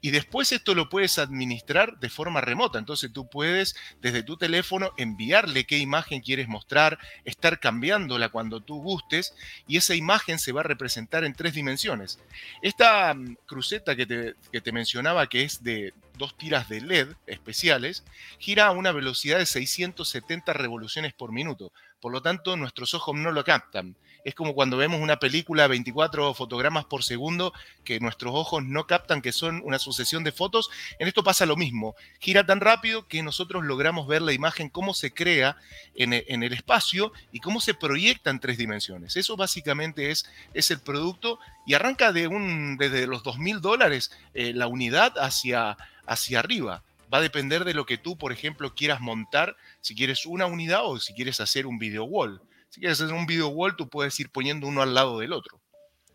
Y 0.00 0.10
después 0.10 0.52
esto 0.52 0.74
lo 0.74 0.88
puedes 0.88 1.18
administrar 1.18 1.98
de 1.98 2.10
forma 2.10 2.40
remota. 2.40 2.78
Entonces 2.78 3.12
tú 3.12 3.28
puedes 3.28 3.76
desde 4.00 4.22
tu 4.22 4.36
teléfono 4.36 4.92
enviarle 4.96 5.64
qué 5.64 5.78
imagen 5.78 6.20
quieres 6.20 6.48
mostrar, 6.48 6.98
estar 7.24 7.60
cambiándola 7.60 8.28
cuando 8.28 8.60
tú 8.60 8.82
gustes 8.82 9.34
y 9.66 9.76
esa 9.76 9.94
imagen 9.94 10.38
se 10.38 10.52
va 10.52 10.60
a 10.60 10.64
representar 10.64 11.24
en 11.24 11.34
tres 11.34 11.54
dimensiones. 11.54 12.18
Esta 12.62 13.14
mm, 13.14 13.36
cruceta 13.46 13.96
que 13.96 14.06
te, 14.06 14.34
que 14.52 14.60
te 14.60 14.72
mencionaba 14.72 15.26
que 15.28 15.42
es 15.42 15.62
de 15.62 15.94
dos 16.16 16.36
tiras 16.36 16.68
de 16.68 16.80
LED 16.80 17.08
especiales, 17.26 18.04
gira 18.38 18.66
a 18.66 18.70
una 18.70 18.92
velocidad 18.92 19.38
de 19.38 19.46
670 19.46 20.52
revoluciones 20.52 21.12
por 21.12 21.32
minuto. 21.32 21.72
Por 22.00 22.12
lo 22.12 22.22
tanto, 22.22 22.56
nuestros 22.56 22.94
ojos 22.94 23.16
no 23.16 23.32
lo 23.32 23.44
captan 23.44 23.96
es 24.24 24.34
como 24.34 24.54
cuando 24.54 24.78
vemos 24.78 25.00
una 25.00 25.18
película 25.18 25.66
24 25.68 26.32
fotogramas 26.34 26.86
por 26.86 27.04
segundo 27.04 27.52
que 27.84 28.00
nuestros 28.00 28.34
ojos 28.34 28.64
no 28.64 28.86
captan 28.86 29.20
que 29.20 29.32
son 29.32 29.60
una 29.64 29.78
sucesión 29.78 30.24
de 30.24 30.32
fotos. 30.32 30.70
En 30.98 31.06
esto 31.06 31.22
pasa 31.22 31.44
lo 31.44 31.56
mismo. 31.56 31.94
Gira 32.20 32.46
tan 32.46 32.60
rápido 32.60 33.06
que 33.06 33.22
nosotros 33.22 33.64
logramos 33.64 34.08
ver 34.08 34.22
la 34.22 34.32
imagen, 34.32 34.70
cómo 34.70 34.94
se 34.94 35.12
crea 35.12 35.56
en 35.94 36.14
e, 36.14 36.24
el, 36.26 36.52
espacio 36.54 37.12
y 37.32 37.40
cómo 37.40 37.60
se 37.60 37.74
proyecta 37.74 38.30
en 38.30 38.40
tres 38.40 38.56
dimensiones. 38.56 39.16
Eso 39.16 39.36
básicamente 39.36 40.10
es, 40.10 40.24
el 40.54 40.80
producto 40.80 41.38
y 41.66 41.74
arranca 41.74 42.12
de 42.12 42.26
un, 42.26 42.78
desde 42.78 43.06
los 43.06 43.22
2.000 43.22 43.60
dólares 43.60 44.10
eh, 44.32 44.52
la 44.54 44.66
unidad 44.66 45.18
hacia, 45.18 45.76
hacia 46.06 46.38
arriba 46.38 46.82
va 47.12 47.18
a 47.18 47.22
depender 47.22 47.64
de 47.64 47.74
lo 47.74 47.86
que 47.86 47.98
tú, 47.98 48.16
por 48.16 48.32
ejemplo, 48.32 48.74
quieras 48.74 49.00
montar, 49.00 49.56
si 49.80 49.94
quieres 49.94 50.26
una 50.26 50.46
unidad 50.46 50.80
o 50.84 50.98
si 50.98 51.12
quieres 51.12 51.38
hacer 51.38 51.66
un 51.66 51.78
video 51.78 52.04
wall. 52.04 52.40
Si 52.74 52.80
quieres 52.80 53.00
hacer 53.00 53.14
un 53.14 53.24
video 53.24 53.50
wall, 53.50 53.76
tú 53.76 53.88
puedes 53.88 54.18
ir 54.18 54.30
poniendo 54.30 54.66
uno 54.66 54.82
al 54.82 54.94
lado 54.94 55.20
del 55.20 55.32
otro. 55.32 55.60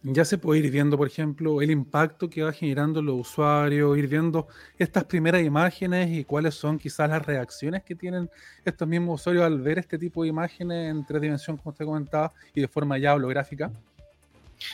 Ya 0.04 0.26
se 0.26 0.38
puede 0.38 0.60
ir 0.60 0.70
viendo, 0.70 0.98
por 0.98 1.08
ejemplo, 1.08 1.62
el 1.62 1.72
impacto 1.72 2.30
que 2.30 2.44
va 2.44 2.52
generando 2.52 3.02
los 3.02 3.16
usuarios, 3.16 3.98
ir 3.98 4.10
viendo 4.10 4.46
estas 4.78 5.06
primeras 5.06 5.42
imágenes 5.42 6.10
y 6.10 6.26
cuáles 6.26 6.56
son 6.56 6.78
quizás 6.78 7.10
las 7.10 7.26
reacciones 7.26 7.86
que 7.86 7.96
tienen 7.96 8.30
estos 8.66 8.86
mismos 8.86 9.22
usuarios 9.22 9.46
al 9.46 9.62
ver 9.62 9.80
este 9.80 9.98
tipo 9.98 10.24
de 10.24 10.28
imágenes 10.28 10.92
en 10.92 11.06
tres 11.06 11.22
dimensiones, 11.22 11.62
como 11.62 11.72
usted 11.72 11.86
comentaba, 11.86 12.34
y 12.54 12.60
de 12.60 12.68
forma 12.68 12.98
ya 12.98 13.16
holográfica. 13.16 13.72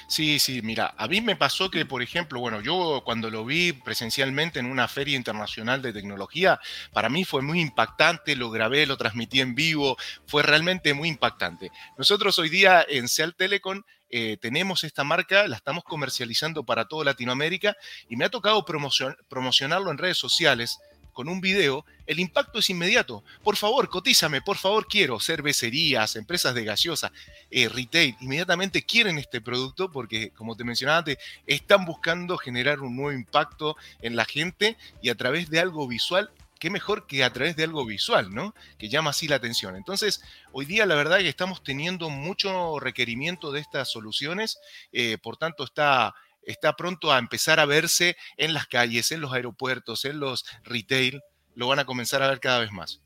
Sí, 0.08 0.40
sí, 0.40 0.62
mira, 0.62 0.94
a 0.98 1.08
mí 1.08 1.22
me 1.22 1.36
pasó 1.36 1.70
que, 1.70 1.86
por 1.86 2.02
ejemplo, 2.02 2.40
bueno, 2.40 2.62
yo 2.62 3.02
cuando 3.06 3.30
lo 3.30 3.46
vi 3.46 3.74
presencialmente 3.74 4.60
en 4.60 4.66
una 4.66 4.88
feria 4.88 5.16
internacional 5.16 5.82
de 5.82 5.94
tecnología, 5.94 6.60
para 6.92 7.10
mí 7.10 7.24
fue 7.24 7.42
muy 7.42 7.62
impactante, 7.62 8.36
lo 8.36 8.50
grabé, 8.50 8.86
lo 8.86 8.98
transmití 8.98 9.42
en 9.42 9.56
vivo, 9.56 9.98
fue 10.26 10.44
realmente 10.44 10.94
muy 10.94 11.10
impactante. 11.10 11.72
Nosotros 11.98 12.38
hoy 12.40 12.50
día 12.50 12.86
en 12.88 13.08
Cell 13.08 13.32
Telecom 13.38 13.84
eh, 14.10 14.38
tenemos 14.40 14.84
esta 14.84 15.04
marca, 15.04 15.48
la 15.48 15.58
estamos 15.58 15.84
comercializando 15.84 16.64
para 16.64 16.86
toda 16.86 17.06
Latinoamérica 17.06 17.76
y 18.08 18.16
me 18.16 18.26
ha 18.26 18.30
tocado 18.30 18.64
promocionarlo 18.66 19.92
en 19.92 19.98
redes 19.98 20.18
sociales 20.18 20.80
con 21.16 21.30
un 21.30 21.40
video, 21.40 21.86
el 22.06 22.20
impacto 22.20 22.60
es 22.60 22.70
inmediato. 22.70 23.24
Por 23.42 23.56
favor, 23.56 23.88
cotízame, 23.90 24.42
por 24.42 24.58
favor, 24.58 24.86
quiero. 24.86 25.20
Cervecerías, 25.20 26.18
empresas 26.18 26.54
de 26.54 26.66
gaseosa, 26.66 27.12
eh, 27.50 27.70
retail, 27.70 28.18
inmediatamente 28.20 28.84
quieren 28.84 29.18
este 29.18 29.40
producto 29.40 29.90
porque, 29.90 30.32
como 30.32 30.58
te 30.58 30.66
mencionaba 30.66 31.00
antes, 31.00 31.18
están 31.48 31.86
buscando 31.86 32.38
generar 32.38 32.82
un 32.82 32.98
nuevo 32.98 33.18
impacto 33.18 33.78
en 34.02 34.18
la 34.18 34.26
gente 34.26 34.78
y 35.02 35.10
a 35.10 35.16
través 35.16 35.50
de 35.50 35.62
algo 35.62 35.88
visual 35.88 36.30
qué 36.60 36.70
mejor 36.70 37.06
que 37.06 37.24
a 37.24 37.32
través 37.32 37.56
de 37.56 37.64
algo 37.64 37.86
visual, 37.86 38.34
¿no? 38.34 38.56
Que 38.78 38.90
llama 38.90 39.12
así 39.12 39.28
la 39.28 39.36
atención. 39.36 39.76
Entonces, 39.76 40.22
hoy 40.52 40.66
día 40.66 40.86
la 40.86 40.96
verdad 40.96 41.20
es 41.20 41.24
que 41.24 41.30
estamos 41.30 41.64
teniendo 41.64 42.10
mucho 42.10 42.80
requerimiento 42.80 43.52
de 43.52 43.60
estas 43.60 43.90
soluciones, 43.90 44.60
eh, 44.92 45.18
por 45.18 45.38
tanto 45.38 45.64
está 45.64 46.16
está 46.46 46.76
pronto 46.76 47.12
a 47.12 47.20
empezar 47.20 47.60
a 47.60 47.66
verse 47.66 48.16
en 48.38 48.54
las 48.54 48.68
calles, 48.68 49.12
en 49.12 49.22
los 49.22 49.34
aeropuertos, 49.34 50.06
en 50.06 50.20
los 50.20 50.46
retail, 50.64 51.22
lo 51.56 51.68
van 51.68 51.80
a 51.80 51.86
comenzar 51.86 52.22
a 52.22 52.30
ver 52.30 52.40
cada 52.40 52.60
vez 52.60 52.72
más. 52.72 53.02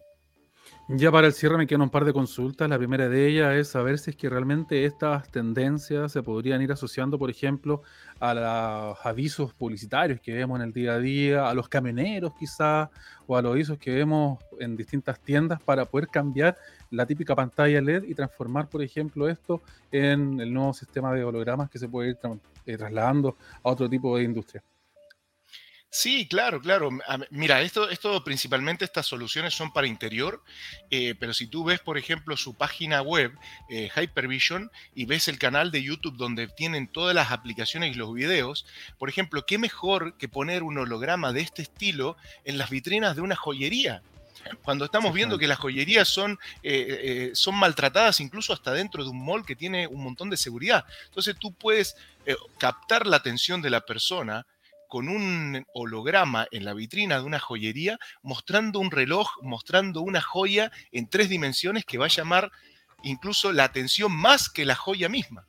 Ya 0.91 1.11
para 1.11 1.27
el 1.27 1.33
cierre 1.33 1.55
me 1.55 1.67
quedan 1.67 1.83
un 1.83 1.91
par 1.91 2.03
de 2.03 2.13
consultas. 2.13 2.67
La 2.67 2.79
primera 2.79 3.07
de 3.09 3.27
ellas 3.27 3.53
es 3.53 3.67
saber 3.67 3.99
si 3.99 4.09
es 4.09 4.15
que 4.15 4.27
realmente 4.27 4.85
estas 4.85 5.29
tendencias 5.29 6.11
se 6.11 6.23
podrían 6.23 6.63
ir 6.63 6.71
asociando, 6.71 7.19
por 7.19 7.29
ejemplo, 7.29 7.83
a 8.19 8.33
los 8.33 9.05
avisos 9.05 9.53
publicitarios 9.53 10.19
que 10.19 10.33
vemos 10.33 10.59
en 10.59 10.65
el 10.65 10.73
día 10.73 10.93
a 10.93 10.99
día, 10.99 11.47
a 11.47 11.53
los 11.53 11.69
camioneros 11.69 12.33
quizás, 12.39 12.89
o 13.27 13.37
a 13.37 13.41
los 13.43 13.51
avisos 13.51 13.77
que 13.77 13.93
vemos 13.93 14.39
en 14.59 14.75
distintas 14.75 15.21
tiendas 15.21 15.61
para 15.61 15.85
poder 15.85 16.07
cambiar 16.07 16.57
la 16.91 17.05
típica 17.05 17.35
pantalla 17.35 17.81
LED 17.81 18.03
y 18.03 18.15
transformar, 18.15 18.67
por 18.69 18.81
ejemplo, 18.81 19.29
esto 19.29 19.61
en 19.91 20.39
el 20.39 20.53
nuevo 20.53 20.73
sistema 20.73 21.13
de 21.13 21.23
hologramas 21.23 21.69
que 21.69 21.79
se 21.79 21.87
puede 21.87 22.09
ir 22.09 22.17
eh, 22.65 22.77
trasladando 22.77 23.37
a 23.63 23.69
otro 23.69 23.89
tipo 23.89 24.17
de 24.17 24.23
industria. 24.23 24.63
Sí, 25.91 26.27
claro, 26.27 26.61
claro. 26.61 26.91
Mira, 27.31 27.61
esto, 27.61 27.89
esto 27.89 28.23
principalmente 28.23 28.85
estas 28.85 29.07
soluciones 29.07 29.55
son 29.55 29.73
para 29.73 29.87
interior, 29.87 30.43
eh, 30.91 31.15
pero 31.19 31.33
si 31.33 31.47
tú 31.47 31.63
ves, 31.63 31.79
por 31.79 31.97
ejemplo, 31.97 32.37
su 32.37 32.53
página 32.53 33.01
web, 33.01 33.33
eh, 33.69 33.89
Hypervision, 33.95 34.69
y 34.93 35.05
ves 35.05 35.27
el 35.27 35.39
canal 35.39 35.71
de 35.71 35.81
YouTube 35.81 36.15
donde 36.15 36.47
tienen 36.47 36.87
todas 36.87 37.15
las 37.15 37.31
aplicaciones 37.31 37.95
y 37.95 37.97
los 37.97 38.13
videos, 38.13 38.67
por 38.99 39.09
ejemplo, 39.09 39.47
¿qué 39.47 39.57
mejor 39.57 40.15
que 40.17 40.29
poner 40.29 40.61
un 40.61 40.77
holograma 40.77 41.33
de 41.33 41.41
este 41.41 41.63
estilo 41.63 42.17
en 42.45 42.59
las 42.59 42.69
vitrinas 42.69 43.15
de 43.15 43.23
una 43.23 43.35
joyería? 43.35 44.03
Cuando 44.63 44.85
estamos 44.85 45.13
viendo 45.13 45.37
que 45.37 45.47
las 45.47 45.59
joyerías 45.59 46.07
son, 46.07 46.37
eh, 46.63 47.31
son 47.33 47.55
maltratadas 47.55 48.19
incluso 48.19 48.53
hasta 48.53 48.73
dentro 48.73 49.03
de 49.03 49.09
un 49.09 49.23
mall 49.23 49.45
que 49.45 49.55
tiene 49.55 49.87
un 49.87 50.03
montón 50.03 50.29
de 50.29 50.37
seguridad. 50.37 50.85
Entonces 51.05 51.35
tú 51.39 51.53
puedes 51.53 51.95
captar 52.57 53.07
la 53.07 53.17
atención 53.17 53.61
de 53.61 53.69
la 53.69 53.81
persona 53.81 54.45
con 54.89 55.07
un 55.07 55.65
holograma 55.73 56.47
en 56.51 56.65
la 56.65 56.73
vitrina 56.73 57.19
de 57.19 57.23
una 57.23 57.39
joyería 57.39 57.99
mostrando 58.23 58.79
un 58.79 58.89
reloj, 58.89 59.29
mostrando 59.43 60.01
una 60.01 60.19
joya 60.19 60.71
en 60.91 61.07
tres 61.07 61.29
dimensiones 61.29 61.85
que 61.85 61.99
va 61.99 62.05
a 62.05 62.09
llamar 62.09 62.51
incluso 63.03 63.53
la 63.53 63.65
atención 63.65 64.11
más 64.11 64.49
que 64.49 64.65
la 64.65 64.75
joya 64.75 65.07
misma. 65.07 65.45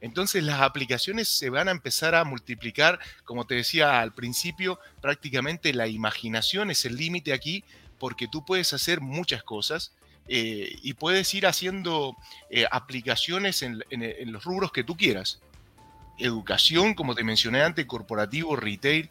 Entonces 0.00 0.42
las 0.44 0.62
aplicaciones 0.62 1.28
se 1.28 1.50
van 1.50 1.68
a 1.68 1.72
empezar 1.72 2.14
a 2.14 2.24
multiplicar, 2.24 2.98
como 3.24 3.46
te 3.46 3.56
decía 3.56 4.00
al 4.00 4.14
principio, 4.14 4.80
prácticamente 5.02 5.74
la 5.74 5.86
imaginación 5.86 6.70
es 6.70 6.84
el 6.84 6.96
límite 6.96 7.32
aquí, 7.32 7.64
porque 7.98 8.28
tú 8.28 8.44
puedes 8.44 8.72
hacer 8.72 9.00
muchas 9.00 9.42
cosas 9.42 9.92
eh, 10.28 10.76
y 10.82 10.94
puedes 10.94 11.32
ir 11.34 11.46
haciendo 11.46 12.16
eh, 12.50 12.66
aplicaciones 12.70 13.62
en 13.62 14.32
los 14.32 14.44
rubros 14.44 14.72
que 14.72 14.84
tú 14.84 14.96
quieras 14.96 15.40
educación, 16.18 16.94
como 16.94 17.14
te 17.14 17.24
mencioné 17.24 17.62
antes, 17.62 17.86
corporativo, 17.86 18.56
retail. 18.56 19.10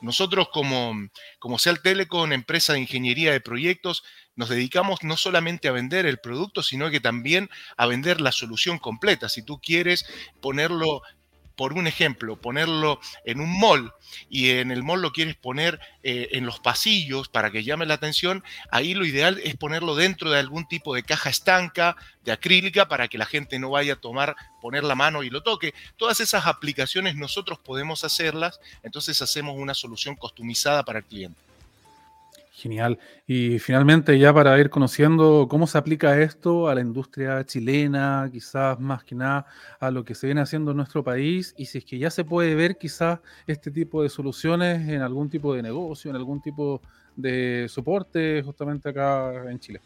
Nosotros 0.00 0.48
como, 0.52 1.08
como 1.38 1.56
Telecom, 1.58 2.32
empresa 2.32 2.74
de 2.74 2.80
ingeniería 2.80 3.32
de 3.32 3.40
proyectos, 3.40 4.04
nos 4.36 4.48
dedicamos 4.48 5.02
no 5.02 5.16
solamente 5.16 5.68
a 5.68 5.72
vender 5.72 6.06
el 6.06 6.18
producto, 6.18 6.62
sino 6.62 6.90
que 6.90 7.00
también 7.00 7.48
a 7.76 7.86
vender 7.86 8.20
la 8.20 8.32
solución 8.32 8.78
completa. 8.78 9.28
Si 9.28 9.42
tú 9.42 9.60
quieres 9.60 10.06
ponerlo 10.40 11.02
por 11.56 11.72
un 11.72 11.86
ejemplo, 11.86 12.36
ponerlo 12.36 13.00
en 13.24 13.40
un 13.40 13.58
mall 13.58 13.92
y 14.28 14.50
en 14.50 14.70
el 14.70 14.82
mall 14.82 15.02
lo 15.02 15.12
quieres 15.12 15.36
poner 15.36 15.80
eh, 16.02 16.28
en 16.32 16.46
los 16.46 16.60
pasillos 16.60 17.28
para 17.28 17.50
que 17.50 17.64
llame 17.64 17.86
la 17.86 17.94
atención, 17.94 18.42
ahí 18.70 18.94
lo 18.94 19.04
ideal 19.04 19.40
es 19.44 19.56
ponerlo 19.56 19.94
dentro 19.94 20.30
de 20.30 20.38
algún 20.38 20.66
tipo 20.66 20.94
de 20.94 21.02
caja 21.02 21.30
estanca, 21.30 21.96
de 22.24 22.32
acrílica, 22.32 22.88
para 22.88 23.08
que 23.08 23.18
la 23.18 23.26
gente 23.26 23.58
no 23.58 23.70
vaya 23.70 23.94
a 23.94 24.00
tomar, 24.00 24.34
poner 24.60 24.84
la 24.84 24.94
mano 24.94 25.22
y 25.22 25.30
lo 25.30 25.42
toque. 25.42 25.74
Todas 25.96 26.20
esas 26.20 26.46
aplicaciones 26.46 27.16
nosotros 27.16 27.58
podemos 27.58 28.04
hacerlas, 28.04 28.60
entonces 28.82 29.20
hacemos 29.22 29.56
una 29.56 29.74
solución 29.74 30.16
customizada 30.16 30.84
para 30.84 31.00
el 31.00 31.04
cliente. 31.04 31.38
Genial. 32.56 33.00
Y 33.26 33.58
finalmente, 33.58 34.16
ya 34.16 34.32
para 34.32 34.56
ir 34.60 34.70
conociendo 34.70 35.48
cómo 35.50 35.66
se 35.66 35.76
aplica 35.76 36.20
esto 36.20 36.68
a 36.68 36.74
la 36.76 36.82
industria 36.82 37.44
chilena, 37.44 38.28
quizás 38.32 38.78
más 38.78 39.02
que 39.02 39.16
nada 39.16 39.44
a 39.80 39.90
lo 39.90 40.04
que 40.04 40.14
se 40.14 40.28
viene 40.28 40.40
haciendo 40.40 40.70
en 40.70 40.76
nuestro 40.76 41.02
país, 41.02 41.52
y 41.58 41.66
si 41.66 41.78
es 41.78 41.84
que 41.84 41.98
ya 41.98 42.10
se 42.10 42.24
puede 42.24 42.54
ver 42.54 42.78
quizás 42.78 43.18
este 43.48 43.72
tipo 43.72 44.04
de 44.04 44.08
soluciones 44.08 44.88
en 44.88 45.02
algún 45.02 45.28
tipo 45.28 45.52
de 45.52 45.62
negocio, 45.62 46.10
en 46.10 46.16
algún 46.16 46.40
tipo 46.40 46.80
de 47.16 47.66
soporte 47.68 48.40
justamente 48.44 48.88
acá 48.88 49.50
en 49.50 49.58
Chile. 49.58 49.80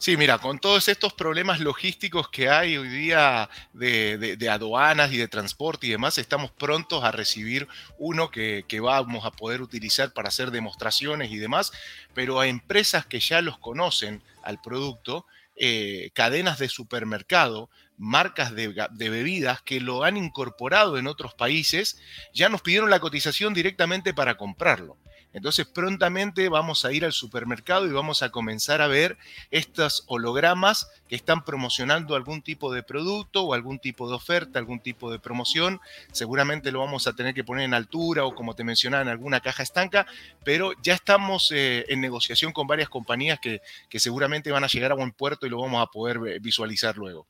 Sí, 0.00 0.16
mira, 0.16 0.38
con 0.38 0.58
todos 0.58 0.88
estos 0.88 1.12
problemas 1.12 1.60
logísticos 1.60 2.30
que 2.30 2.48
hay 2.48 2.78
hoy 2.78 2.88
día 2.88 3.50
de, 3.74 4.48
aduanas 4.50 5.12
y 5.12 5.18
de 5.18 5.28
transporte 5.28 5.86
y 5.86 5.90
demás, 5.90 6.16
estamos 6.16 6.50
prontos 6.50 7.04
a 7.04 7.12
recibir 7.12 7.68
uno 7.98 8.30
que, 8.30 8.64
vamos 8.80 9.26
a 9.26 9.30
poder 9.30 9.60
utilizar 9.60 10.14
para 10.14 10.28
hacer 10.28 10.52
demostraciones 10.52 11.30
y 11.30 11.36
demás, 11.36 11.70
pero 12.14 12.40
a 12.40 12.46
empresas 12.46 13.04
que 13.04 13.20
ya 13.20 13.42
los 13.42 13.58
conocen 13.58 14.22
al 14.42 14.58
producto, 14.62 15.26
eh, 15.54 16.08
cadenas 16.14 16.58
de 16.58 16.70
supermercado, 16.70 17.68
marcas 17.98 18.54
de, 18.54 18.68
de, 18.92 19.10
bebidas 19.10 19.60
que 19.60 19.80
lo 19.80 20.04
han 20.04 20.16
incorporado 20.16 20.96
en 20.96 21.08
otros 21.08 21.34
países, 21.34 22.00
ya 22.32 22.48
nos 22.48 22.62
pidieron 22.62 22.88
la 22.88 23.00
cotización 23.00 23.52
directamente 23.52 24.14
para 24.14 24.38
comprarlo. 24.38 24.96
Entonces 25.32 25.66
prontamente 25.66 26.48
vamos 26.48 26.84
a 26.84 26.92
ir 26.92 27.04
al 27.04 27.12
supermercado 27.12 27.86
y 27.86 27.92
vamos 27.92 28.22
a 28.22 28.30
comenzar 28.30 28.82
a 28.82 28.88
ver 28.88 29.16
estos 29.50 30.04
hologramas 30.08 30.90
que 31.08 31.16
están 31.16 31.44
promocionando 31.44 32.16
algún 32.16 32.42
tipo 32.42 32.72
de 32.72 32.82
producto 32.82 33.44
o 33.44 33.54
algún 33.54 33.78
tipo 33.78 34.08
de 34.08 34.16
oferta, 34.16 34.58
algún 34.58 34.80
tipo 34.80 35.10
de 35.10 35.18
promoción. 35.18 35.80
Seguramente 36.12 36.72
lo 36.72 36.80
vamos 36.80 37.06
a 37.06 37.14
tener 37.14 37.34
que 37.34 37.44
poner 37.44 37.64
en 37.64 37.74
altura 37.74 38.24
o 38.24 38.34
como 38.34 38.54
te 38.54 38.64
mencionaba 38.64 39.02
en 39.02 39.08
alguna 39.08 39.40
caja 39.40 39.62
estanca, 39.62 40.06
pero 40.44 40.72
ya 40.82 40.94
estamos 40.94 41.52
eh, 41.52 41.84
en 41.88 42.00
negociación 42.00 42.52
con 42.52 42.66
varias 42.66 42.88
compañías 42.88 43.38
que, 43.38 43.62
que 43.88 44.00
seguramente 44.00 44.50
van 44.50 44.64
a 44.64 44.68
llegar 44.68 44.92
a 44.92 44.96
buen 44.96 45.12
puerto 45.12 45.46
y 45.46 45.50
lo 45.50 45.60
vamos 45.60 45.82
a 45.82 45.90
poder 45.90 46.18
eh, 46.26 46.38
visualizar 46.40 46.96
luego 46.96 47.26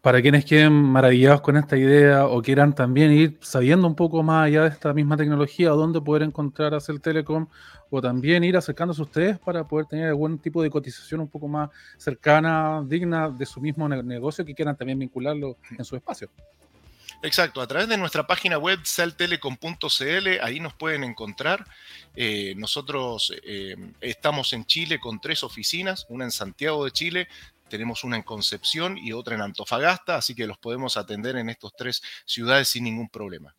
para 0.00 0.22
quienes 0.22 0.44
queden 0.44 0.72
maravillados 0.72 1.42
con 1.42 1.56
esta 1.56 1.76
idea 1.76 2.26
o 2.26 2.40
quieran 2.40 2.74
también 2.74 3.12
ir 3.12 3.38
sabiendo 3.42 3.86
un 3.86 3.94
poco 3.94 4.22
más 4.22 4.46
allá 4.46 4.62
de 4.62 4.68
esta 4.68 4.94
misma 4.94 5.16
tecnología, 5.16 5.70
dónde 5.70 6.00
poder 6.00 6.22
encontrar 6.22 6.74
a 6.74 6.80
Cell 6.80 7.00
Telecom 7.00 7.48
o 7.90 8.00
también 8.00 8.42
ir 8.44 8.56
acercándose 8.56 9.02
a 9.02 9.04
ustedes 9.04 9.38
para 9.38 9.66
poder 9.66 9.86
tener 9.86 10.08
algún 10.08 10.38
tipo 10.38 10.62
de 10.62 10.70
cotización 10.70 11.20
un 11.20 11.28
poco 11.28 11.48
más 11.48 11.68
cercana, 11.98 12.82
digna 12.86 13.28
de 13.28 13.44
su 13.44 13.60
mismo 13.60 13.88
negocio 13.88 14.44
que 14.44 14.54
quieran 14.54 14.76
también 14.76 14.98
vincularlo 14.98 15.58
en 15.78 15.84
su 15.84 15.96
espacio. 15.96 16.30
Exacto, 17.22 17.60
a 17.60 17.66
través 17.66 17.86
de 17.88 17.98
nuestra 17.98 18.26
página 18.26 18.56
web 18.56 18.78
celtelecom.cl, 18.82 20.28
ahí 20.42 20.60
nos 20.60 20.72
pueden 20.72 21.04
encontrar. 21.04 21.66
Eh, 22.16 22.54
nosotros 22.56 23.34
eh, 23.44 23.76
estamos 24.00 24.54
en 24.54 24.64
Chile 24.64 24.98
con 24.98 25.20
tres 25.20 25.44
oficinas, 25.44 26.06
una 26.08 26.24
en 26.24 26.30
Santiago 26.30 26.84
de 26.84 26.92
Chile, 26.92 27.28
tenemos 27.70 28.04
una 28.04 28.16
en 28.16 28.22
Concepción 28.22 28.98
y 28.98 29.12
otra 29.12 29.34
en 29.34 29.40
Antofagasta, 29.40 30.16
así 30.16 30.34
que 30.34 30.46
los 30.46 30.58
podemos 30.58 30.98
atender 30.98 31.36
en 31.36 31.48
estas 31.48 31.72
tres 31.74 32.02
ciudades 32.26 32.68
sin 32.68 32.84
ningún 32.84 33.08
problema. 33.08 33.54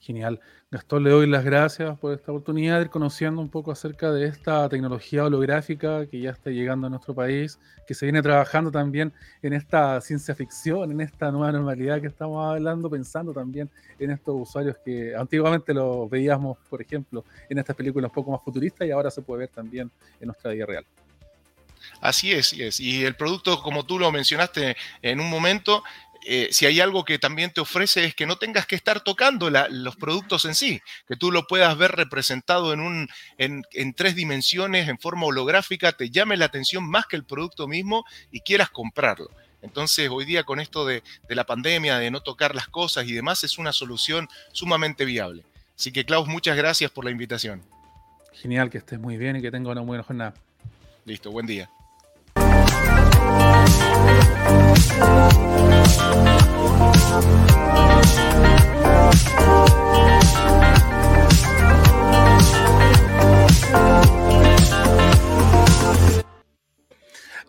Genial. 0.00 0.40
Gastón, 0.70 1.04
le 1.04 1.10
doy 1.10 1.26
las 1.26 1.44
gracias 1.44 1.98
por 1.98 2.12
esta 2.12 2.30
oportunidad 2.30 2.76
de 2.76 2.82
ir 2.82 2.90
conociendo 2.90 3.40
un 3.40 3.48
poco 3.48 3.72
acerca 3.72 4.12
de 4.12 4.26
esta 4.26 4.68
tecnología 4.68 5.24
holográfica 5.24 6.06
que 6.06 6.20
ya 6.20 6.30
está 6.30 6.50
llegando 6.50 6.86
a 6.86 6.90
nuestro 6.90 7.14
país, 7.14 7.58
que 7.86 7.94
se 7.94 8.04
viene 8.04 8.20
trabajando 8.20 8.70
también 8.70 9.12
en 9.40 9.54
esta 9.54 9.98
ciencia 10.02 10.34
ficción, 10.34 10.92
en 10.92 11.00
esta 11.00 11.32
nueva 11.32 11.52
normalidad 11.52 12.00
que 12.02 12.06
estamos 12.06 12.44
hablando, 12.44 12.90
pensando 12.90 13.32
también 13.32 13.70
en 13.98 14.10
estos 14.10 14.34
usuarios 14.38 14.76
que 14.84 15.16
antiguamente 15.16 15.72
los 15.72 16.08
veíamos, 16.10 16.58
por 16.68 16.82
ejemplo, 16.82 17.24
en 17.48 17.58
estas 17.58 17.74
películas 17.74 18.10
un 18.10 18.14
poco 18.14 18.30
más 18.30 18.42
futuristas 18.42 18.86
y 18.86 18.90
ahora 18.90 19.10
se 19.10 19.22
puede 19.22 19.40
ver 19.40 19.48
también 19.48 19.90
en 20.20 20.26
nuestra 20.26 20.52
vida 20.52 20.66
real. 20.66 20.86
Así 22.00 22.32
es, 22.32 22.52
es. 22.52 22.80
Y 22.80 23.04
el 23.04 23.16
producto, 23.16 23.60
como 23.62 23.84
tú 23.84 23.98
lo 23.98 24.12
mencionaste 24.12 24.76
en 25.02 25.20
un 25.20 25.28
momento, 25.28 25.82
eh, 26.24 26.48
si 26.50 26.66
hay 26.66 26.80
algo 26.80 27.04
que 27.04 27.18
también 27.18 27.52
te 27.52 27.60
ofrece 27.60 28.04
es 28.04 28.14
que 28.14 28.26
no 28.26 28.36
tengas 28.36 28.66
que 28.66 28.76
estar 28.76 29.00
tocando 29.00 29.50
los 29.50 29.96
productos 29.96 30.44
en 30.44 30.54
sí, 30.54 30.82
que 31.06 31.16
tú 31.16 31.30
lo 31.30 31.46
puedas 31.46 31.76
ver 31.78 31.92
representado 31.92 32.72
en, 32.72 32.80
un, 32.80 33.08
en, 33.38 33.94
tres 33.94 34.14
dimensiones, 34.14 34.88
en 34.88 34.98
forma 34.98 35.26
holográfica, 35.26 35.92
te 35.92 36.10
llame 36.10 36.36
la 36.36 36.46
atención 36.46 36.88
más 36.88 37.06
que 37.06 37.16
el 37.16 37.24
producto 37.24 37.66
mismo 37.66 38.04
y 38.30 38.40
quieras 38.40 38.70
comprarlo. 38.70 39.30
Entonces, 39.62 40.08
hoy 40.10 40.24
día 40.24 40.44
con 40.44 40.60
esto 40.60 40.86
de, 40.86 41.02
de 41.28 41.34
la 41.34 41.44
pandemia, 41.44 41.98
de 41.98 42.10
no 42.10 42.20
tocar 42.20 42.54
las 42.54 42.68
cosas 42.68 43.06
y 43.06 43.12
demás, 43.12 43.42
es 43.42 43.58
una 43.58 43.72
solución 43.72 44.28
sumamente 44.52 45.04
viable. 45.04 45.44
Así 45.76 45.92
que, 45.92 46.04
Klaus, 46.04 46.28
muchas 46.28 46.56
gracias 46.56 46.90
por 46.90 47.04
la 47.04 47.10
invitación. 47.10 47.62
Genial, 48.34 48.70
que 48.70 48.78
estés 48.78 48.98
muy 48.98 49.16
bien 49.16 49.36
y 49.36 49.42
que 49.42 49.50
tengas 49.50 49.72
una 49.72 49.80
buena 49.80 50.02
jornada. 50.02 50.34
Listo, 51.04 51.30
buen 51.30 51.46
día. 51.46 51.70
Thank 63.70 64.17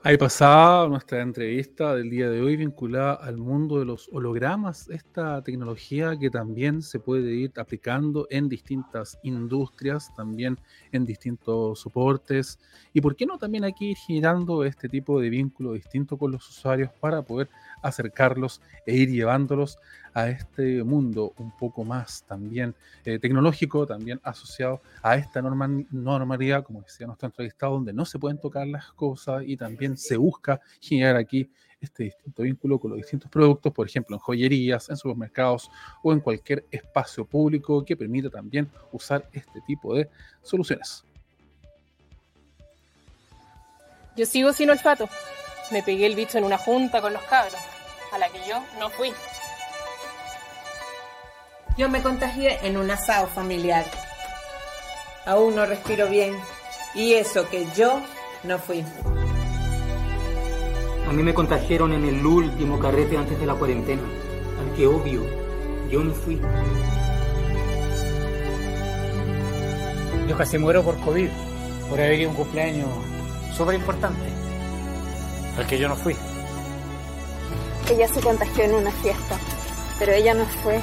Ahí 0.01 0.15
pasaba 0.15 0.87
nuestra 0.87 1.21
entrevista 1.21 1.93
del 1.93 2.09
día 2.09 2.29
de 2.29 2.41
hoy 2.41 2.55
vinculada 2.55 3.15
al 3.15 3.35
mundo 3.35 3.79
de 3.79 3.85
los 3.85 4.07
hologramas, 4.13 4.87
esta 4.89 5.43
tecnología 5.43 6.17
que 6.17 6.29
también 6.29 6.81
se 6.81 7.01
puede 7.01 7.33
ir 7.33 7.51
aplicando 7.57 8.25
en 8.29 8.47
distintas 8.47 9.19
industrias, 9.23 10.15
también 10.15 10.57
en 10.93 11.05
distintos 11.05 11.81
soportes, 11.81 12.59
y 12.93 13.01
por 13.01 13.17
qué 13.17 13.25
no 13.25 13.37
también 13.37 13.65
aquí 13.65 13.89
ir 13.89 13.97
girando 13.97 14.63
este 14.63 14.87
tipo 14.87 15.19
de 15.19 15.29
vínculo 15.29 15.73
distinto 15.73 16.17
con 16.17 16.31
los 16.31 16.47
usuarios 16.47 16.91
para 17.01 17.21
poder 17.21 17.49
acercarlos 17.83 18.61
e 18.85 18.95
ir 18.95 19.09
llevándolos 19.09 19.79
a 20.21 20.29
este 20.29 20.83
mundo 20.83 21.33
un 21.37 21.51
poco 21.55 21.83
más 21.83 22.23
también 22.23 22.75
eh, 23.05 23.19
tecnológico, 23.19 23.85
también 23.85 24.19
asociado 24.23 24.81
a 25.01 25.15
esta 25.15 25.41
norma, 25.41 25.67
normalidad, 25.91 26.63
como 26.63 26.81
decía 26.81 27.07
nuestro 27.07 27.27
entrevistado, 27.27 27.73
donde 27.73 27.93
no 27.93 28.05
se 28.05 28.19
pueden 28.19 28.39
tocar 28.39 28.67
las 28.67 28.91
cosas 28.93 29.43
y 29.45 29.57
también 29.57 29.97
se 29.97 30.17
busca 30.17 30.59
generar 30.79 31.15
aquí 31.15 31.49
este 31.81 32.03
distinto 32.03 32.43
vínculo 32.43 32.79
con 32.79 32.91
los 32.91 32.97
distintos 32.97 33.31
productos, 33.31 33.71
por 33.71 33.87
ejemplo, 33.87 34.15
en 34.15 34.19
joyerías, 34.19 34.89
en 34.89 34.97
supermercados 34.97 35.71
o 36.03 36.11
en 36.11 36.19
cualquier 36.19 36.65
espacio 36.71 37.25
público 37.25 37.85
que 37.85 37.95
permita 37.95 38.29
también 38.29 38.69
usar 38.91 39.27
este 39.31 39.61
tipo 39.61 39.95
de 39.95 40.09
soluciones. 40.43 41.05
Yo 44.17 44.25
sigo 44.25 44.51
sin 44.51 44.69
olfato. 44.69 45.07
Me 45.71 45.83
pegué 45.83 46.07
el 46.07 46.15
bicho 46.15 46.37
en 46.37 46.43
una 46.43 46.57
junta 46.57 46.99
con 46.99 47.13
los 47.13 47.21
cabros, 47.23 47.61
a 48.11 48.17
la 48.17 48.27
que 48.29 48.39
yo 48.47 48.61
no 48.79 48.89
fui. 48.89 49.13
Yo 51.79 51.87
me 51.87 52.03
contagié 52.03 52.59
en 52.67 52.75
un 52.75 52.91
asado 52.91 53.27
familiar. 53.27 53.85
Aún 55.25 55.55
no 55.55 55.65
respiro 55.65 56.09
bien. 56.09 56.35
Y 56.93 57.13
eso 57.13 57.47
que 57.47 57.67
yo 57.73 58.01
no 58.43 58.59
fui. 58.59 58.83
A 61.07 61.13
mí 61.13 61.23
me 61.23 61.33
contagiaron 61.33 61.93
en 61.93 62.03
el 62.03 62.25
último 62.25 62.77
carrete 62.79 63.15
antes 63.15 63.39
de 63.39 63.45
la 63.45 63.53
cuarentena, 63.53 64.01
al 64.59 64.75
que 64.75 64.87
obvio 64.87 65.23
yo 65.89 66.03
no 66.03 66.13
fui. 66.13 66.41
Yo 70.27 70.35
casi 70.35 70.57
muero 70.57 70.83
por 70.83 70.99
COVID, 70.99 71.29
por 71.89 71.97
haber 71.97 72.19
ido 72.19 72.27
a 72.27 72.31
un 72.31 72.37
cumpleaños 72.37 72.89
súper 73.55 73.75
importante, 73.75 74.29
al 75.57 75.65
que 75.65 75.79
yo 75.79 75.87
no 75.87 75.95
fui. 75.95 76.13
Ella 77.89 78.09
se 78.09 78.19
contagió 78.19 78.65
en 78.65 78.73
una 78.73 78.91
fiesta, 78.91 79.37
pero 79.97 80.11
ella 80.11 80.33
no 80.33 80.43
fue. 80.61 80.81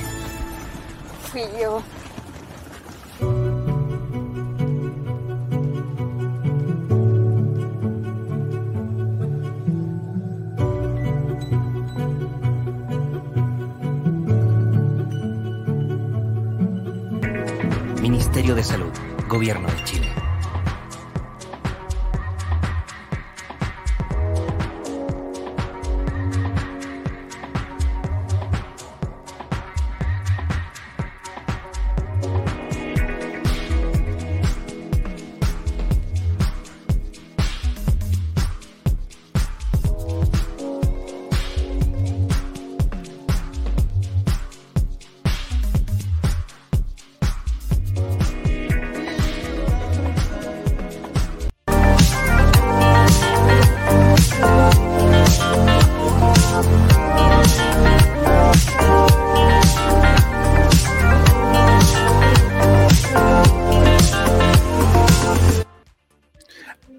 Ministerio 18.01 18.55
de 18.55 18.64
Salud, 18.64 18.93
Gobierno 19.28 19.68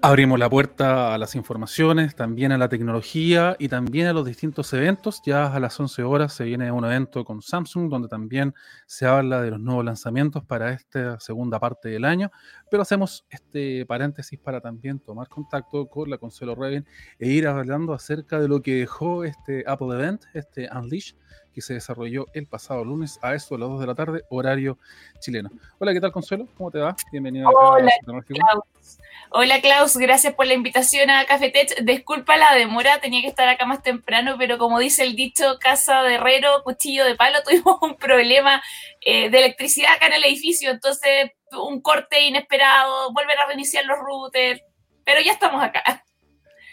Abrimos 0.08 0.38
la 0.38 0.48
puerta 0.48 1.12
a 1.12 1.18
las 1.18 1.34
informaciones, 1.34 2.16
también 2.16 2.50
a 2.50 2.56
la 2.56 2.70
tecnología 2.70 3.56
y 3.58 3.68
también 3.68 4.06
a 4.06 4.14
los 4.14 4.24
distintos 4.24 4.72
eventos. 4.72 5.20
Ya 5.22 5.52
a 5.52 5.60
las 5.60 5.78
11 5.78 6.02
horas 6.02 6.32
se 6.32 6.44
viene 6.44 6.72
un 6.72 6.86
evento 6.86 7.26
con 7.26 7.42
Samsung 7.42 7.90
donde 7.90 8.08
también 8.08 8.54
se 8.86 9.04
habla 9.04 9.42
de 9.42 9.50
los 9.50 9.60
nuevos 9.60 9.84
lanzamientos 9.84 10.42
para 10.46 10.72
esta 10.72 11.20
segunda 11.20 11.60
parte 11.60 11.90
del 11.90 12.06
año. 12.06 12.30
Pero 12.70 12.84
hacemos 12.84 13.26
este 13.28 13.84
paréntesis 13.84 14.38
para 14.38 14.62
también 14.62 14.98
tomar 14.98 15.28
contacto 15.28 15.86
con 15.90 16.08
la 16.08 16.16
Consuelo 16.16 16.54
Raven 16.54 16.86
e 17.18 17.28
ir 17.28 17.46
hablando 17.46 17.92
acerca 17.92 18.40
de 18.40 18.48
lo 18.48 18.62
que 18.62 18.76
dejó 18.76 19.24
este 19.24 19.62
Apple 19.66 19.94
Event, 19.94 20.22
este 20.32 20.70
Unleash, 20.74 21.12
que 21.58 21.62
se 21.62 21.74
desarrolló 21.74 22.26
el 22.34 22.46
pasado 22.46 22.84
lunes 22.84 23.18
a 23.20 23.34
eso 23.34 23.56
de 23.56 23.58
las 23.58 23.68
2 23.68 23.80
de 23.80 23.86
la 23.88 23.94
tarde, 23.96 24.22
horario 24.30 24.78
chileno. 25.18 25.50
Hola, 25.78 25.92
¿qué 25.92 26.00
tal 26.00 26.12
Consuelo? 26.12 26.46
¿Cómo 26.56 26.70
te 26.70 26.78
va? 26.78 26.94
Bienvenido 27.10 27.48
Hola, 27.48 27.90
Klaus. 28.24 28.98
Hola 29.30 29.60
Klaus, 29.60 29.96
gracias 29.96 30.34
por 30.34 30.46
la 30.46 30.54
invitación 30.54 31.10
a 31.10 31.24
Cafetech. 31.26 31.80
Disculpa 31.82 32.36
la 32.36 32.54
demora, 32.54 33.00
tenía 33.00 33.22
que 33.22 33.26
estar 33.26 33.48
acá 33.48 33.66
más 33.66 33.82
temprano, 33.82 34.36
pero 34.38 34.56
como 34.56 34.78
dice 34.78 35.02
el 35.02 35.16
dicho, 35.16 35.58
casa 35.58 36.02
de 36.04 36.14
herrero, 36.14 36.62
cuchillo 36.62 37.04
de 37.04 37.16
palo, 37.16 37.42
tuvimos 37.44 37.82
un 37.82 37.96
problema 37.96 38.62
eh, 39.00 39.28
de 39.28 39.38
electricidad 39.38 39.94
acá 39.96 40.06
en 40.06 40.12
el 40.12 40.24
edificio, 40.26 40.70
entonces 40.70 41.32
un 41.60 41.80
corte 41.80 42.22
inesperado, 42.22 43.12
volver 43.12 43.36
a 43.36 43.46
reiniciar 43.46 43.84
los 43.84 43.98
routers, 43.98 44.62
pero 45.04 45.20
ya 45.22 45.32
estamos 45.32 45.60
acá 45.60 46.04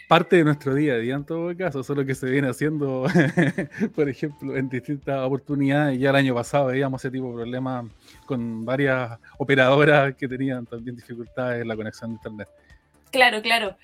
parte 0.08 0.36
de 0.36 0.44
nuestro 0.44 0.74
día 0.74 0.94
a 0.94 0.98
día 0.98 1.14
en 1.14 1.24
todo 1.24 1.56
caso, 1.56 1.82
solo 1.82 2.04
que 2.04 2.14
se 2.14 2.30
viene 2.30 2.48
haciendo, 2.48 3.06
por 3.94 4.08
ejemplo, 4.08 4.56
en 4.56 4.68
distintas 4.68 5.20
oportunidades. 5.20 5.98
Ya 5.98 6.10
el 6.10 6.16
año 6.16 6.34
pasado 6.34 6.66
veíamos 6.66 7.00
ese 7.02 7.10
tipo 7.10 7.28
de 7.28 7.34
problemas 7.34 7.86
con 8.24 8.64
varias 8.64 9.18
operadoras 9.38 10.14
que 10.14 10.28
tenían 10.28 10.66
también 10.66 10.96
dificultades 10.96 11.62
en 11.62 11.68
la 11.68 11.76
conexión 11.76 12.10
de 12.10 12.14
Internet. 12.14 12.48
Claro, 13.10 13.42
claro. 13.42 13.76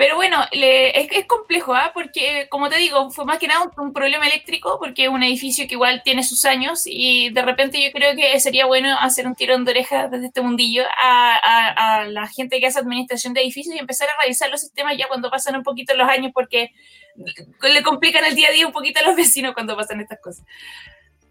Pero 0.00 0.16
bueno, 0.16 0.38
es, 0.50 1.26
complejo, 1.26 1.74
¿ah? 1.74 1.90
porque 1.92 2.46
como 2.48 2.70
te 2.70 2.78
digo, 2.78 3.10
fue 3.10 3.26
más 3.26 3.38
que 3.38 3.46
nada 3.46 3.70
un, 3.76 3.92
problema 3.92 4.26
eléctrico, 4.26 4.78
porque 4.78 5.02
es 5.02 5.08
un 5.10 5.22
edificio 5.22 5.68
que 5.68 5.74
igual 5.74 6.00
tiene 6.02 6.22
sus 6.22 6.46
años 6.46 6.84
y 6.86 7.28
de 7.28 7.42
repente 7.42 7.84
yo 7.84 7.92
creo 7.92 8.16
que 8.16 8.40
sería 8.40 8.64
bueno 8.64 8.96
hacer 8.98 9.26
un 9.26 9.34
tirón 9.34 9.66
de 9.66 9.72
orejas 9.72 10.10
desde 10.10 10.28
este 10.28 10.40
mundillo 10.40 10.84
a, 10.96 12.06
la 12.08 12.26
gente 12.28 12.60
que 12.60 12.66
hace 12.68 12.78
administración 12.78 13.34
de 13.34 13.42
edificios 13.42 13.76
y 13.76 13.78
empezar 13.78 14.08
a 14.08 14.22
revisar 14.22 14.48
los 14.48 14.62
sistemas 14.62 14.96
ya 14.96 15.06
cuando 15.06 15.30
pasan 15.30 15.56
un 15.56 15.64
poquito 15.64 15.92
los 15.94 16.08
años, 16.08 16.32
porque 16.32 16.70
le 17.14 17.82
complican 17.82 18.24
el 18.24 18.34
día 18.34 18.48
a 18.48 18.52
día 18.52 18.66
un 18.66 18.72
poquito 18.72 19.00
a 19.00 19.02
los 19.02 19.16
vecinos 19.16 19.52
cuando 19.52 19.76
pasan 19.76 20.00
estas 20.00 20.18
cosas. 20.22 20.46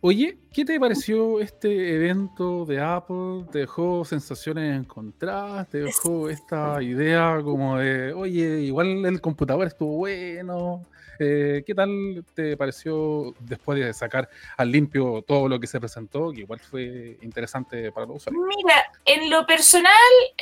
Oye, 0.02 0.38
¿qué 0.54 0.64
te 0.64 0.80
pareció 0.80 1.42
este 1.42 1.96
evento 1.96 2.66
de 2.66 2.80
Apple? 2.80 3.46
¿Te 3.52 3.60
dejó 3.60 4.06
sensaciones 4.06 4.80
encontradas? 4.80 5.68
¿Te 5.68 5.80
dejó 5.80 6.30
esta 6.30 6.82
idea 6.82 7.42
como 7.44 7.80
de, 7.80 8.14
oye, 8.14 8.62
igual 8.62 9.06
el 9.06 9.20
computador 9.20 9.68
estuvo 9.68 9.98
bueno? 9.98 10.86
Eh, 11.20 11.64
¿Qué 11.68 11.76
tal 11.76 12.24
te 12.34 12.56
pareció 12.56 13.34
después 13.40 13.80
de 13.80 13.94
sacar 13.94 14.30
al 14.56 14.72
limpio 14.72 15.22
todo 15.28 15.50
lo 15.50 15.60
que 15.60 15.68
se 15.68 15.80
presentó, 15.80 16.32
que 16.32 16.42
igual 16.42 16.60
fue 16.60 17.18
interesante 17.22 17.92
para 17.92 18.06
los 18.08 18.18
usuarios? 18.18 18.46
Mira, 18.58 18.92
en 19.06 19.30
lo 19.30 19.46
personal, 19.46 19.92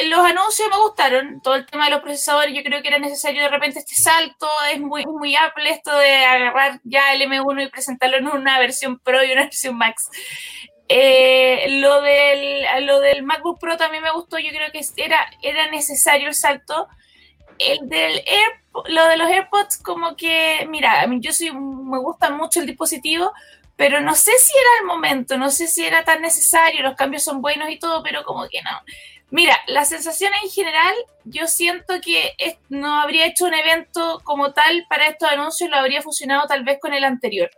los 0.08 0.20
anuncios 0.20 0.70
me 0.70 0.78
gustaron. 0.78 1.42
Todo 1.42 1.56
el 1.56 1.66
tema 1.66 1.86
de 1.86 1.92
los 1.92 2.02
procesadores, 2.02 2.54
yo 2.56 2.64
creo 2.64 2.82
que 2.82 2.90
era 2.90 3.00
necesario 3.00 3.42
de 3.42 3.50
repente 3.50 3.80
este 3.80 3.96
salto. 3.96 4.48
Es 4.72 4.80
muy, 4.80 5.06
muy 5.06 5.36
Apple 5.36 5.70
esto 5.70 5.98
de 5.98 6.16
agarrar 6.26 6.80
ya 6.84 7.14
el 7.14 7.22
M1 7.22 7.64
y 7.64 7.70
presentarlo 7.70 8.18
en 8.18 8.28
una 8.28 8.60
versión 8.60 9.00
Pro 9.00 9.24
y 9.24 9.32
una 9.32 9.44
versión 9.46 9.76
Max. 9.78 10.10
Eh, 10.90 11.80
lo, 11.82 12.02
del, 12.02 12.66
lo 12.86 13.00
del 13.02 13.24
MacBook 13.24 13.60
Pro 13.60 13.76
también 13.76 14.04
me 14.04 14.12
gustó, 14.12 14.40
yo 14.40 14.52
creo 14.52 14.72
que 14.72 14.82
era, 14.96 15.28
era 15.42 15.70
necesario 15.70 16.28
el 16.28 16.36
salto. 16.36 16.88
El 17.60 17.90
del 17.90 18.18
Air 18.26 18.68
lo 18.88 19.08
de 19.08 19.18
los 19.18 19.30
AirPods, 19.30 19.78
como 19.78 20.16
que, 20.16 20.68
mira, 20.70 21.02
a 21.02 21.08
mí 21.08 21.20
yo 21.20 21.32
sí 21.32 21.52
me 21.52 22.00
gusta 22.00 22.30
mucho 22.30 22.60
el 22.60 22.66
dispositivo, 22.66 23.34
pero 23.76 24.02
no 24.02 24.16
sé 24.16 24.32
si 24.38 24.54
era 24.58 24.82
el 24.82 24.86
momento, 24.86 25.38
no 25.38 25.50
sé 25.50 25.68
si 25.68 25.86
era 25.86 26.04
tan 26.04 26.22
necesario, 26.22 26.84
los 26.84 26.96
cambios 26.96 27.24
son 27.24 27.42
buenos 27.42 27.70
y 27.70 27.80
todo, 27.80 28.04
pero 28.04 28.24
como 28.24 28.48
que 28.48 28.62
no. 28.62 28.72
Mira, 29.30 29.58
la 29.68 29.84
sensación 29.84 30.32
en 30.42 30.50
general, 30.50 30.94
yo 31.26 31.48
siento 31.48 31.96
que 32.02 32.34
no 32.70 33.02
habría 33.02 33.26
hecho 33.26 33.46
un 33.46 33.54
evento 33.54 34.22
como 34.24 34.54
tal 34.54 34.86
para 34.90 35.08
estos 35.08 35.30
anuncios, 35.30 35.70
lo 35.70 35.78
habría 35.78 36.02
fusionado 36.02 36.48
tal 36.48 36.64
vez 36.64 36.80
con 36.80 36.94
el 36.94 37.04
anterior. 37.04 37.50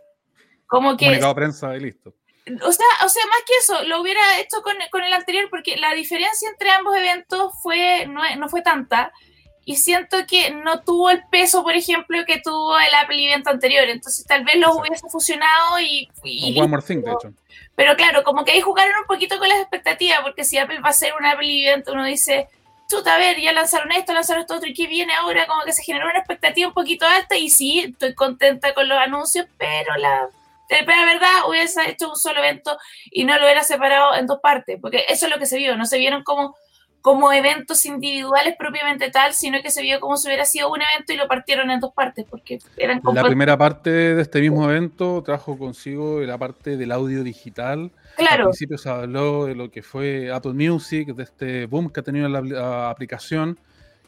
Como 0.66 0.96
que... 0.96 1.06
Comunicado 1.06 1.34
prensa 1.34 1.76
y 1.76 1.80
listo. 1.80 2.14
O 2.62 2.72
sea, 2.72 2.86
o 3.04 3.08
sea, 3.08 3.26
más 3.26 3.38
que 3.46 3.52
eso, 3.60 3.84
lo 3.84 4.00
hubiera 4.00 4.40
hecho 4.40 4.62
con, 4.62 4.74
con, 4.90 5.04
el 5.04 5.12
anterior, 5.12 5.48
porque 5.48 5.76
la 5.76 5.94
diferencia 5.94 6.48
entre 6.48 6.70
ambos 6.70 6.96
eventos 6.96 7.52
fue, 7.62 8.06
no, 8.06 8.22
no 8.36 8.48
fue 8.48 8.62
tanta 8.62 9.12
y 9.70 9.76
siento 9.76 10.16
que 10.26 10.50
no 10.50 10.80
tuvo 10.80 11.10
el 11.10 11.22
peso, 11.30 11.62
por 11.62 11.76
ejemplo, 11.76 12.18
que 12.26 12.40
tuvo 12.40 12.76
el 12.76 12.92
Apple 12.92 13.24
Event 13.24 13.46
anterior. 13.46 13.88
Entonces, 13.88 14.26
tal 14.26 14.42
vez 14.42 14.56
los 14.56 14.74
hubiese 14.74 15.08
fusionado 15.08 15.78
y. 15.80 16.08
One 16.58 16.66
More 16.66 16.82
Thing, 16.82 17.02
de 17.02 17.12
hecho. 17.12 17.32
Pero 17.76 17.94
claro, 17.94 18.24
como 18.24 18.44
que 18.44 18.50
ahí 18.50 18.60
jugaron 18.60 18.98
un 19.00 19.06
poquito 19.06 19.38
con 19.38 19.48
las 19.48 19.60
expectativas, 19.60 20.22
porque 20.22 20.42
si 20.42 20.58
Apple 20.58 20.80
va 20.80 20.88
a 20.88 20.92
ser 20.92 21.12
un 21.14 21.24
Apple 21.24 21.46
Event, 21.46 21.88
uno 21.88 22.04
dice, 22.04 22.48
chuta, 22.90 23.14
a 23.14 23.18
ver, 23.18 23.40
ya 23.40 23.52
lanzaron 23.52 23.92
esto, 23.92 24.12
lanzaron 24.12 24.40
esto 24.40 24.56
otro, 24.56 24.68
¿y 24.68 24.74
qué 24.74 24.88
viene 24.88 25.14
ahora? 25.14 25.46
Como 25.46 25.62
que 25.62 25.72
se 25.72 25.84
generó 25.84 26.10
una 26.10 26.18
expectativa 26.18 26.66
un 26.66 26.74
poquito 26.74 27.06
alta, 27.06 27.36
y 27.36 27.48
sí, 27.48 27.78
estoy 27.78 28.12
contenta 28.14 28.74
con 28.74 28.88
los 28.88 28.98
anuncios, 28.98 29.46
pero 29.56 29.96
la 29.98 30.28
la 30.70 31.04
verdad 31.04 31.48
hubiese 31.48 31.90
hecho 31.90 32.10
un 32.10 32.16
solo 32.16 32.38
evento 32.38 32.78
y 33.10 33.24
no 33.24 33.36
lo 33.36 33.44
hubiera 33.44 33.64
separado 33.64 34.14
en 34.14 34.26
dos 34.26 34.40
partes, 34.40 34.78
porque 34.80 35.04
eso 35.08 35.26
es 35.26 35.32
lo 35.32 35.38
que 35.38 35.46
se 35.46 35.58
vio, 35.58 35.76
no 35.76 35.84
se 35.84 35.98
vieron 35.98 36.22
como, 36.22 36.56
como 37.00 37.32
eventos 37.32 37.84
individuales 37.86 38.54
propiamente 38.58 39.10
tal, 39.10 39.32
sino 39.32 39.62
que 39.62 39.70
se 39.70 39.82
vio 39.82 40.00
como 40.00 40.16
si 40.16 40.28
hubiera 40.28 40.44
sido 40.44 40.70
un 40.70 40.80
evento 40.82 41.12
y 41.12 41.16
lo 41.16 41.28
partieron 41.28 41.70
en 41.70 41.80
dos 41.80 41.92
partes, 41.94 42.26
porque 42.28 42.58
eran 42.76 43.00
La 43.14 43.24
primera 43.24 43.56
parte 43.56 43.90
de 43.90 44.20
este 44.20 44.40
mismo 44.40 44.68
evento 44.70 45.22
trajo 45.22 45.58
consigo 45.58 46.20
la 46.20 46.36
parte 46.36 46.76
del 46.76 46.92
audio 46.92 47.22
digital. 47.24 47.90
Claro. 48.16 48.44
Al 48.44 48.50
principio 48.50 48.76
se 48.76 48.90
habló 48.90 49.46
de 49.46 49.54
lo 49.54 49.70
que 49.70 49.82
fue 49.82 50.30
Apple 50.30 50.52
Music, 50.52 51.14
de 51.14 51.22
este 51.22 51.66
boom 51.66 51.90
que 51.90 52.00
ha 52.00 52.02
tenido 52.02 52.28
la, 52.28 52.42
la 52.42 52.90
aplicación 52.90 53.58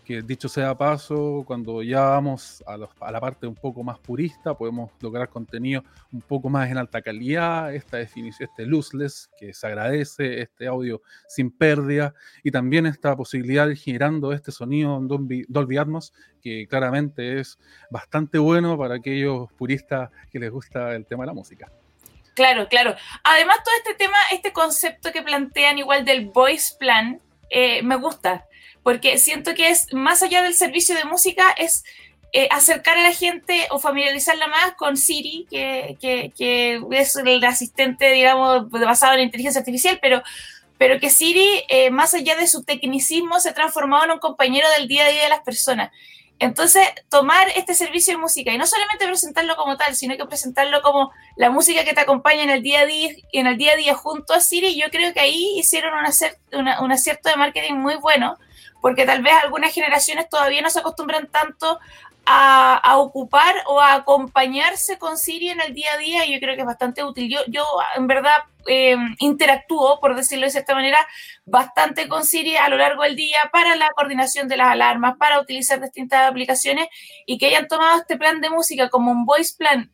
que 0.04 0.20
dicho 0.20 0.48
sea 0.48 0.76
paso, 0.76 1.44
cuando 1.46 1.82
ya 1.82 2.00
vamos 2.00 2.62
a, 2.66 2.76
los- 2.76 2.90
a 3.00 3.10
la 3.12 3.20
parte 3.20 3.46
un 3.46 3.54
poco 3.54 3.84
más 3.84 3.98
purista, 4.00 4.52
podemos 4.54 4.90
lograr 5.00 5.28
contenido 5.28 5.84
un 6.12 6.20
poco 6.20 6.48
más 6.48 6.68
en 6.70 6.78
alta 6.78 7.00
calidad, 7.02 7.72
esta 7.74 7.98
definición, 7.98 8.48
este 8.50 8.66
lossless, 8.66 9.30
que 9.38 9.54
se 9.54 9.66
agradece, 9.66 10.40
este 10.40 10.66
audio 10.66 11.02
sin 11.28 11.50
pérdida, 11.50 12.14
y 12.42 12.50
también 12.50 12.86
esta 12.86 13.14
posibilidad 13.16 13.68
de 13.68 13.76
generando 13.76 14.32
este 14.32 14.50
sonido 14.50 14.96
en 14.98 15.06
Dolby 15.48 15.76
Atmos, 15.76 16.12
que 16.40 16.66
claramente 16.66 17.38
es 17.38 17.58
bastante 17.90 18.38
bueno 18.38 18.76
para 18.76 18.96
aquellos 18.96 19.52
puristas 19.52 20.10
que 20.32 20.40
les 20.40 20.50
gusta 20.50 20.94
el 20.96 21.06
tema 21.06 21.22
de 21.22 21.28
la 21.28 21.34
música. 21.34 21.70
Claro, 22.34 22.66
claro. 22.68 22.94
Además, 23.24 23.58
todo 23.62 23.74
este 23.76 23.94
tema, 23.94 24.16
este 24.32 24.52
concepto 24.52 25.12
que 25.12 25.22
plantean 25.22 25.78
igual 25.78 26.04
del 26.04 26.30
voice 26.30 26.74
plan, 26.78 27.20
eh, 27.50 27.82
me 27.82 27.96
gusta, 27.96 28.46
porque 28.82 29.18
siento 29.18 29.54
que 29.54 29.68
es, 29.70 29.92
más 29.92 30.22
allá 30.22 30.42
del 30.42 30.54
servicio 30.54 30.94
de 30.94 31.04
música, 31.04 31.44
es 31.56 31.84
eh, 32.32 32.48
acercar 32.50 32.96
a 32.96 33.02
la 33.02 33.12
gente 33.12 33.66
o 33.70 33.78
familiarizarla 33.78 34.46
más 34.48 34.72
con 34.74 34.96
Siri, 34.96 35.46
que, 35.50 35.96
que- 36.00 36.80
es 36.92 37.14
el 37.16 37.44
asistente, 37.44 38.10
digamos, 38.12 38.70
basado 38.70 39.14
en 39.14 39.20
inteligencia 39.20 39.58
artificial, 39.60 39.98
pero, 40.00 40.22
pero 40.78 40.98
que 40.98 41.10
Siri, 41.10 41.62
eh, 41.68 41.90
más 41.90 42.14
allá 42.14 42.34
de 42.36 42.46
su 42.46 42.64
tecnicismo, 42.64 43.38
se 43.38 43.50
ha 43.50 43.54
transformado 43.54 44.04
en 44.04 44.10
un 44.12 44.18
compañero 44.18 44.66
del 44.78 44.88
día 44.88 45.04
a 45.04 45.10
día 45.10 45.22
de 45.24 45.28
las 45.28 45.40
personas. 45.42 45.90
Entonces, 46.38 46.88
tomar 47.08 47.46
este 47.54 47.72
servicio 47.74 48.14
de 48.14 48.18
música 48.18 48.50
y 48.52 48.58
no 48.58 48.66
solamente 48.66 49.06
presentarlo 49.06 49.54
como 49.54 49.76
tal, 49.76 49.94
sino 49.94 50.16
que 50.16 50.24
presentarlo 50.26 50.82
como 50.82 51.12
la 51.36 51.50
música 51.50 51.84
que 51.84 51.92
te 51.92 52.00
acompaña 52.00 52.42
en 52.42 52.50
el 52.50 52.62
día 52.62 52.80
a 52.80 52.86
día, 52.86 53.10
en 53.32 53.46
el 53.46 53.56
día 53.56 53.74
a 53.74 53.76
día 53.76 53.94
junto 53.94 54.32
a 54.34 54.40
Siri, 54.40 54.74
yo 54.74 54.86
creo 54.90 55.12
que 55.12 55.20
ahí 55.20 55.52
hicieron 55.56 55.96
un, 55.96 56.04
acer- 56.04 56.38
una- 56.52 56.80
un 56.80 56.90
acierto 56.90 57.28
de 57.28 57.36
marketing 57.36 57.74
muy 57.74 57.94
bueno, 57.96 58.38
porque 58.82 59.06
tal 59.06 59.22
vez 59.22 59.32
algunas 59.42 59.72
generaciones 59.72 60.28
todavía 60.28 60.60
no 60.60 60.68
se 60.68 60.80
acostumbran 60.80 61.28
tanto 61.28 61.80
a, 62.26 62.98
ocupar 62.98 63.54
o 63.66 63.80
a 63.80 63.94
acompañarse 63.94 64.98
con 64.98 65.16
Siri 65.16 65.48
en 65.48 65.60
el 65.60 65.72
día 65.72 65.88
a 65.94 65.98
día 65.98 66.26
y 66.26 66.34
yo 66.34 66.40
creo 66.40 66.54
que 66.54 66.60
es 66.60 66.66
bastante 66.66 67.02
útil. 67.02 67.30
Yo, 67.30 67.40
yo 67.48 67.64
en 67.96 68.06
verdad 68.06 68.36
eh, 68.66 68.96
interactúo, 69.18 69.98
por 70.00 70.14
decirlo 70.14 70.44
de 70.44 70.50
cierta 70.50 70.74
manera, 70.74 70.98
bastante 71.44 72.08
con 72.08 72.24
Siri 72.24 72.56
a 72.56 72.68
lo 72.68 72.76
largo 72.76 73.02
del 73.02 73.16
día 73.16 73.38
para 73.52 73.76
la 73.76 73.90
coordinación 73.90 74.48
de 74.48 74.56
las 74.56 74.68
alarmas, 74.68 75.16
para 75.16 75.40
utilizar 75.40 75.80
distintas 75.80 76.28
aplicaciones 76.28 76.88
y 77.24 77.38
que 77.38 77.46
hayan 77.46 77.68
tomado 77.68 77.98
este 77.98 78.16
plan 78.16 78.40
de 78.40 78.50
música 78.50 78.90
como 78.90 79.10
un 79.10 79.24
voice 79.24 79.54
plan 79.56 79.90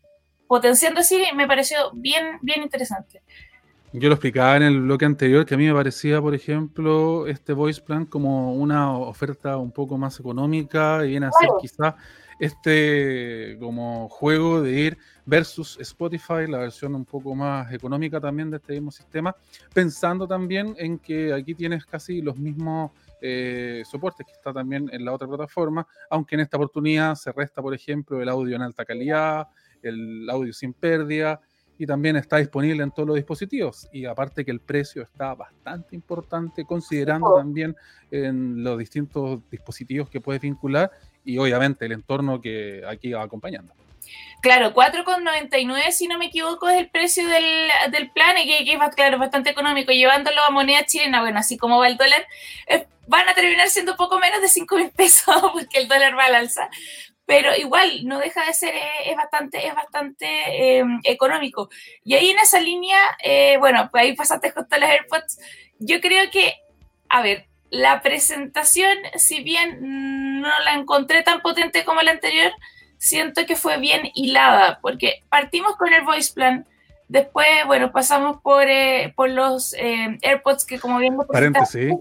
potenciando 0.48 1.02
Siri 1.02 1.32
me 1.34 1.46
pareció 1.46 1.90
bien, 1.92 2.38
bien 2.40 2.62
interesante. 2.62 3.22
Yo 3.92 4.08
lo 4.08 4.16
explicaba 4.16 4.56
en 4.58 4.64
el 4.64 4.82
bloque 4.82 5.06
anterior 5.06 5.46
que 5.46 5.54
a 5.54 5.56
mí 5.56 5.66
me 5.66 5.72
parecía, 5.72 6.20
por 6.20 6.34
ejemplo, 6.34 7.26
este 7.26 7.54
voice 7.54 7.80
plan 7.80 8.04
como 8.04 8.52
una 8.52 8.92
oferta 8.92 9.56
un 9.56 9.72
poco 9.72 9.96
más 9.96 10.20
económica 10.20 11.04
y 11.06 11.10
viene 11.10 11.26
a 11.26 11.32
ser 11.32 11.48
Claro. 11.48 11.58
quizá 11.60 11.96
este 12.38 13.56
como 13.58 14.08
juego 14.10 14.60
de 14.62 14.72
ir 14.72 14.98
versus 15.24 15.78
Spotify, 15.80 16.46
la 16.46 16.58
versión 16.58 16.94
un 16.94 17.06
poco 17.06 17.34
más 17.34 17.72
económica 17.72 18.20
también 18.20 18.50
de 18.50 18.58
este 18.58 18.74
mismo 18.74 18.90
sistema, 18.90 19.34
pensando 19.72 20.28
también 20.28 20.74
en 20.78 20.98
que 20.98 21.32
aquí 21.32 21.54
tienes 21.54 21.86
casi 21.86 22.20
los 22.20 22.36
mismos 22.36 22.92
eh, 23.22 23.82
soportes 23.90 24.26
que 24.26 24.32
está 24.32 24.52
también 24.52 24.90
en 24.92 25.02
la 25.02 25.12
otra 25.14 25.26
plataforma, 25.26 25.86
aunque 26.10 26.34
en 26.34 26.42
esta 26.42 26.58
oportunidad 26.58 27.14
se 27.14 27.32
resta, 27.32 27.62
por 27.62 27.74
ejemplo, 27.74 28.20
el 28.20 28.28
audio 28.28 28.54
en 28.54 28.62
alta 28.62 28.84
calidad, 28.84 29.48
el 29.82 30.28
audio 30.30 30.52
sin 30.52 30.74
pérdida 30.74 31.40
y 31.78 31.86
también 31.86 32.16
está 32.16 32.38
disponible 32.38 32.82
en 32.82 32.90
todos 32.90 33.06
los 33.06 33.16
dispositivos. 33.16 33.88
Y 33.92 34.04
aparte 34.04 34.44
que 34.44 34.50
el 34.50 34.60
precio 34.60 35.02
está 35.02 35.34
bastante 35.34 35.94
importante, 35.94 36.64
considerando 36.64 37.36
también 37.36 37.76
en 38.10 38.62
los 38.64 38.78
distintos 38.78 39.40
dispositivos 39.50 40.10
que 40.10 40.20
puedes 40.20 40.42
vincular 40.42 40.90
y 41.24 41.38
obviamente 41.38 41.86
el 41.86 41.92
entorno 41.92 42.40
que 42.40 42.82
aquí 42.86 43.12
va 43.12 43.22
acompañando. 43.22 43.72
Claro, 44.40 44.72
4,99 44.72 45.90
si 45.90 46.06
no 46.06 46.16
me 46.18 46.26
equivoco 46.26 46.68
es 46.68 46.78
el 46.78 46.88
precio 46.88 47.26
del, 47.28 47.68
del 47.90 48.10
plan 48.10 48.38
y 48.38 48.46
que, 48.46 48.64
que 48.64 48.72
es 48.72 48.94
claro, 48.94 49.18
bastante 49.18 49.50
económico. 49.50 49.92
Llevándolo 49.92 50.42
a 50.42 50.50
moneda 50.50 50.84
chilena, 50.86 51.20
bueno, 51.20 51.38
así 51.40 51.56
como 51.58 51.78
va 51.78 51.88
el 51.88 51.96
dólar, 51.96 52.24
eh, 52.66 52.86
van 53.08 53.28
a 53.28 53.34
terminar 53.34 53.68
siendo 53.68 53.96
poco 53.96 54.18
menos 54.18 54.40
de 54.40 54.48
5 54.48 54.76
mil 54.76 54.90
pesos 54.90 55.34
porque 55.52 55.78
el 55.78 55.88
dólar 55.88 56.16
va 56.16 56.26
al 56.26 56.36
alza. 56.36 56.70
Pero 57.28 57.54
igual, 57.54 58.06
no 58.06 58.18
deja 58.18 58.42
de 58.46 58.54
ser, 58.54 58.74
eh, 58.74 59.10
es 59.10 59.14
bastante, 59.14 59.66
es 59.66 59.74
bastante 59.74 60.78
eh, 60.78 60.84
económico. 61.04 61.68
Y 62.02 62.14
ahí 62.14 62.30
en 62.30 62.38
esa 62.38 62.58
línea, 62.58 62.98
eh, 63.22 63.58
bueno, 63.58 63.90
pues 63.90 64.02
ahí 64.02 64.16
pasaste 64.16 64.50
justo 64.50 64.78
las 64.78 64.88
AirPods. 64.88 65.38
Yo 65.78 66.00
creo 66.00 66.30
que, 66.30 66.54
a 67.10 67.20
ver, 67.20 67.44
la 67.68 68.00
presentación, 68.00 68.96
si 69.16 69.42
bien 69.42 70.40
no 70.40 70.48
la 70.64 70.72
encontré 70.72 71.22
tan 71.22 71.42
potente 71.42 71.84
como 71.84 72.00
la 72.00 72.12
anterior, 72.12 72.50
siento 72.96 73.44
que 73.44 73.56
fue 73.56 73.76
bien 73.76 74.10
hilada, 74.14 74.78
porque 74.80 75.22
partimos 75.28 75.76
con 75.76 75.92
el 75.92 76.06
voice 76.06 76.32
plan, 76.32 76.66
después, 77.08 77.46
bueno, 77.66 77.92
pasamos 77.92 78.40
por, 78.40 78.64
eh, 78.70 79.12
por 79.14 79.28
los 79.28 79.74
eh, 79.74 80.18
AirPods 80.22 80.64
que 80.64 80.80
como 80.80 80.98
bien 80.98 81.18
Paréntesis, 81.30 81.92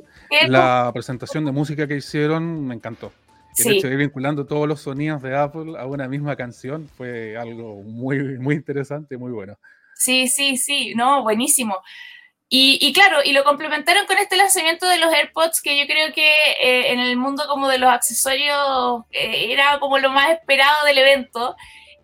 la 0.48 0.90
presentación 0.94 1.44
de 1.44 1.52
música 1.52 1.86
que 1.86 1.98
hicieron 1.98 2.66
me 2.66 2.76
encantó. 2.76 3.12
El 3.58 3.64
Sí. 3.64 3.78
hecho 3.78 3.88
de 3.88 3.94
ir 3.94 4.00
vinculando 4.00 4.46
todos 4.46 4.68
los 4.68 4.82
sonidos 4.82 5.22
de 5.22 5.36
Apple 5.36 5.74
a 5.80 5.86
una 5.86 6.08
misma 6.08 6.36
canción 6.36 6.88
fue 6.96 7.36
algo 7.38 7.82
muy, 7.84 8.20
muy 8.40 8.56
interesante 8.56 9.16
y 9.16 9.18
muy 9.18 9.32
bueno. 9.32 9.58
Sí, 9.96 10.28
sí, 10.28 10.58
sí, 10.58 10.94
no, 10.96 11.24
buenísimo. 11.24 11.76
Y, 12.50 12.78
y 12.82 12.94
claro, 12.94 13.18
y 13.26 13.34
lo 13.34 13.44
complementaron 13.44 14.06
con 14.06 14.18
este 14.20 14.38
lanzamiento 14.38 14.88
de 14.88 14.98
los 15.00 15.12
AirPods, 15.14 15.62
que 15.62 15.78
yo 15.78 15.86
creo 15.86 16.14
que 16.14 16.32
eh, 16.62 16.92
en 16.94 17.00
el 17.00 17.18
mundo 17.18 17.44
como 17.48 17.68
de 17.68 17.78
los 17.78 17.90
accesorios 17.90 19.04
eh, 19.12 19.52
era 19.52 19.80
como 19.80 19.98
lo 20.00 20.12
más 20.12 20.30
esperado 20.32 20.86
del 20.86 21.00
evento. 21.00 21.56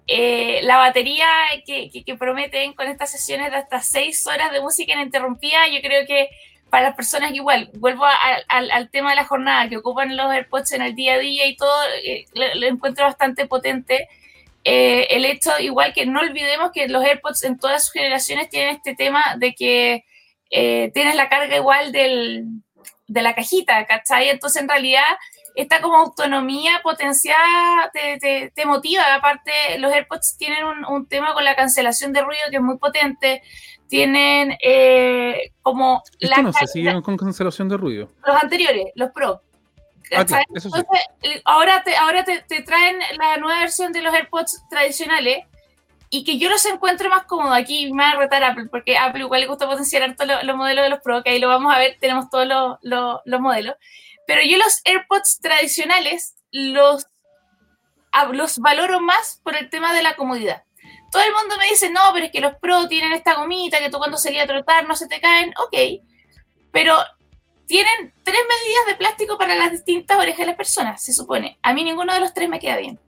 Eh, 0.05 0.59
la 0.63 0.77
batería 0.77 1.25
que, 1.65 1.89
que- 1.89 2.03
que 2.03 2.15
prometen 2.17 2.73
con 2.73 2.87
estas 2.87 3.09
sesiones 3.11 3.51
de 3.51 3.57
hasta 3.57 3.79
seis 3.81 4.27
horas 4.27 4.51
de 4.51 4.59
música 4.59 4.91
ininterrumpida, 4.93 5.67
yo 5.69 5.79
creo 5.81 6.05
que 6.05 6.27
para 6.73 6.87
las 6.87 6.95
personas 6.95 7.29
que 7.29 7.35
igual, 7.35 7.69
vuelvo 7.75 8.03
a- 8.03 8.17
al, 8.47 8.89
tema 8.89 9.11
de 9.11 9.17
la 9.17 9.25
jornada, 9.25 9.69
que 9.69 9.77
ocupan 9.77 10.17
los 10.17 10.31
AirPods 10.31 10.71
en 10.71 10.81
el 10.81 10.95
día 10.95 11.13
a 11.13 11.17
día 11.19 11.45
y 11.45 11.55
todo, 11.55 11.71
eh, 12.03 12.25
lo, 12.33 12.65
encuentro 12.65 13.05
bastante 13.05 13.45
potente. 13.45 14.07
Eh, 14.63 15.05
el 15.11 15.23
hecho, 15.25 15.51
igual 15.59 15.93
que 15.93 16.07
no 16.07 16.19
olvidemos 16.21 16.71
que 16.71 16.87
los 16.87 17.03
AirPods 17.05 17.43
en 17.43 17.59
todas 17.59 17.83
sus 17.85 17.93
generaciones 17.93 18.49
tienen 18.49 18.75
este 18.77 18.95
tema 18.95 19.23
de 19.37 19.53
que 19.53 20.03
eh, 20.49 20.89
tienes 20.95 21.13
la 21.13 21.29
carga 21.29 21.55
igual 21.55 21.91
del, 21.91 22.45
de 23.07 23.21
la 23.21 23.35
cajita, 23.35 23.85
¿cachai? 23.85 24.29
Entonces, 24.29 24.59
en 24.59 24.67
realidad, 24.67 25.03
esta 25.53 25.79
como 25.79 25.97
autonomía 25.97 26.79
potenciada 26.81 27.91
te, 27.93 28.17
te- 28.17 28.51
te 28.55 28.65
motiva. 28.65 29.13
Aparte, 29.13 29.51
los 29.77 29.93
AirPods 29.93 30.37
tienen 30.39 30.63
un 30.89 31.07
tema 31.07 31.35
con 31.35 31.45
la 31.45 31.55
cancelación 31.55 32.13
de 32.13 32.21
ruido 32.21 32.41
que 32.49 32.55
es 32.57 32.63
muy 32.63 32.79
potente. 32.79 33.43
Tienen 33.97 34.57
eh, 34.61 35.51
como 35.61 36.01
Esto 36.19 36.41
no 36.41 36.51
se 36.53 37.01
con 37.03 37.15
cancelación 37.17 37.69
de 37.69 37.77
ruido. 37.77 38.09
los 38.25 38.43
anteriores, 38.43 38.87
los 38.95 39.11
Pro. 39.11 39.41
Ah, 40.15 40.25
claro, 40.25 40.43
eso 40.55 40.69
sí. 40.69 40.75
Entonces, 40.77 41.41
ahora, 41.45 41.81
te, 41.83 41.95
ahora 41.95 42.23
te, 42.23 42.41
te 42.41 42.61
traen 42.61 42.97
la 43.17 43.37
nueva 43.37 43.59
versión 43.59 43.91
de 43.93 44.01
los 44.01 44.13
AirPods 44.13 44.63
tradicionales 44.69 45.45
y 46.09 46.23
que 46.23 46.37
yo 46.37 46.49
los 46.49 46.63
encuentro 46.65 47.09
más 47.09 47.23
cómodos. 47.25 47.55
Aquí 47.57 47.91
me 47.93 48.03
va 48.03 48.09
a 48.11 48.15
retar 48.17 48.43
Apple, 48.43 48.65
porque 48.69 48.97
a 48.97 49.05
Apple 49.05 49.21
igual 49.21 49.41
le 49.41 49.47
gusta 49.47 49.65
potenciar 49.67 50.03
harto 50.03 50.25
lo- 50.25 50.43
los 50.43 50.55
modelos 50.55 50.83
de 50.83 50.89
los 50.89 50.99
Pro, 50.99 51.23
que 51.23 51.31
ahí 51.31 51.39
lo 51.39 51.47
vamos 51.47 51.73
a 51.73 51.79
ver, 51.79 51.97
tenemos 51.99 52.29
todos 52.29 52.47
los, 52.47 52.77
los 53.25 53.39
modelos. 53.41 53.75
Pero 54.27 54.41
yo 54.43 54.57
los 54.57 54.81
AirPods 54.85 55.39
tradicionales 55.39 56.35
los, 56.51 57.07
los 58.31 58.59
valoro 58.59 58.99
más 58.99 59.39
por 59.43 59.55
el 59.55 59.69
tema 59.69 59.93
de 59.93 60.03
la 60.03 60.15
comodidad. 60.15 60.63
Todo 61.13 61.21
el 61.21 61.31
mundo 61.31 61.55
me 61.59 61.69
dice, 61.69 61.91
no, 61.91 62.01
pero 62.11 62.25
es 62.25 62.31
que 62.31 62.41
los 62.41 62.55
Pro 62.55 62.87
tienen 62.87 63.13
esta 63.13 63.35
gomita 63.35 63.77
que 63.77 63.91
tú 63.91 63.99
cuando 63.99 64.17
salías 64.17 64.45
a 64.45 64.47
trotar 64.47 64.87
no 64.87 64.95
se 64.95 65.07
te 65.07 65.21
caen. 65.21 65.53
Ok, 65.63 66.01
pero 66.71 66.97
tienen 67.67 68.11
tres 68.23 68.39
medidas 68.49 68.87
de 68.87 68.95
plástico 68.95 69.37
para 69.37 69.53
las 69.53 69.71
distintas 69.71 70.17
orejas 70.17 70.39
de 70.39 70.45
las 70.47 70.55
personas, 70.55 71.03
se 71.03 71.13
supone. 71.13 71.59
A 71.61 71.71
mí 71.71 71.83
ninguno 71.83 72.15
de 72.15 72.19
los 72.19 72.33
tres 72.33 72.49
me 72.49 72.59
queda 72.59 72.77
bien. 72.77 72.99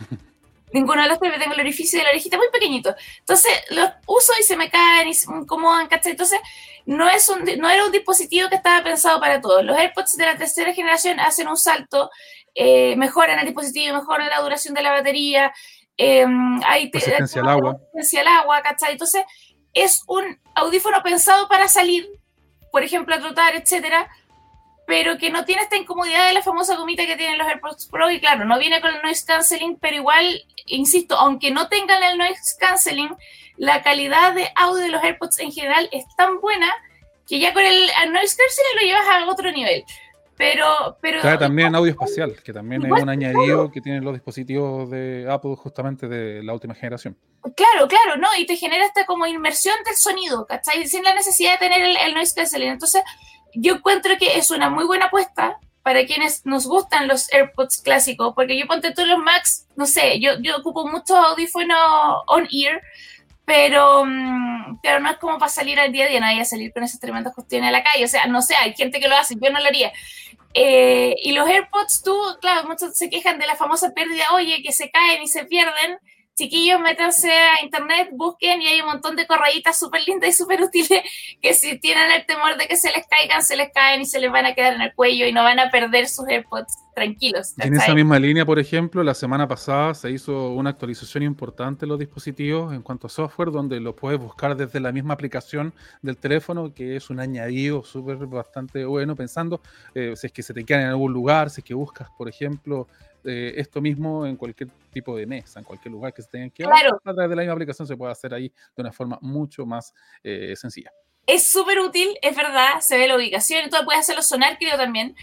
ninguno 0.72 1.02
de 1.02 1.08
los 1.08 1.18
tres 1.18 1.30
me 1.30 1.38
tengo 1.38 1.52
el 1.52 1.60
orificio 1.60 1.98
de 1.98 2.04
la 2.04 2.10
orejita 2.12 2.38
muy 2.38 2.48
pequeñito. 2.50 2.96
Entonces 3.18 3.52
los 3.72 3.90
uso 4.06 4.32
y 4.40 4.42
se 4.42 4.56
me 4.56 4.70
caen 4.70 5.08
y 5.08 5.14
se 5.14 5.30
me 5.30 5.40
incomodan, 5.40 5.86
¿cachai? 5.86 6.12
Entonces 6.12 6.40
no, 6.86 7.10
es 7.10 7.28
un, 7.28 7.44
no 7.58 7.68
era 7.68 7.84
un 7.84 7.92
dispositivo 7.92 8.48
que 8.48 8.56
estaba 8.56 8.82
pensado 8.82 9.20
para 9.20 9.42
todos. 9.42 9.62
Los 9.62 9.76
AirPods 9.76 10.16
de 10.16 10.24
la 10.24 10.38
tercera 10.38 10.72
generación 10.72 11.20
hacen 11.20 11.46
un 11.46 11.58
salto, 11.58 12.10
eh, 12.54 12.96
mejoran 12.96 13.38
el 13.38 13.44
dispositivo, 13.44 13.98
mejoran 13.98 14.30
la 14.30 14.40
duración 14.40 14.72
de 14.72 14.82
la 14.82 14.92
batería. 14.92 15.52
Em, 15.98 16.60
hay 16.66 16.90
resistencia 16.90 17.42
al 17.42 17.48
agua. 17.48 17.72
Resistencia 17.92 18.20
al 18.20 18.28
agua, 18.28 18.62
¿cachai? 18.62 18.92
Entonces, 18.92 19.24
es 19.74 20.02
un 20.06 20.40
audífono 20.54 21.02
pensado 21.02 21.48
para 21.48 21.68
salir, 21.68 22.08
por 22.72 22.82
ejemplo, 22.82 23.14
a 23.14 23.20
trotar, 23.20 23.54
etcétera, 23.54 24.08
pero 24.88 25.18
que 25.18 25.28
no 25.28 25.44
tiene 25.44 25.62
esta 25.62 25.76
incomodidad 25.76 26.26
de 26.26 26.32
la 26.32 26.42
famosa 26.42 26.74
gomita 26.76 27.04
que 27.04 27.16
tienen 27.16 27.36
los 27.36 27.46
AirPods 27.46 27.88
Pro 27.88 28.10
y 28.10 28.20
claro, 28.20 28.46
no 28.46 28.58
viene 28.58 28.80
con 28.80 28.94
el 28.94 29.02
noise 29.02 29.24
cancelling, 29.26 29.78
pero 29.78 29.96
igual, 29.96 30.46
insisto, 30.64 31.14
aunque 31.14 31.50
no 31.50 31.68
tengan 31.68 32.02
el 32.02 32.16
noise 32.16 32.56
cancelling, 32.58 33.14
la 33.58 33.82
calidad 33.82 34.32
de 34.32 34.50
audio 34.56 34.82
de 34.82 34.88
los 34.88 35.02
AirPods 35.02 35.40
en 35.40 35.52
general 35.52 35.90
es 35.92 36.04
tan 36.16 36.40
buena 36.40 36.72
que 37.26 37.38
ya 37.38 37.52
con 37.52 37.62
el, 37.62 37.90
noise 38.12 38.36
cancelling 38.36 38.76
lo 38.76 38.82
llevas 38.82 39.08
a 39.08 39.30
otro 39.30 39.52
nivel. 39.52 39.84
Pero, 40.38 40.96
pero 41.02 41.20
claro, 41.20 41.40
también 41.40 41.74
audio 41.74 41.90
espacial, 41.90 42.36
que 42.44 42.52
también 42.52 42.84
es 42.86 43.02
un 43.02 43.08
añadido 43.08 43.72
que 43.72 43.80
tienen 43.80 44.04
los 44.04 44.14
dispositivos 44.14 44.88
de 44.88 45.26
Apple 45.28 45.56
justamente 45.56 46.06
de 46.06 46.44
la 46.44 46.54
última 46.54 46.74
generación. 46.74 47.18
Claro, 47.56 47.88
claro, 47.88 48.16
¿no? 48.16 48.28
Y 48.38 48.46
te 48.46 48.56
genera 48.56 48.86
esta 48.86 49.04
como 49.04 49.26
inmersión 49.26 49.74
del 49.84 49.96
sonido, 49.96 50.46
¿cachai? 50.46 50.86
Sin 50.86 51.02
la 51.02 51.12
necesidad 51.12 51.52
de 51.52 51.58
tener 51.58 51.82
el, 51.82 51.96
el 51.96 52.14
noise 52.14 52.34
cancelling. 52.36 52.70
Entonces, 52.70 53.02
yo 53.52 53.74
encuentro 53.74 54.16
que 54.16 54.38
es 54.38 54.52
una 54.52 54.70
muy 54.70 54.84
buena 54.84 55.06
apuesta 55.06 55.58
para 55.82 56.04
quienes 56.06 56.44
nos 56.44 56.66
gustan 56.66 57.08
los 57.08 57.32
AirPods 57.32 57.82
clásicos, 57.82 58.34
porque 58.34 58.58
yo 58.58 58.66
ponte 58.66 58.92
todos 58.92 59.08
los 59.08 59.18
Max, 59.18 59.66
no 59.74 59.86
sé, 59.86 60.20
yo, 60.20 60.38
yo 60.40 60.58
ocupo 60.58 60.86
muchos 60.86 61.16
audífonos 61.16 61.78
on-ear, 62.26 62.82
pero, 63.44 64.04
mm, 64.04 64.80
pero 64.82 65.00
no 65.00 65.10
es 65.10 65.16
como 65.16 65.38
para 65.38 65.48
salir 65.48 65.80
al 65.80 65.90
día 65.90 66.04
a 66.04 66.08
día, 66.08 66.20
nadie 66.20 66.42
a 66.42 66.44
salir 66.44 66.74
con 66.74 66.82
esas 66.82 67.00
tremendas 67.00 67.34
cuestiones 67.34 67.70
a 67.70 67.72
la 67.72 67.82
calle, 67.82 68.04
o 68.04 68.08
sea, 68.08 68.26
no 68.26 68.42
sé, 68.42 68.54
hay 68.56 68.74
gente 68.74 69.00
que 69.00 69.08
lo 69.08 69.16
hace, 69.16 69.34
yo 69.40 69.50
no 69.50 69.58
lo 69.60 69.66
haría. 69.66 69.90
Eh, 70.60 71.14
y 71.22 71.32
los 71.32 71.48
AirPods, 71.48 72.02
tú, 72.02 72.18
claro, 72.40 72.66
muchos 72.66 72.96
se 72.96 73.08
quejan 73.08 73.38
de 73.38 73.46
la 73.46 73.54
famosa 73.54 73.94
pérdida, 73.94 74.24
oye, 74.34 74.60
que 74.60 74.72
se 74.72 74.90
caen 74.90 75.22
y 75.22 75.28
se 75.28 75.44
pierden, 75.44 76.00
chiquillos, 76.38 76.80
métanse 76.80 77.30
a 77.30 77.64
internet, 77.64 78.10
busquen 78.12 78.62
y 78.62 78.68
hay 78.68 78.80
un 78.80 78.86
montón 78.86 79.16
de 79.16 79.26
correitas 79.26 79.76
súper 79.76 80.02
lindas 80.06 80.30
y 80.30 80.32
súper 80.32 80.62
útiles 80.62 81.02
que 81.42 81.52
si 81.52 81.78
tienen 81.78 82.10
el 82.12 82.24
temor 82.26 82.56
de 82.56 82.68
que 82.68 82.76
se 82.76 82.90
les 82.92 83.06
caigan, 83.08 83.42
se 83.42 83.56
les 83.56 83.72
caen 83.72 84.02
y 84.02 84.06
se 84.06 84.20
les 84.20 84.30
van 84.30 84.46
a 84.46 84.54
quedar 84.54 84.74
en 84.74 84.82
el 84.82 84.94
cuello 84.94 85.26
y 85.26 85.32
no 85.32 85.42
van 85.42 85.58
a 85.58 85.70
perder 85.70 86.08
sus 86.08 86.28
AirPods 86.28 86.78
tranquilos. 86.94 87.54
En 87.58 87.74
esa 87.74 87.94
misma 87.94 88.18
línea, 88.18 88.44
por 88.44 88.58
ejemplo, 88.58 89.02
la 89.02 89.14
semana 89.14 89.46
pasada 89.46 89.94
se 89.94 90.10
hizo 90.10 90.50
una 90.50 90.70
actualización 90.70 91.22
importante 91.22 91.84
en 91.84 91.90
los 91.90 91.98
dispositivos 91.98 92.72
en 92.72 92.82
cuanto 92.82 93.06
a 93.06 93.10
software, 93.10 93.50
donde 93.50 93.80
lo 93.80 93.94
puedes 93.94 94.18
buscar 94.18 94.56
desde 94.56 94.80
la 94.80 94.92
misma 94.92 95.14
aplicación 95.14 95.72
del 96.02 96.16
teléfono, 96.16 96.72
que 96.74 96.96
es 96.96 97.10
un 97.10 97.20
añadido 97.20 97.84
súper 97.84 98.16
bastante 98.26 98.84
bueno, 98.84 99.14
pensando 99.16 99.60
eh, 99.94 100.14
si 100.16 100.26
es 100.26 100.32
que 100.32 100.42
se 100.42 100.54
te 100.54 100.64
quedan 100.64 100.82
en 100.82 100.88
algún 100.88 101.12
lugar, 101.12 101.50
si 101.50 101.60
es 101.60 101.64
que 101.64 101.74
buscas, 101.74 102.08
por 102.16 102.28
ejemplo, 102.28 102.88
eh, 103.28 103.60
esto 103.60 103.82
mismo 103.82 104.24
en 104.26 104.36
cualquier 104.36 104.70
tipo 104.90 105.14
de 105.16 105.26
mesa, 105.26 105.58
en 105.58 105.64
cualquier 105.66 105.92
lugar 105.92 106.14
que 106.14 106.22
se 106.22 106.28
tengan 106.28 106.50
que 106.50 106.64
claro. 106.64 106.98
a 107.04 107.12
través 107.12 107.28
de 107.28 107.36
la 107.36 107.42
misma 107.42 107.52
aplicación 107.52 107.86
se 107.86 107.96
puede 107.96 108.10
hacer 108.10 108.32
ahí 108.32 108.48
de 108.74 108.82
una 108.82 108.90
forma 108.90 109.18
mucho 109.20 109.66
más 109.66 109.92
eh, 110.24 110.54
sencilla. 110.56 110.90
Es 111.26 111.50
súper 111.50 111.78
útil, 111.80 112.08
es 112.22 112.34
verdad, 112.34 112.80
se 112.80 112.96
ve 112.96 113.06
la 113.06 113.16
ubicación 113.16 113.66
y 113.66 113.68
todo, 113.68 113.84
puedes 113.84 114.00
hacerlo 114.00 114.22
sonar, 114.22 114.56
creo 114.58 114.78
también. 114.78 115.14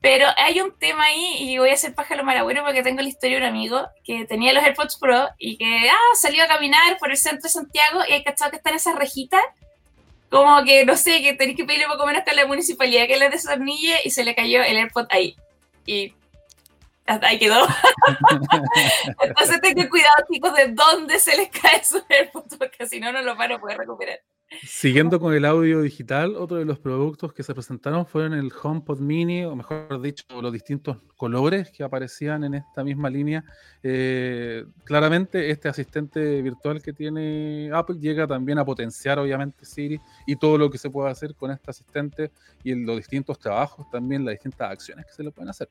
Pero 0.00 0.26
hay 0.36 0.60
un 0.60 0.76
tema 0.76 1.04
ahí, 1.04 1.36
y 1.38 1.58
voy 1.58 1.70
a 1.70 1.74
hacer 1.74 1.94
pájaro 1.94 2.24
maragüero 2.24 2.64
porque 2.64 2.82
tengo 2.82 3.00
la 3.00 3.08
historia 3.08 3.38
de 3.38 3.44
un 3.44 3.48
amigo 3.48 3.86
que 4.02 4.24
tenía 4.24 4.52
los 4.52 4.64
AirPods 4.64 4.98
Pro 4.98 5.28
y 5.38 5.56
que 5.56 5.88
ah, 5.88 6.16
salió 6.20 6.42
a 6.42 6.48
caminar 6.48 6.98
por 6.98 7.12
el 7.12 7.16
centro 7.16 7.42
de 7.42 7.48
Santiago 7.50 8.00
y 8.08 8.12
hay 8.12 8.24
cachado 8.24 8.50
que 8.50 8.56
están 8.56 8.74
esas 8.74 8.96
rejitas, 8.96 9.44
como 10.28 10.64
que 10.64 10.84
no 10.84 10.96
sé, 10.96 11.22
que 11.22 11.34
tenéis 11.34 11.56
que 11.56 11.64
pedirle 11.64 11.86
poco 11.86 12.04
menos 12.06 12.24
que 12.24 12.32
a 12.32 12.34
la 12.34 12.46
municipalidad 12.46 13.06
que 13.06 13.16
le 13.16 13.30
desornille 13.30 14.00
y 14.02 14.10
se 14.10 14.24
le 14.24 14.34
cayó 14.34 14.64
el 14.64 14.76
AirPod 14.78 15.06
ahí. 15.10 15.36
Y 15.86 16.12
hasta 17.06 17.28
ahí 17.28 17.38
quedó. 17.38 17.56
Entonces 19.22 19.60
tengan 19.60 19.88
cuidado, 19.88 20.24
chicos, 20.30 20.54
de 20.54 20.68
dónde 20.72 21.18
se 21.18 21.36
les 21.36 21.48
cae 21.50 21.84
su 21.84 22.02
AirPods, 22.08 22.56
porque 22.56 22.86
si 22.86 23.00
no, 23.00 23.12
no 23.12 23.22
los 23.22 23.36
van 23.36 23.52
a 23.52 23.60
poder 23.60 23.78
recuperar. 23.78 24.20
Siguiendo 24.64 25.18
con 25.18 25.32
el 25.34 25.44
audio 25.46 25.80
digital, 25.80 26.36
otro 26.36 26.58
de 26.58 26.64
los 26.64 26.78
productos 26.78 27.32
que 27.32 27.42
se 27.42 27.54
presentaron 27.54 28.06
fueron 28.06 28.34
el 28.34 28.52
HomePod 28.52 29.00
Mini, 29.00 29.44
o 29.44 29.56
mejor 29.56 30.00
dicho, 30.00 30.24
los 30.40 30.52
distintos 30.52 30.98
colores 31.16 31.70
que 31.70 31.82
aparecían 31.82 32.44
en 32.44 32.54
esta 32.54 32.84
misma 32.84 33.08
línea. 33.08 33.44
Eh, 33.82 34.64
claramente, 34.84 35.50
este 35.50 35.68
asistente 35.68 36.42
virtual 36.42 36.82
que 36.82 36.92
tiene 36.92 37.70
Apple 37.72 37.96
llega 37.98 38.26
también 38.26 38.58
a 38.58 38.64
potenciar, 38.64 39.18
obviamente, 39.18 39.64
Siri 39.64 39.98
y 40.26 40.36
todo 40.36 40.58
lo 40.58 40.70
que 40.70 40.78
se 40.78 40.90
puede 40.90 41.10
hacer 41.10 41.34
con 41.34 41.50
este 41.50 41.70
asistente 41.70 42.30
y 42.62 42.74
los 42.74 42.96
distintos 42.96 43.38
trabajos, 43.38 43.88
también 43.90 44.24
las 44.24 44.34
distintas 44.34 44.70
acciones 44.70 45.06
que 45.06 45.12
se 45.12 45.22
le 45.22 45.30
pueden 45.30 45.48
hacer. 45.48 45.68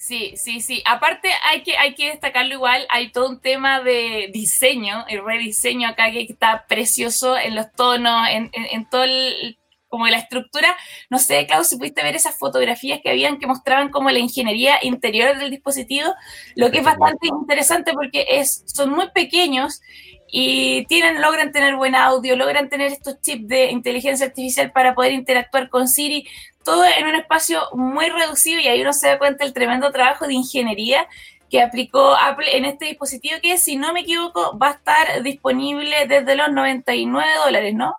Sí, 0.00 0.32
sí, 0.38 0.62
sí. 0.62 0.82
Aparte 0.86 1.28
hay 1.44 1.62
que, 1.62 1.76
hay 1.76 1.94
que 1.94 2.08
destacarlo 2.08 2.54
igual, 2.54 2.86
hay 2.88 3.12
todo 3.12 3.28
un 3.28 3.38
tema 3.38 3.82
de 3.82 4.30
diseño, 4.32 5.04
el 5.08 5.22
rediseño 5.22 5.88
acá 5.88 6.10
que 6.10 6.22
está 6.22 6.64
precioso 6.66 7.36
en 7.36 7.54
los 7.54 7.70
tonos, 7.72 8.26
en, 8.30 8.50
en, 8.54 8.88
todo 8.88 9.04
el, 9.04 9.58
como 9.88 10.06
la 10.06 10.16
estructura. 10.16 10.74
No 11.10 11.18
sé, 11.18 11.46
Klaus, 11.46 11.68
si 11.68 11.76
pudiste 11.76 12.02
ver 12.02 12.16
esas 12.16 12.38
fotografías 12.38 13.00
que 13.02 13.10
habían 13.10 13.38
que 13.38 13.46
mostraban 13.46 13.90
como 13.90 14.10
la 14.10 14.20
ingeniería 14.20 14.78
interior 14.80 15.36
del 15.36 15.50
dispositivo, 15.50 16.14
lo 16.54 16.70
que 16.70 16.78
es 16.78 16.84
bastante 16.84 17.26
interesante 17.26 17.92
porque 17.92 18.24
es, 18.26 18.64
son 18.66 18.92
muy 18.92 19.10
pequeños 19.10 19.82
y 20.30 20.84
tienen, 20.86 21.20
logran 21.20 21.52
tener 21.52 21.76
buen 21.76 21.94
audio, 21.94 22.36
logran 22.36 22.68
tener 22.68 22.92
estos 22.92 23.20
chips 23.20 23.48
de 23.48 23.70
inteligencia 23.70 24.26
artificial 24.26 24.70
para 24.72 24.94
poder 24.94 25.12
interactuar 25.12 25.68
con 25.68 25.88
Siri, 25.88 26.26
todo 26.64 26.84
en 26.84 27.06
un 27.06 27.14
espacio 27.14 27.62
muy 27.74 28.08
reducido 28.08 28.60
y 28.60 28.68
ahí 28.68 28.80
uno 28.82 28.92
se 28.92 29.08
da 29.08 29.18
cuenta 29.18 29.44
del 29.44 29.52
tremendo 29.52 29.90
trabajo 29.90 30.26
de 30.26 30.34
ingeniería 30.34 31.06
que 31.48 31.60
aplicó 31.60 32.14
Apple 32.14 32.56
en 32.56 32.64
este 32.64 32.86
dispositivo 32.86 33.36
que, 33.42 33.58
si 33.58 33.76
no 33.76 33.92
me 33.92 34.00
equivoco, 34.00 34.56
va 34.56 34.68
a 34.68 34.72
estar 34.72 35.22
disponible 35.22 36.06
desde 36.08 36.36
los 36.36 36.52
99 36.52 37.28
dólares, 37.44 37.74
¿no? 37.74 37.96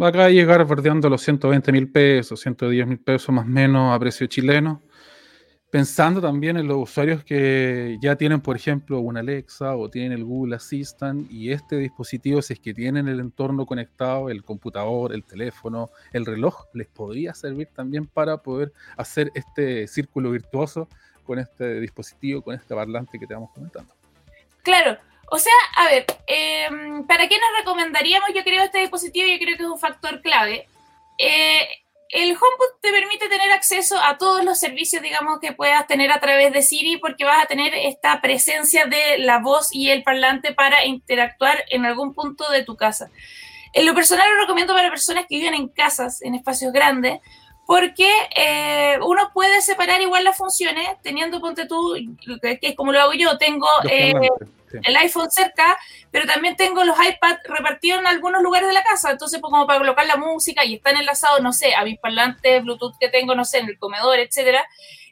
Va 0.00 0.08
a 0.08 0.28
llegar 0.28 0.64
bordeando 0.64 1.08
los 1.08 1.22
120 1.22 1.72
mil 1.72 1.90
pesos, 1.90 2.40
110 2.40 2.86
mil 2.86 2.98
pesos 2.98 3.30
más 3.30 3.44
o 3.44 3.48
menos 3.48 3.94
a 3.94 3.98
precio 3.98 4.26
chileno 4.26 4.82
pensando 5.70 6.20
también 6.20 6.56
en 6.56 6.66
los 6.66 6.78
usuarios 6.78 7.22
que 7.24 7.98
ya 8.00 8.16
tienen, 8.16 8.40
por 8.40 8.56
ejemplo, 8.56 9.00
una 9.00 9.20
Alexa 9.20 9.76
o 9.76 9.90
tienen 9.90 10.12
el 10.12 10.24
Google 10.24 10.56
Assistant 10.56 11.30
y 11.30 11.52
este 11.52 11.76
dispositivo, 11.76 12.40
si 12.40 12.54
es 12.54 12.60
que 12.60 12.72
tienen 12.72 13.08
el 13.08 13.20
entorno 13.20 13.66
conectado, 13.66 14.30
el 14.30 14.42
computador, 14.42 15.12
el 15.12 15.24
teléfono, 15.24 15.90
el 16.12 16.24
reloj, 16.24 16.66
les 16.72 16.86
podría 16.86 17.34
servir 17.34 17.68
también 17.74 18.06
para 18.06 18.38
poder 18.38 18.72
hacer 18.96 19.30
este 19.34 19.86
círculo 19.86 20.30
virtuoso 20.30 20.88
con 21.24 21.38
este 21.38 21.80
dispositivo, 21.80 22.40
con 22.40 22.54
este 22.54 22.74
parlante 22.74 23.18
que 23.18 23.26
te 23.26 23.34
vamos 23.34 23.50
comentando. 23.52 23.94
Claro. 24.62 24.96
O 25.30 25.38
sea, 25.38 25.52
a 25.76 25.90
ver, 25.90 26.06
em, 26.26 27.06
¿para 27.06 27.28
qué 27.28 27.36
nos 27.36 27.58
recomendaríamos? 27.58 28.30
Yo 28.34 28.42
creo 28.44 28.64
este 28.64 28.78
dispositivo, 28.78 29.28
yo 29.28 29.38
creo 29.38 29.56
que 29.58 29.62
es 29.62 29.68
un 29.68 29.78
factor 29.78 30.22
clave. 30.22 30.66
Eh, 31.18 31.68
el 32.10 32.30
HomePod 32.30 32.80
te 32.80 32.90
permite 32.90 33.28
tener 33.28 33.50
acceso 33.50 33.98
a 33.98 34.16
todos 34.16 34.44
los 34.44 34.58
servicios, 34.58 35.02
digamos, 35.02 35.40
que 35.40 35.52
puedas 35.52 35.86
tener 35.86 36.10
a 36.10 36.20
través 36.20 36.52
de 36.52 36.62
Siri, 36.62 36.96
porque 36.96 37.24
vas 37.24 37.44
a 37.44 37.46
tener 37.46 37.74
esta 37.74 38.20
presencia 38.20 38.86
de 38.86 39.18
la 39.18 39.38
voz 39.38 39.68
y 39.72 39.90
el 39.90 40.02
parlante 40.02 40.54
para 40.54 40.86
interactuar 40.86 41.64
en 41.70 41.84
algún 41.84 42.14
punto 42.14 42.50
de 42.50 42.64
tu 42.64 42.76
casa. 42.76 43.10
En 43.74 43.84
lo 43.84 43.94
personal 43.94 44.28
lo 44.30 44.40
recomiendo 44.40 44.74
para 44.74 44.90
personas 44.90 45.26
que 45.28 45.36
viven 45.36 45.54
en 45.54 45.68
casas, 45.68 46.22
en 46.22 46.34
espacios 46.34 46.72
grandes, 46.72 47.20
porque 47.66 48.10
eh, 48.34 48.98
uno 49.02 49.30
puede 49.34 49.60
separar 49.60 50.00
igual 50.00 50.24
las 50.24 50.38
funciones, 50.38 50.88
teniendo, 51.02 51.40
ponte 51.40 51.66
tú, 51.66 51.94
que 52.40 52.58
es 52.62 52.74
como 52.74 52.92
lo 52.92 53.00
hago 53.00 53.12
yo, 53.12 53.36
tengo 53.36 53.68
el 54.72 54.96
iPhone 54.96 55.30
cerca, 55.30 55.78
pero 56.10 56.26
también 56.26 56.56
tengo 56.56 56.84
los 56.84 56.96
iPads 56.96 57.40
repartidos 57.44 58.00
en 58.00 58.06
algunos 58.06 58.42
lugares 58.42 58.68
de 58.68 58.74
la 58.74 58.82
casa, 58.82 59.10
entonces 59.10 59.40
pues, 59.40 59.50
como 59.50 59.66
para 59.66 59.78
colocar 59.78 60.06
la 60.06 60.16
música 60.16 60.64
y 60.64 60.74
están 60.74 60.96
enlazados, 60.96 61.40
no 61.40 61.52
sé, 61.52 61.74
a 61.74 61.84
mis 61.84 61.98
parlantes 61.98 62.62
Bluetooth 62.62 62.98
que 62.98 63.08
tengo, 63.08 63.34
no 63.34 63.44
sé, 63.44 63.58
en 63.58 63.68
el 63.68 63.78
comedor, 63.78 64.18
etcétera, 64.18 64.66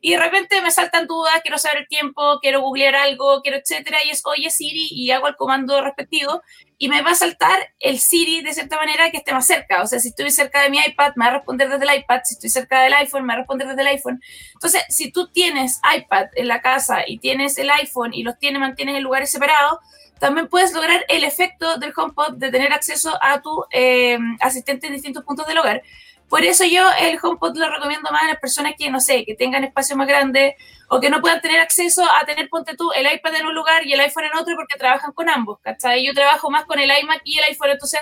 y 0.07 0.13
de 0.13 0.19
repente 0.19 0.63
me 0.63 0.71
saltan 0.71 1.09
dudas, 1.09 1.41
quiero 1.43 1.59
saber 1.59 1.79
el 1.79 1.89
tiempo, 1.89 2.39
quiero 2.41 2.61
googlear 2.61 2.95
algo, 2.95 3.43
quiero 3.43 3.59
etcétera, 3.59 3.99
y 4.05 4.11
es 4.11 4.23
oye 4.25 4.51
Siri 4.51 4.87
y 4.93 5.11
hago 5.11 5.27
el 5.27 5.35
comando 5.35 5.83
respectivo 5.83 6.43
y 6.79 6.89
me 6.89 7.03
va 7.03 7.11
a 7.11 7.15
saltar 7.17 7.75
el 7.81 7.99
Siri 7.99 8.41
de 8.41 8.55
cierta 8.55 8.77
manera 8.77 9.11
que 9.11 9.17
esté 9.17 9.33
más 9.33 9.49
cerca. 9.49 9.83
O 9.83 9.87
sea, 9.89 9.99
si 9.99 10.11
estoy 10.11 10.31
cerca 10.31 10.63
de 10.63 10.71
mi 10.71 10.79
iPad, 10.79 11.15
me 11.17 11.25
va 11.25 11.33
a 11.33 11.35
responder 11.39 11.69
desde 11.69 11.93
el 11.93 11.99
iPad. 11.99 12.21
Si 12.23 12.35
estoy 12.35 12.51
cerca 12.51 12.83
del 12.83 12.95
iPhone, 12.95 13.23
me 13.23 13.33
va 13.33 13.35
a 13.35 13.37
responder 13.39 13.67
desde 13.67 13.81
el 13.81 13.89
iPhone. 13.89 14.21
Entonces, 14.55 14.85
si 14.91 15.11
tú 15.11 15.27
tienes 15.33 15.81
iPad 15.97 16.27
en 16.37 16.47
la 16.47 16.61
casa 16.61 17.03
y 17.05 17.19
tienes 17.19 17.59
el 17.59 17.69
iPhone 17.71 18.15
y 18.15 18.23
los 18.23 18.39
tienes, 18.39 18.61
mantienes 18.61 18.95
en 18.95 19.03
lugares 19.03 19.33
separados, 19.33 19.81
también 20.21 20.47
puedes 20.47 20.73
lograr 20.73 21.05
el 21.09 21.25
efecto 21.25 21.79
del 21.79 21.93
HomePod 21.97 22.37
de 22.37 22.53
tener 22.53 22.73
acceso 22.73 23.19
a 23.21 23.43
tu 23.43 23.65
eh, 23.73 24.19
asistente 24.41 24.87
en 24.87 24.93
distintos 24.93 25.25
puntos 25.25 25.49
del 25.49 25.59
hogar. 25.59 25.83
Por 26.29 26.45
eso 26.45 26.65
yo 26.65 26.83
el 27.01 27.19
HomePod 27.23 27.57
lo 27.57 27.71
recomiendo 27.71 28.11
más 28.11 28.25
a 28.25 28.27
las 28.29 28.41
personas 28.41 28.73
que, 28.77 28.91
no 28.91 29.01
sé, 29.01 29.25
que 29.25 29.35
tengan 29.35 29.63
espacio 29.65 29.97
más 29.97 30.09
grande 30.09 30.57
o 30.89 31.01
que 31.01 31.09
no 31.09 31.21
puedan 31.21 31.41
tener 31.41 31.61
acceso 31.61 32.03
a 32.03 32.25
tener, 32.27 32.49
ponte 32.49 32.77
tú, 32.77 32.91
el 32.97 33.07
iPad 33.13 33.37
en 33.37 33.47
un 33.47 33.55
lugar 33.55 33.87
y 33.87 33.93
el 33.93 34.01
iPhone 34.01 34.25
en 34.25 34.39
otro 34.39 34.57
porque 34.57 34.79
trabajan 34.79 35.13
con 35.13 35.29
ambos, 35.29 35.61
¿cachai? 35.61 36.05
Yo 36.05 36.15
trabajo 36.15 36.51
más 36.51 36.65
con 36.65 36.79
el 36.79 36.91
iMac 36.91 37.23
y 37.25 37.39
el 37.39 37.45
iPhone, 37.45 37.71
entonces 37.71 38.01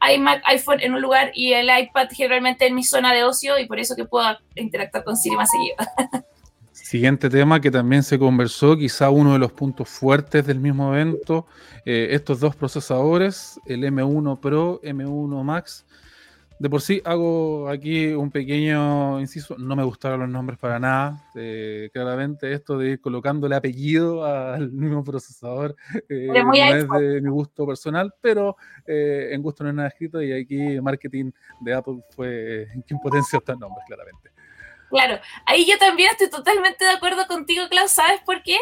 iMac, 0.00 0.42
iPhone 0.46 0.80
en 0.80 0.94
un 0.94 1.02
lugar 1.02 1.30
y 1.34 1.52
el 1.52 1.68
iPad 1.68 2.08
generalmente 2.10 2.66
en 2.66 2.74
mi 2.74 2.84
zona 2.84 3.12
de 3.12 3.24
ocio 3.24 3.58
y 3.58 3.66
por 3.66 3.78
eso 3.78 3.96
que 3.96 4.04
puedo 4.04 4.26
interactuar 4.54 5.04
con 5.04 5.16
Siri 5.16 5.36
más 5.36 5.50
seguido. 5.50 5.76
Siguiente 6.72 7.28
tema 7.28 7.60
que 7.60 7.70
también 7.70 8.02
se 8.02 8.18
conversó, 8.18 8.74
quizá 8.74 9.10
uno 9.10 9.34
de 9.34 9.38
los 9.38 9.52
puntos 9.52 9.90
fuertes 9.90 10.46
del 10.46 10.58
mismo 10.58 10.94
evento, 10.94 11.46
eh, 11.84 12.08
estos 12.12 12.40
dos 12.40 12.56
procesadores, 12.56 13.60
el 13.66 13.82
M1 13.82 14.40
Pro, 14.40 14.80
M1 14.82 15.42
Max, 15.42 15.84
de 16.58 16.68
por 16.68 16.82
sí 16.82 17.00
hago 17.04 17.68
aquí 17.68 18.08
un 18.08 18.30
pequeño 18.30 19.20
inciso, 19.20 19.56
no 19.58 19.76
me 19.76 19.84
gustaron 19.84 20.20
los 20.20 20.28
nombres 20.28 20.58
para 20.58 20.78
nada, 20.78 21.22
eh, 21.34 21.88
claramente 21.92 22.52
esto 22.52 22.76
de 22.76 22.90
ir 22.90 23.00
colocándole 23.00 23.54
apellido 23.54 24.24
al 24.24 24.72
mismo 24.72 25.04
procesador 25.04 25.76
eh, 26.08 26.28
no 26.28 26.52
es 26.52 26.88
de 26.88 27.20
mi 27.20 27.30
gusto 27.30 27.66
personal, 27.66 28.12
pero 28.20 28.56
eh, 28.86 29.28
en 29.32 29.42
gusto 29.42 29.62
no 29.62 29.70
es 29.70 29.76
nada 29.76 29.88
escrito 29.88 30.20
y 30.20 30.32
aquí 30.32 30.80
marketing 30.80 31.30
de 31.60 31.74
Apple 31.74 32.00
fue 32.14 32.66
quien 32.86 32.98
potenció 33.00 33.38
estos 33.38 33.58
nombres, 33.58 33.84
claramente. 33.86 34.30
Claro, 34.90 35.20
ahí 35.44 35.66
yo 35.66 35.76
también 35.78 36.10
estoy 36.10 36.30
totalmente 36.30 36.84
de 36.84 36.92
acuerdo 36.92 37.26
contigo, 37.26 37.68
Klaus, 37.68 37.90
¿sabes 37.90 38.20
por 38.24 38.42
qué? 38.42 38.56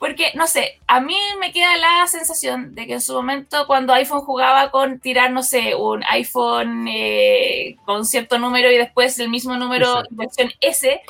Porque, 0.00 0.32
no 0.34 0.46
sé, 0.46 0.80
a 0.86 1.02
mí 1.02 1.14
me 1.40 1.52
queda 1.52 1.76
la 1.76 2.06
sensación 2.06 2.74
de 2.74 2.86
que 2.86 2.94
en 2.94 3.00
su 3.02 3.12
momento 3.12 3.66
cuando 3.66 3.92
iPhone 3.92 4.22
jugaba 4.22 4.70
con 4.70 4.98
tirar, 4.98 5.30
no 5.30 5.42
sé, 5.42 5.74
un 5.74 6.02
iPhone 6.08 6.88
eh, 6.88 7.76
con 7.84 8.06
cierto 8.06 8.38
número 8.38 8.72
y 8.72 8.78
después 8.78 9.18
el 9.18 9.28
mismo 9.28 9.58
número, 9.58 10.02
versión 10.08 10.50
S, 10.62 11.02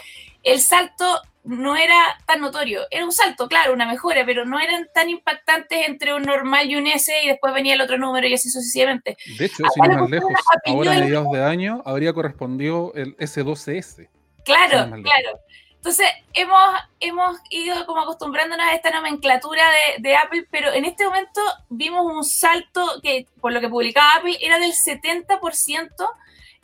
el 0.42 0.60
salto 0.60 1.22
no 1.44 1.76
era 1.76 2.18
tan 2.26 2.40
notorio. 2.40 2.82
Era 2.90 3.04
un 3.04 3.12
salto, 3.12 3.46
claro, 3.46 3.72
una 3.72 3.86
mejora, 3.86 4.26
pero 4.26 4.44
no 4.44 4.58
eran 4.58 4.88
tan 4.92 5.08
impactantes 5.08 5.86
entre 5.86 6.12
un 6.12 6.22
normal 6.22 6.68
y 6.68 6.74
un 6.74 6.88
S 6.88 7.12
y 7.22 7.28
después 7.28 7.54
venía 7.54 7.74
el 7.74 7.80
otro 7.82 7.96
número 7.96 8.26
y 8.26 8.34
así 8.34 8.50
sucesivamente. 8.50 9.16
De 9.38 9.44
hecho, 9.44 9.62
si 9.72 9.80
no 9.82 10.00
más 10.00 10.10
lejos, 10.10 10.32
ahora 10.66 10.96
a 10.96 10.98
mediados 10.98 11.30
de 11.30 11.44
año 11.44 11.80
habría 11.86 12.12
correspondido 12.12 12.90
el 12.96 13.16
S12S. 13.18 14.08
Claro, 14.44 14.90
claro. 15.02 15.38
Entonces, 15.80 16.08
hemos, 16.34 16.58
hemos 17.00 17.38
ido 17.48 17.86
como 17.86 18.02
acostumbrándonos 18.02 18.66
a 18.66 18.74
esta 18.74 18.90
nomenclatura 18.90 19.64
de, 19.98 20.14
Apple, 20.14 20.46
pero 20.50 20.70
en 20.74 20.84
este 20.84 21.06
momento 21.06 21.40
vimos 21.70 22.04
un 22.04 22.22
salto 22.22 23.00
que, 23.02 23.26
por 23.40 23.54
lo 23.54 23.62
que 23.62 23.68
publicaba 23.70 24.16
Apple, 24.16 24.36
era 24.42 24.58
del 24.58 24.72
70% 24.72 25.88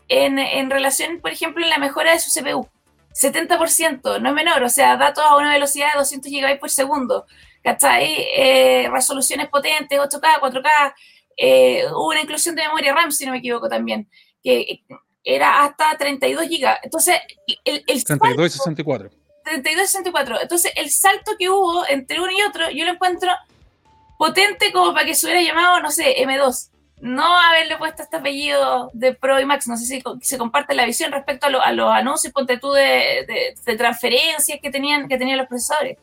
en, 0.08 0.38
en 0.38 0.70
relación, 0.70 1.20
por 1.22 1.30
ejemplo, 1.30 1.64
en 1.64 1.70
la 1.70 1.78
mejora 1.78 2.12
de 2.12 2.20
su 2.20 2.30
CPU. 2.30 2.68
70%, 3.14 4.20
no 4.20 4.28
es 4.28 4.34
menor, 4.34 4.62
o 4.62 4.68
sea, 4.68 4.98
datos 4.98 5.24
a 5.24 5.36
una 5.36 5.50
velocidad 5.50 5.92
de 5.94 5.98
200 6.00 6.30
GB 6.30 6.58
por 6.60 6.68
segundo, 6.68 7.24
¿cachai? 7.62 8.14
Eh, 8.36 8.90
resoluciones 8.92 9.48
potentes, 9.48 9.98
8K, 9.98 10.40
4K, 10.40 10.94
eh, 11.38 11.84
una 11.94 12.20
inclusión 12.20 12.54
de 12.54 12.64
memoria 12.64 12.94
RAM, 12.94 13.10
si 13.12 13.24
no 13.24 13.32
me 13.32 13.38
equivoco 13.38 13.70
también, 13.70 14.10
era 15.26 15.64
hasta 15.64 15.98
32 15.98 16.46
gigas. 16.46 16.78
Entonces, 16.84 17.16
el, 17.64 17.84
el 17.86 18.04
32 18.04 18.46
y 18.46 18.50
64. 18.50 19.10
32 19.44 19.84
y 19.84 19.86
64. 19.86 20.40
Entonces, 20.40 20.72
el 20.76 20.90
salto 20.90 21.32
que 21.36 21.50
hubo 21.50 21.86
entre 21.88 22.20
uno 22.20 22.30
y 22.30 22.42
otro, 22.42 22.70
yo 22.70 22.84
lo 22.84 22.92
encuentro 22.92 23.32
potente 24.16 24.72
como 24.72 24.94
para 24.94 25.04
que 25.04 25.16
se 25.16 25.26
hubiera 25.26 25.42
llamado, 25.42 25.80
no 25.80 25.90
sé, 25.90 26.14
M2. 26.18 26.70
No 27.00 27.38
haberle 27.38 27.76
puesto 27.76 28.04
este 28.04 28.16
apellido 28.16 28.90
de 28.94 29.14
Pro 29.14 29.38
y 29.40 29.44
Max. 29.44 29.66
No 29.66 29.76
sé 29.76 29.84
si 29.84 30.02
se 30.22 30.38
comparte 30.38 30.74
la 30.74 30.86
visión 30.86 31.10
respecto 31.12 31.46
a, 31.46 31.72
los 31.72 31.90
anuncios, 31.90 32.32
ponte 32.32 32.56
tú, 32.56 32.72
de, 32.72 33.26
de, 33.66 33.76
transferencias 33.76 34.60
que 34.62 34.70
tenían, 34.70 35.08
que 35.08 35.18
tenían 35.18 35.38
los 35.38 35.48
procesadores. 35.48 35.98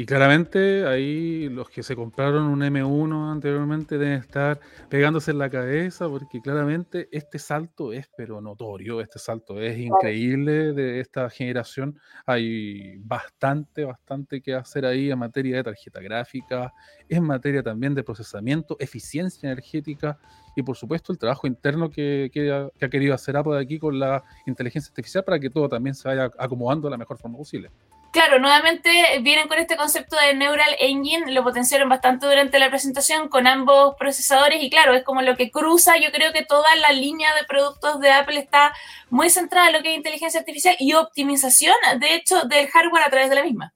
Y 0.00 0.06
claramente 0.06 0.86
ahí 0.86 1.48
los 1.48 1.68
que 1.70 1.82
se 1.82 1.96
compraron 1.96 2.44
un 2.44 2.60
M1 2.60 3.32
anteriormente 3.32 3.98
deben 3.98 4.20
estar 4.20 4.60
pegándose 4.88 5.32
en 5.32 5.38
la 5.38 5.50
cabeza 5.50 6.08
porque 6.08 6.40
claramente 6.40 7.08
este 7.10 7.40
salto 7.40 7.92
es 7.92 8.08
pero 8.16 8.40
notorio, 8.40 9.00
este 9.00 9.18
salto 9.18 9.60
es 9.60 9.76
increíble 9.76 10.72
de 10.72 11.00
esta 11.00 11.28
generación. 11.28 11.98
Hay 12.26 12.98
bastante, 12.98 13.84
bastante 13.84 14.40
que 14.40 14.54
hacer 14.54 14.86
ahí 14.86 15.10
en 15.10 15.18
materia 15.18 15.56
de 15.56 15.64
tarjeta 15.64 16.00
gráfica, 16.00 16.72
en 17.08 17.24
materia 17.24 17.64
también 17.64 17.96
de 17.96 18.04
procesamiento, 18.04 18.76
eficiencia 18.78 19.50
energética 19.50 20.16
y 20.54 20.62
por 20.62 20.76
supuesto 20.76 21.12
el 21.12 21.18
trabajo 21.18 21.48
interno 21.48 21.90
que, 21.90 22.30
que, 22.32 22.52
ha, 22.52 22.70
que 22.78 22.84
ha 22.84 22.88
querido 22.88 23.14
hacer 23.14 23.36
Apple 23.36 23.58
aquí 23.58 23.80
con 23.80 23.98
la 23.98 24.22
inteligencia 24.46 24.90
artificial 24.90 25.24
para 25.24 25.40
que 25.40 25.50
todo 25.50 25.68
también 25.68 25.96
se 25.96 26.06
vaya 26.06 26.30
acomodando 26.38 26.86
de 26.86 26.92
la 26.92 26.98
mejor 26.98 27.18
forma 27.18 27.36
posible. 27.36 27.72
Claro, 28.10 28.38
nuevamente 28.38 29.18
vienen 29.20 29.48
con 29.48 29.58
este 29.58 29.76
concepto 29.76 30.16
de 30.16 30.34
Neural 30.34 30.74
Engine, 30.78 31.30
lo 31.30 31.42
potenciaron 31.42 31.90
bastante 31.90 32.26
durante 32.26 32.58
la 32.58 32.70
presentación 32.70 33.28
con 33.28 33.46
ambos 33.46 33.96
procesadores 33.98 34.62
y 34.62 34.70
claro, 34.70 34.94
es 34.94 35.04
como 35.04 35.20
lo 35.20 35.36
que 35.36 35.50
cruza, 35.50 35.98
yo 35.98 36.10
creo 36.10 36.32
que 36.32 36.42
toda 36.42 36.74
la 36.76 36.92
línea 36.92 37.34
de 37.34 37.44
productos 37.46 38.00
de 38.00 38.10
Apple 38.10 38.38
está 38.38 38.72
muy 39.10 39.28
centrada 39.28 39.68
en 39.68 39.74
lo 39.74 39.82
que 39.82 39.90
es 39.90 39.96
inteligencia 39.96 40.40
artificial 40.40 40.74
y 40.78 40.94
optimización, 40.94 41.74
de 42.00 42.14
hecho, 42.14 42.44
del 42.44 42.68
hardware 42.68 43.04
a 43.04 43.10
través 43.10 43.28
de 43.28 43.36
la 43.36 43.44
misma. 43.44 43.74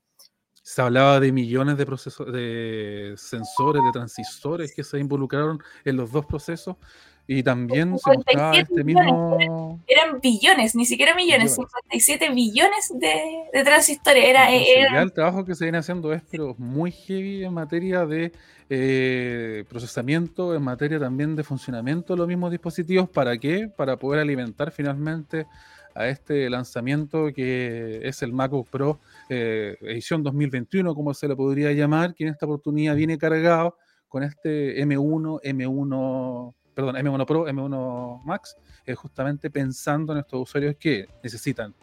Se 0.62 0.80
hablaba 0.80 1.20
de 1.20 1.30
millones 1.30 1.76
de, 1.76 1.84
procesos, 1.84 2.32
de 2.32 3.14
sensores, 3.18 3.82
de 3.84 3.92
transistores 3.92 4.72
que 4.74 4.82
se 4.82 4.98
involucraron 4.98 5.62
en 5.84 5.96
los 5.96 6.10
dos 6.10 6.24
procesos 6.24 6.76
y 7.26 7.42
también 7.42 7.98
se 7.98 8.16
mostraba 8.16 8.56
este 8.56 8.84
mismo. 8.84 9.80
Eran, 9.86 10.20
billones, 10.20 10.74
ni 10.74 10.84
siquiera 10.84 11.14
millones, 11.14 11.54
57 11.54 12.30
billones 12.30 12.92
de, 12.94 13.44
de 13.52 13.64
transistores. 13.64 14.24
Era, 14.24 14.50
el 15.02 15.12
trabajo 15.12 15.44
que 15.44 15.54
se 15.54 15.64
viene 15.64 15.78
haciendo 15.78 16.12
es 16.12 16.22
pero 16.30 16.54
muy 16.58 16.90
heavy 16.90 17.44
en 17.44 17.54
materia 17.54 18.04
de 18.06 18.32
eh, 18.68 19.64
procesamiento, 19.68 20.54
en 20.54 20.62
materia 20.62 20.98
también 20.98 21.36
de 21.36 21.44
funcionamiento 21.44 22.14
de 22.14 22.18
los 22.18 22.28
mismos 22.28 22.50
dispositivos. 22.50 23.08
¿Para 23.08 23.36
qué? 23.38 23.68
Para 23.68 23.96
poder 23.96 24.20
alimentar 24.20 24.70
finalmente 24.70 25.46
a 25.94 26.08
este 26.08 26.48
lanzamiento 26.48 27.32
que 27.34 28.00
es 28.02 28.22
el 28.22 28.32
MacBook 28.32 28.68
Pro 28.68 28.98
eh, 29.28 29.76
edición 29.82 30.22
2021, 30.22 30.94
como 30.94 31.12
se 31.14 31.28
le 31.28 31.36
podría 31.36 31.72
llamar, 31.72 32.14
que 32.14 32.24
en 32.24 32.30
esta 32.30 32.46
oportunidad 32.46 32.96
viene 32.96 33.18
cargado 33.18 33.76
con 34.08 34.22
este 34.22 34.82
M1, 34.84 35.40
M1 35.42 36.54
perdón, 36.74 36.96
M1 36.96 37.26
Pro, 37.26 37.46
M1 37.46 38.22
Max, 38.24 38.56
es 38.84 38.98
justamente 38.98 39.50
pensando 39.50 40.12
en 40.12 40.20
estos 40.20 40.40
usuarios 40.40 40.76
que 40.76 41.08
necesitan 41.22 41.74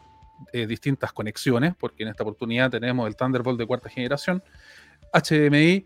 eh, 0.54 0.66
distintas 0.66 1.12
conexiones, 1.12 1.74
porque 1.78 2.04
en 2.04 2.10
esta 2.10 2.24
oportunidad 2.24 2.72
tenemos 2.72 3.08
el 3.08 3.16
Thunderbolt 3.16 3.60
de 3.60 3.66
cuarta 3.66 3.90
generación, 3.90 4.44
HDMI, 5.14 5.86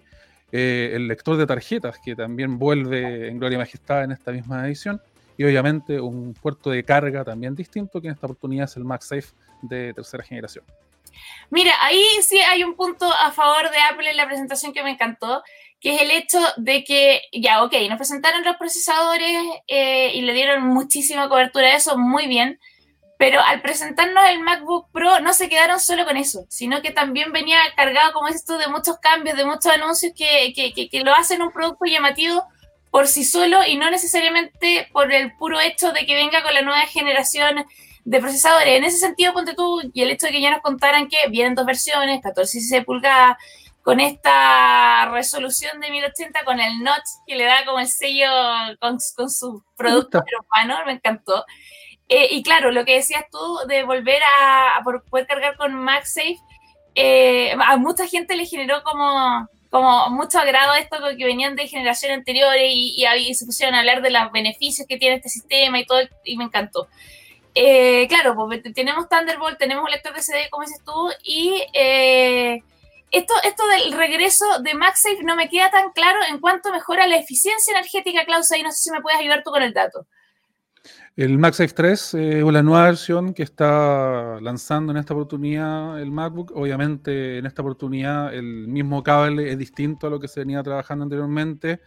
eh, 0.51 0.91
el 0.93 1.07
lector 1.07 1.37
de 1.37 1.47
tarjetas, 1.47 1.99
que 2.03 2.15
también 2.15 2.59
vuelve 2.59 3.29
en 3.29 3.39
Gloria 3.39 3.55
y 3.55 3.59
Majestad 3.59 4.03
en 4.03 4.11
esta 4.11 4.31
misma 4.31 4.67
edición, 4.67 5.01
y 5.37 5.43
obviamente 5.43 5.99
un 5.99 6.33
puerto 6.35 6.69
de 6.69 6.83
carga 6.83 7.23
también 7.23 7.55
distinto, 7.55 7.99
que 7.99 8.07
en 8.07 8.13
esta 8.13 8.27
oportunidad 8.27 8.65
es 8.65 8.77
el 8.77 8.83
MagSafe 8.83 9.29
de 9.63 9.93
tercera 9.93 10.23
generación. 10.23 10.63
Mira, 11.49 11.73
ahí 11.81 12.03
sí 12.21 12.39
hay 12.39 12.63
un 12.63 12.75
punto 12.75 13.11
a 13.11 13.31
favor 13.31 13.69
de 13.69 13.77
Apple 13.91 14.09
en 14.09 14.17
la 14.17 14.25
presentación 14.25 14.73
que 14.73 14.83
me 14.83 14.91
encantó, 14.91 15.43
que 15.84 15.95
es 15.95 16.01
el 16.01 16.11
hecho 16.11 16.39
de 16.55 16.86
que, 16.86 17.23
ya, 17.34 17.61
ok, 17.61 17.73
nos 17.89 17.97
presentaron 17.97 18.45
los 18.45 18.55
procesadores 18.55 19.38
eh, 19.67 20.11
y 20.13 20.21
le 20.21 20.31
dieron 20.31 20.65
muchísima 20.65 21.27
cobertura 21.27 21.67
a 21.67 21.75
eso, 21.75 21.97
muy 21.97 22.27
bien, 22.27 22.57
pero 23.19 23.41
al 23.41 23.61
presentarnos 23.61 24.23
el 24.29 24.39
MacBook 24.39 24.89
Pro 24.93 25.19
no 25.19 25.34
se 25.34 25.49
quedaron 25.49 25.81
solo 25.81 26.05
con 26.05 26.15
eso, 26.15 26.45
sino 26.47 26.81
que 26.81 26.91
también 26.91 27.34
venía 27.34 27.59
cargado, 27.75 28.13
como 28.13 28.29
esto, 28.29 28.57
de 28.57 28.69
muchos 28.69 28.97
cambios, 28.99 29.36
de 29.36 29.43
muchos 29.43 29.67
anuncios 29.67 30.13
que, 30.15 30.53
que, 30.55 30.73
que, 30.73 30.88
que 30.88 31.01
lo 31.01 31.13
hacen 31.13 31.41
un 31.41 31.51
producto 31.51 31.84
llamativo 31.84 32.45
por 32.89 33.07
sí 33.07 33.25
solo 33.25 33.59
y 33.67 33.75
no 33.75 33.91
necesariamente 33.91 34.88
por 34.93 35.11
el 35.11 35.36
puro 35.36 35.59
hecho 35.59 35.91
de 35.91 36.05
que 36.05 36.15
venga 36.15 36.43
con 36.43 36.53
la 36.53 36.61
nueva 36.61 36.86
generación 36.86 37.65
de 38.05 38.19
procesadores. 38.19 38.77
En 38.77 38.86
ese 38.86 38.99
sentido, 38.99 39.34
ponte 39.34 39.53
tú, 39.53 39.81
y 39.93 40.01
el 40.01 40.11
hecho 40.11 40.27
de 40.27 40.31
que 40.31 40.41
ya 40.41 40.51
nos 40.51 40.61
contaran 40.61 41.09
que 41.09 41.17
vienen 41.29 41.55
dos 41.55 41.65
versiones, 41.65 42.21
14 42.21 42.57
y 42.57 42.61
16 42.61 42.86
pulgadas, 42.86 43.36
con 43.84 43.99
esta 43.99 45.09
resolución 45.11 45.81
de 45.81 45.91
1080, 45.91 46.45
con 46.45 46.59
el 46.59 46.81
notch 46.81 47.03
que 47.27 47.36
le 47.36 47.43
da 47.43 47.65
como 47.65 47.79
el 47.79 47.88
sello 47.88 48.29
con, 48.79 48.99
su 48.99 49.61
producto 49.75 50.23
hermano, 50.25 50.86
me 50.86 50.93
encantó. 50.93 51.45
Eh, 52.07 52.29
y 52.31 52.43
claro, 52.43 52.71
lo 52.71 52.86
que 52.86 52.95
decías 52.95 53.25
tú 53.29 53.59
de 53.67 53.84
volver 53.84 54.21
a, 54.39 54.81
poder 55.09 55.27
cargar 55.27 55.57
con 55.57 55.73
MagSafe, 55.73 56.38
eh, 56.95 57.55
a 57.59 57.75
mucha 57.75 58.07
gente 58.07 58.38
le 58.38 58.45
generó 58.45 58.84
como, 58.84 59.49
como 59.69 60.09
mucho 60.11 60.39
agrado 60.39 60.75
esto 60.75 60.97
que 61.17 61.25
venían 61.25 61.57
de 61.57 61.67
generaciones 61.67 62.19
anteriores 62.19 62.71
y, 62.73 63.05
y, 63.05 63.34
se 63.34 63.45
pusieron 63.45 63.75
a 63.75 63.79
hablar 63.79 64.01
de 64.01 64.11
los 64.11 64.31
beneficios 64.31 64.88
que 64.88 64.97
tiene 64.97 65.17
este 65.17 65.29
sistema 65.29 65.77
y 65.77 65.86
todo, 65.86 65.99
y 66.23 66.38
me 66.38 66.45
encantó. 66.45 66.88
Eh, 67.53 68.07
claro, 68.07 68.34
pues 68.34 68.63
tenemos 68.73 69.09
Thunderbolt, 69.09 69.57
tenemos 69.57 69.84
un 69.84 69.91
lector 69.91 70.13
de 70.13 70.21
CD, 70.21 70.47
como 70.49 70.63
dices 70.63 70.81
tú, 70.86 71.09
y 71.23 71.61
esto, 73.14 73.34
esto 73.43 73.64
del 73.68 73.93
regreso 73.93 74.45
de 74.61 74.74
MagSafe 74.74 75.24
no 75.24 75.36
me 75.36 75.47
queda 75.47 75.70
tan 75.70 75.91
claro 75.91 76.20
en 76.30 76.39
cuanto 76.39 76.72
mejora 76.72 77.07
la 77.07 77.18
eficiencia 77.18 77.72
energética, 77.72 78.26
Klaus, 78.26 78.51
ahí 78.51 78.64
no 78.64 78.72
sé 78.72 78.78
si 78.78 78.91
me 78.91 79.01
puedes 79.01 79.20
ayudar 79.20 79.43
tú 79.43 79.51
con 79.51 79.61
el 79.61 79.74
dato. 79.74 80.07
El 81.16 81.38
MagSafe 81.38 81.76
3 81.76 82.14
es 82.16 82.43
la 82.43 82.64
nueva 82.64 82.86
versión 82.86 83.36
que 83.36 83.43
está 83.43 84.39
lanzando 84.41 84.91
en 84.91 84.97
esta 84.97 85.14
oportunidad 85.14 86.01
el 86.01 86.09
MacBook. 86.11 86.51
Obviamente 86.55 87.38
en 87.38 87.45
esta 87.45 87.61
oportunidad 87.61 88.34
el 88.34 88.68
mismo 88.68 89.03
cable 89.03 89.51
es 89.51 89.57
distinto 89.59 90.07
a 90.07 90.09
lo 90.09 90.20
que 90.20 90.28
se 90.28 90.39
venía 90.39 90.64
trabajando 90.64 91.03
anteriormente. 91.03 91.82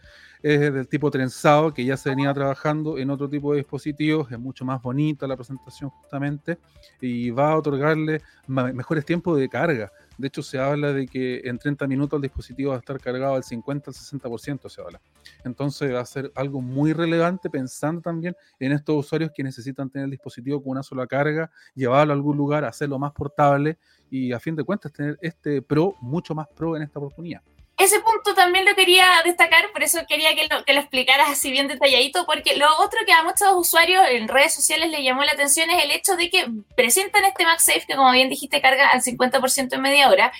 Es 0.53 0.73
del 0.73 0.87
tipo 0.87 1.11
trenzado 1.11 1.73
que 1.73 1.83
ya 1.83 1.97
se 1.97 2.09
venía 2.09 2.33
trabajando 2.33 2.97
en 2.97 3.09
otro 3.09 3.29
tipo 3.29 3.51
de 3.51 3.57
dispositivos, 3.59 4.31
es 4.31 4.39
mucho 4.39 4.63
más 4.63 4.81
bonita 4.81 5.27
la 5.27 5.35
presentación 5.35 5.89
justamente 5.89 6.57
y 7.01 7.29
va 7.31 7.51
a 7.51 7.57
otorgarle 7.57 8.21
mejores 8.47 9.03
tiempos 9.03 9.37
de 9.37 9.49
carga. 9.49 9.91
De 10.17 10.27
hecho, 10.27 10.41
se 10.41 10.57
habla 10.57 10.93
de 10.93 11.05
que 11.05 11.41
en 11.43 11.59
30 11.59 11.85
minutos 11.85 12.17
el 12.17 12.21
dispositivo 12.23 12.69
va 12.69 12.77
a 12.77 12.79
estar 12.79 12.99
cargado 12.99 13.35
al 13.35 13.43
50 13.43 13.91
al 13.91 13.93
60%, 13.93 14.69
se 14.69 14.81
habla. 14.81 15.01
Entonces 15.43 15.93
va 15.93 15.99
a 15.99 16.05
ser 16.05 16.31
algo 16.33 16.61
muy 16.61 16.93
relevante 16.93 17.49
pensando 17.49 18.01
también 18.01 18.35
en 18.59 18.71
estos 18.71 18.95
usuarios 18.95 19.31
que 19.35 19.43
necesitan 19.43 19.89
tener 19.89 20.05
el 20.05 20.11
dispositivo 20.11 20.63
con 20.63 20.71
una 20.71 20.83
sola 20.83 21.05
carga, 21.07 21.51
llevarlo 21.75 22.13
a 22.13 22.15
algún 22.15 22.37
lugar, 22.37 22.63
hacerlo 22.63 22.97
más 22.97 23.11
portable 23.11 23.77
y 24.09 24.31
a 24.31 24.39
fin 24.39 24.55
de 24.55 24.63
cuentas 24.63 24.93
tener 24.93 25.19
este 25.21 25.61
Pro 25.61 25.95
mucho 25.99 26.33
más 26.33 26.47
Pro 26.55 26.75
en 26.75 26.83
esta 26.83 26.99
oportunidad 26.99 27.41
ese 27.77 27.99
punto 27.99 28.33
también 28.33 28.65
lo 28.65 28.73
quería 28.73 29.05
destacar, 29.23 29.71
por 29.71 29.83
eso 29.83 29.99
quería 30.07 30.33
que 30.33 30.47
lo, 30.47 30.65
que 30.65 30.73
lo 30.73 30.79
explicaras 30.79 31.29
así 31.29 31.51
bien 31.51 31.67
detalladito, 31.67 32.25
porque 32.25 32.55
lo 32.55 32.65
otro 32.79 32.99
que 33.05 33.13
a 33.13 33.23
muchos 33.23 33.49
usuarios 33.53 34.03
en 34.09 34.27
redes 34.27 34.55
sociales 34.55 34.89
les 34.89 35.03
llamó 35.03 35.23
la 35.23 35.33
atención 35.33 35.69
es 35.69 35.83
el 35.83 35.91
hecho 35.91 36.15
de 36.15 36.31
que 36.31 36.47
presentan 36.75 37.23
este 37.25 37.45
MagSafe, 37.45 37.85
que 37.87 37.95
como 37.95 38.11
bien 38.11 38.29
dijiste, 38.29 38.61
carga 38.61 38.89
al 38.89 39.03
50% 39.03 39.73
en 39.73 39.81
media 39.81 40.09
hora, 40.09 40.31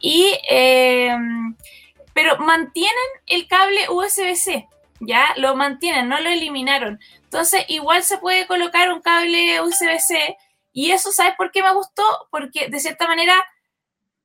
y, 0.00 0.36
eh, 0.50 1.14
pero 2.12 2.38
mantienen 2.38 2.92
el 3.26 3.46
cable 3.46 3.88
USB-C, 3.88 4.66
ya 4.98 5.32
lo 5.36 5.54
mantienen, 5.54 6.08
no 6.08 6.20
lo 6.20 6.28
eliminaron. 6.28 6.98
Entonces, 7.22 7.64
igual 7.68 8.02
se 8.02 8.18
puede 8.18 8.48
colocar 8.48 8.92
un 8.92 9.00
cable 9.00 9.60
USB-C, 9.60 10.36
y 10.72 10.90
eso, 10.90 11.12
¿sabes 11.12 11.34
por 11.36 11.52
qué 11.52 11.62
me 11.62 11.72
gustó? 11.72 12.02
Porque 12.32 12.68
de 12.68 12.80
cierta 12.80 13.06
manera 13.06 13.34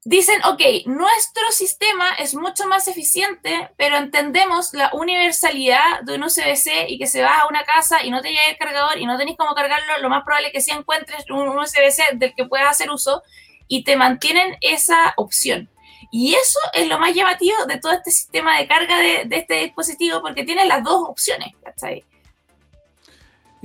dicen, 0.06 0.40
ok, 0.46 0.62
nuestro 0.86 1.52
sistema 1.52 2.12
es 2.20 2.36
mucho 2.36 2.68
más 2.68 2.88
eficiente, 2.88 3.72
pero 3.76 3.98
entendemos 3.98 4.72
la 4.74 4.92
universalidad 4.94 6.02
de 6.04 6.14
un 6.14 6.24
USB-C 6.24 6.86
y 6.88 7.00
que 7.00 7.08
se 7.08 7.24
va 7.24 7.40
a 7.40 7.48
una 7.48 7.64
casa 7.64 8.04
y 8.04 8.12
no 8.12 8.22
te 8.22 8.30
llega 8.30 8.48
el 8.50 8.58
cargador 8.58 9.00
y 9.00 9.08
no 9.08 9.18
tenéis 9.18 9.36
cómo 9.36 9.56
cargarlo, 9.56 9.98
lo 10.02 10.10
más 10.10 10.24
probable 10.24 10.48
es 10.48 10.54
que 10.54 10.62
si 10.62 10.72
encuentres 10.72 11.26
un 11.30 11.48
USB-C 11.50 12.04
del 12.14 12.36
que 12.36 12.46
puedas 12.46 12.70
hacer 12.70 12.92
uso 12.92 13.24
y 13.68 13.84
te 13.84 13.96
mantienen 13.96 14.56
esa 14.62 15.16
opción. 15.18 15.70
Y 16.12 16.36
eso 16.36 16.60
es 16.74 16.88
lo 16.88 17.00
más 17.00 17.16
llamativo 17.16 17.66
de 17.66 17.80
todo 17.80 17.92
este 17.92 18.12
sistema 18.12 18.60
de 18.60 18.68
carga 18.68 19.00
de, 19.00 19.24
de 19.26 19.38
este 19.38 19.56
dispositivo 19.56 20.22
porque 20.22 20.44
tiene 20.44 20.66
las 20.66 20.84
dos 20.84 21.04
opciones, 21.10 21.52
¿cachai? 21.64 22.06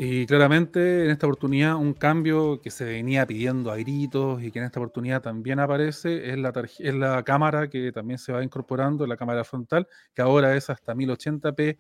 Y 0.03 0.25
claramente 0.25 1.05
en 1.05 1.11
esta 1.11 1.27
oportunidad 1.27 1.77
un 1.77 1.93
cambio 1.93 2.59
que 2.63 2.71
se 2.71 2.87
venía 2.87 3.27
pidiendo 3.27 3.71
a 3.71 3.77
gritos 3.77 4.43
y 4.43 4.51
que 4.51 4.59
en 4.59 4.65
esta 4.65 4.81
oportunidad 4.81 5.21
también 5.21 5.61
aparece 5.61 6.31
es 6.31 6.39
la, 6.39 6.55
es 6.79 6.95
la 6.95 7.23
cámara 7.23 7.69
que 7.69 7.93
también 7.93 8.19
se 8.19 8.33
va 8.33 8.43
incorporando, 8.43 9.07
la 9.07 9.19
cámara 9.19 9.45
frontal, 9.45 9.87
que 10.15 10.23
ahora 10.23 10.57
es 10.57 10.71
hasta 10.71 10.95
1080p, 10.95 11.77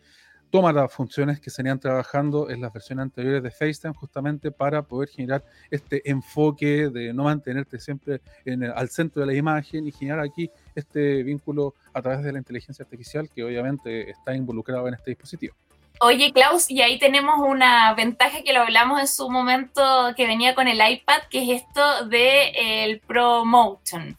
toma 0.50 0.70
las 0.70 0.92
funciones 0.92 1.40
que 1.40 1.48
se 1.48 1.62
venían 1.62 1.80
trabajando 1.80 2.50
en 2.50 2.60
las 2.60 2.74
versiones 2.74 3.04
anteriores 3.04 3.42
de 3.42 3.50
FaceTime 3.50 3.94
justamente 3.94 4.50
para 4.50 4.82
poder 4.82 5.08
generar 5.08 5.42
este 5.70 6.02
enfoque 6.10 6.90
de 6.90 7.14
no 7.14 7.24
mantenerte 7.24 7.80
siempre 7.80 8.20
en 8.44 8.64
al 8.64 8.90
centro 8.90 9.20
de 9.22 9.28
la 9.28 9.34
imagen 9.34 9.86
y 9.86 9.92
generar 9.92 10.20
aquí 10.20 10.50
este 10.74 11.22
vínculo 11.22 11.74
a 11.94 12.02
través 12.02 12.22
de 12.22 12.32
la 12.32 12.38
inteligencia 12.38 12.82
artificial 12.82 13.30
que 13.30 13.42
obviamente 13.44 14.10
está 14.10 14.34
involucrado 14.34 14.88
en 14.88 14.92
este 14.92 15.12
dispositivo. 15.12 15.54
Oye, 16.02 16.32
Klaus, 16.32 16.70
y 16.70 16.80
ahí 16.80 16.98
tenemos 16.98 17.34
una 17.46 17.92
ventaja 17.94 18.42
que 18.42 18.54
lo 18.54 18.62
hablamos 18.62 19.00
en 19.00 19.06
su 19.06 19.28
momento 19.28 19.82
que 20.16 20.26
venía 20.26 20.54
con 20.54 20.66
el 20.66 20.78
iPad, 20.78 21.22
que 21.28 21.42
es 21.42 21.62
esto 21.62 22.06
de 22.06 22.84
el 22.84 23.00
ProMotion. 23.00 24.16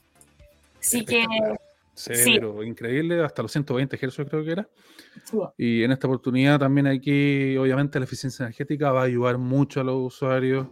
Así 0.79 1.03
que. 1.03 1.25
Severo, 1.95 2.63
increíble, 2.63 3.23
hasta 3.23 3.41
los 3.41 3.51
120 3.51 3.97
Hz 3.97 4.15
creo 4.29 4.45
que 4.45 4.51
era. 4.51 4.69
Y 5.57 5.83
en 5.83 5.91
esta 5.91 6.05
oportunidad 6.05 6.59
también 6.59 6.85
aquí, 6.85 7.57
obviamente, 7.57 7.97
la 7.99 8.05
eficiencia 8.05 8.43
energética 8.43 8.91
va 8.91 9.01
a 9.01 9.05
ayudar 9.05 9.39
mucho 9.39 9.81
a 9.81 9.83
los 9.83 10.13
usuarios. 10.13 10.67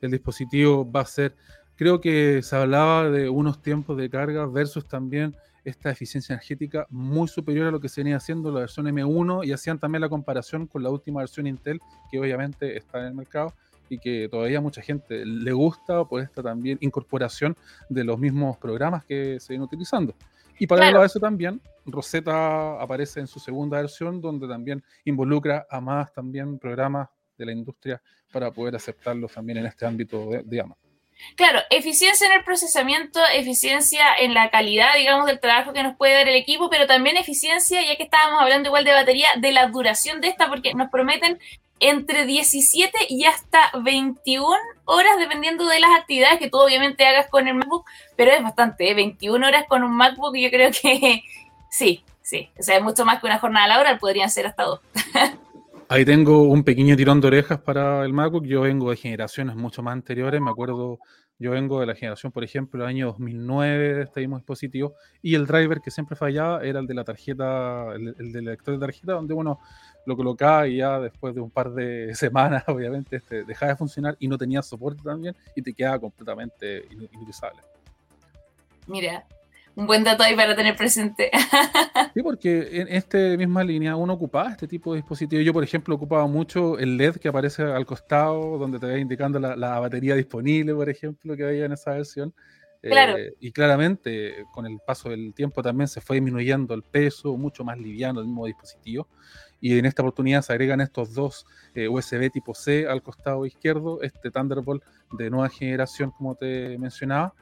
El 0.00 0.10
dispositivo 0.10 0.90
va 0.90 1.00
a 1.00 1.06
ser, 1.06 1.36
creo 1.76 2.00
que 2.00 2.42
se 2.42 2.56
hablaba 2.56 3.10
de 3.10 3.28
unos 3.28 3.60
tiempos 3.60 3.98
de 3.98 4.08
carga 4.08 4.46
versus 4.46 4.88
también 4.88 5.36
esta 5.66 5.90
eficiencia 5.90 6.32
energética 6.32 6.86
muy 6.90 7.26
superior 7.26 7.66
a 7.66 7.70
lo 7.72 7.80
que 7.80 7.88
se 7.88 8.00
venía 8.00 8.16
haciendo 8.16 8.52
la 8.52 8.60
versión 8.60 8.86
M1 8.86 9.44
y 9.44 9.52
hacían 9.52 9.80
también 9.80 10.00
la 10.00 10.08
comparación 10.08 10.68
con 10.68 10.82
la 10.82 10.90
última 10.90 11.20
versión 11.20 11.48
Intel, 11.48 11.80
que 12.10 12.20
obviamente 12.20 12.76
está 12.76 13.00
en 13.00 13.06
el 13.06 13.14
mercado 13.14 13.52
y 13.88 13.98
que 13.98 14.28
todavía 14.28 14.60
mucha 14.60 14.80
gente 14.80 15.26
le 15.26 15.52
gusta 15.52 16.04
por 16.04 16.22
esta 16.22 16.40
también 16.40 16.78
incorporación 16.80 17.56
de 17.88 18.04
los 18.04 18.16
mismos 18.16 18.56
programas 18.58 19.04
que 19.04 19.40
se 19.40 19.52
vienen 19.52 19.64
utilizando. 19.64 20.14
Y 20.58 20.68
para 20.68 20.82
claro. 20.82 21.04
eso 21.04 21.18
también, 21.18 21.60
Rosetta 21.84 22.80
aparece 22.80 23.18
en 23.20 23.26
su 23.26 23.40
segunda 23.40 23.78
versión, 23.78 24.20
donde 24.20 24.46
también 24.46 24.82
involucra 25.04 25.66
a 25.68 25.80
más 25.80 26.12
también 26.12 26.58
programas 26.60 27.08
de 27.36 27.44
la 27.44 27.52
industria 27.52 28.00
para 28.32 28.52
poder 28.52 28.76
aceptarlos 28.76 29.32
también 29.32 29.58
en 29.58 29.66
este 29.66 29.84
ámbito 29.84 30.30
de, 30.30 30.42
de 30.44 30.60
Claro, 31.36 31.60
eficiencia 31.70 32.26
en 32.26 32.32
el 32.32 32.44
procesamiento, 32.44 33.20
eficiencia 33.34 34.04
en 34.18 34.34
la 34.34 34.50
calidad, 34.50 34.94
digamos, 34.96 35.26
del 35.26 35.40
trabajo 35.40 35.72
que 35.72 35.82
nos 35.82 35.96
puede 35.96 36.14
dar 36.14 36.28
el 36.28 36.36
equipo, 36.36 36.70
pero 36.70 36.86
también 36.86 37.16
eficiencia, 37.16 37.82
ya 37.82 37.96
que 37.96 38.04
estábamos 38.04 38.40
hablando 38.40 38.68
igual 38.68 38.84
de 38.84 38.92
batería, 38.92 39.28
de 39.36 39.52
la 39.52 39.66
duración 39.66 40.20
de 40.20 40.28
esta, 40.28 40.48
porque 40.48 40.74
nos 40.74 40.90
prometen 40.90 41.38
entre 41.80 42.24
17 42.24 42.98
y 43.08 43.24
hasta 43.24 43.70
21 43.82 44.56
horas, 44.86 45.18
dependiendo 45.18 45.66
de 45.66 45.80
las 45.80 45.90
actividades 45.98 46.38
que 46.38 46.48
tú 46.48 46.58
obviamente 46.58 47.06
hagas 47.06 47.28
con 47.28 47.48
el 47.48 47.54
MacBook, 47.54 47.84
pero 48.16 48.30
es 48.30 48.42
bastante, 48.42 48.90
¿eh? 48.90 48.94
21 48.94 49.46
horas 49.46 49.64
con 49.68 49.84
un 49.84 49.92
MacBook, 49.92 50.36
yo 50.36 50.50
creo 50.50 50.70
que 50.70 51.22
sí, 51.70 52.02
sí, 52.22 52.50
o 52.58 52.62
sea, 52.62 52.78
es 52.78 52.82
mucho 52.82 53.04
más 53.04 53.20
que 53.20 53.26
una 53.26 53.38
jornada 53.38 53.66
laboral, 53.66 53.98
podrían 53.98 54.30
ser 54.30 54.46
hasta 54.46 54.64
dos. 54.64 54.80
Ahí 55.88 56.04
tengo 56.04 56.42
un 56.42 56.64
pequeño 56.64 56.96
tirón 56.96 57.20
de 57.20 57.28
orejas 57.28 57.60
para 57.60 58.04
el 58.04 58.12
MacBook. 58.12 58.44
Yo 58.44 58.62
vengo 58.62 58.90
de 58.90 58.96
generaciones 58.96 59.54
mucho 59.54 59.84
más 59.84 59.92
anteriores. 59.92 60.40
Me 60.40 60.50
acuerdo, 60.50 60.98
yo 61.38 61.52
vengo 61.52 61.78
de 61.78 61.86
la 61.86 61.94
generación, 61.94 62.32
por 62.32 62.42
ejemplo, 62.42 62.80
del 62.80 62.88
año 62.88 63.06
2009 63.06 63.94
de 63.94 64.02
este 64.02 64.20
mismo 64.20 64.36
dispositivo. 64.36 64.94
Y 65.22 65.36
el 65.36 65.46
driver 65.46 65.80
que 65.80 65.92
siempre 65.92 66.16
fallaba 66.16 66.64
era 66.64 66.80
el 66.80 66.88
de 66.88 66.94
la 66.94 67.04
tarjeta, 67.04 67.94
el, 67.94 68.32
del 68.32 68.44
lector 68.46 68.74
de 68.74 68.80
tarjeta, 68.80 69.12
donde 69.12 69.32
uno 69.34 69.60
lo 70.06 70.16
colocaba 70.16 70.66
y 70.66 70.78
ya 70.78 70.98
después 70.98 71.36
de 71.36 71.40
un 71.40 71.50
par 71.50 71.70
de 71.72 72.12
semanas, 72.16 72.64
obviamente, 72.66 73.16
este, 73.16 73.44
dejaba 73.44 73.72
de 73.72 73.76
funcionar 73.76 74.16
y 74.18 74.26
no 74.26 74.36
tenía 74.36 74.62
soporte 74.62 75.02
también 75.04 75.36
y 75.54 75.62
te 75.62 75.72
quedaba 75.72 76.00
completamente 76.00 76.84
inutilizable. 76.90 77.62
Mira, 78.88 79.24
un 79.76 79.86
buen 79.86 80.02
dato 80.02 80.22
ahí 80.22 80.34
para 80.34 80.56
tener 80.56 80.76
presente. 80.76 81.30
Sí, 82.14 82.22
porque 82.22 82.80
en 82.80 82.88
esta 82.88 83.18
misma 83.36 83.62
línea 83.62 83.94
uno 83.94 84.14
ocupaba 84.14 84.50
este 84.50 84.66
tipo 84.66 84.92
de 84.94 85.00
dispositivos. 85.00 85.44
Yo, 85.44 85.52
por 85.52 85.62
ejemplo, 85.62 85.94
ocupaba 85.94 86.26
mucho 86.26 86.78
el 86.78 86.96
LED 86.96 87.16
que 87.16 87.28
aparece 87.28 87.62
al 87.62 87.84
costado, 87.84 88.56
donde 88.56 88.78
te 88.78 88.86
va 88.86 88.96
indicando 88.96 89.38
la, 89.38 89.78
batería 89.80 90.14
disponible, 90.14 90.74
por 90.74 90.88
ejemplo, 90.88 91.36
que 91.36 91.44
había 91.44 91.66
en 91.66 91.72
esa 91.72 91.92
versión. 91.92 92.32
Claro. 92.80 93.18
Eh, 93.18 93.34
y 93.38 93.52
claramente, 93.52 94.46
con 94.50 94.64
el 94.64 94.78
paso 94.86 95.10
del 95.10 95.34
tiempo 95.34 95.62
también 95.62 95.88
se 95.88 96.00
fue 96.00 96.16
disminuyendo 96.16 96.72
el 96.72 96.82
peso, 96.82 97.36
mucho 97.36 97.64
más 97.64 97.76
liviano 97.78 98.20
el 98.20 98.26
mismo 98.26 98.46
dispositivo. 98.46 99.08
Y 99.60 99.78
en 99.78 99.84
esta 99.84 100.00
oportunidad 100.00 100.40
se 100.40 100.54
agregan 100.54 100.80
estos 100.80 101.12
dos 101.12 101.44
eh, 101.74 101.86
USB 101.86 102.30
tipo 102.30 102.54
C 102.54 102.86
al 102.86 103.02
costado 103.02 103.44
izquierdo, 103.44 104.00
este 104.00 104.30
Thunderbolt 104.30 104.82
de 105.12 105.28
nueva 105.28 105.50
generación, 105.50 106.12
como 106.12 106.34
te 106.34 106.78
mencionaba 106.78 107.34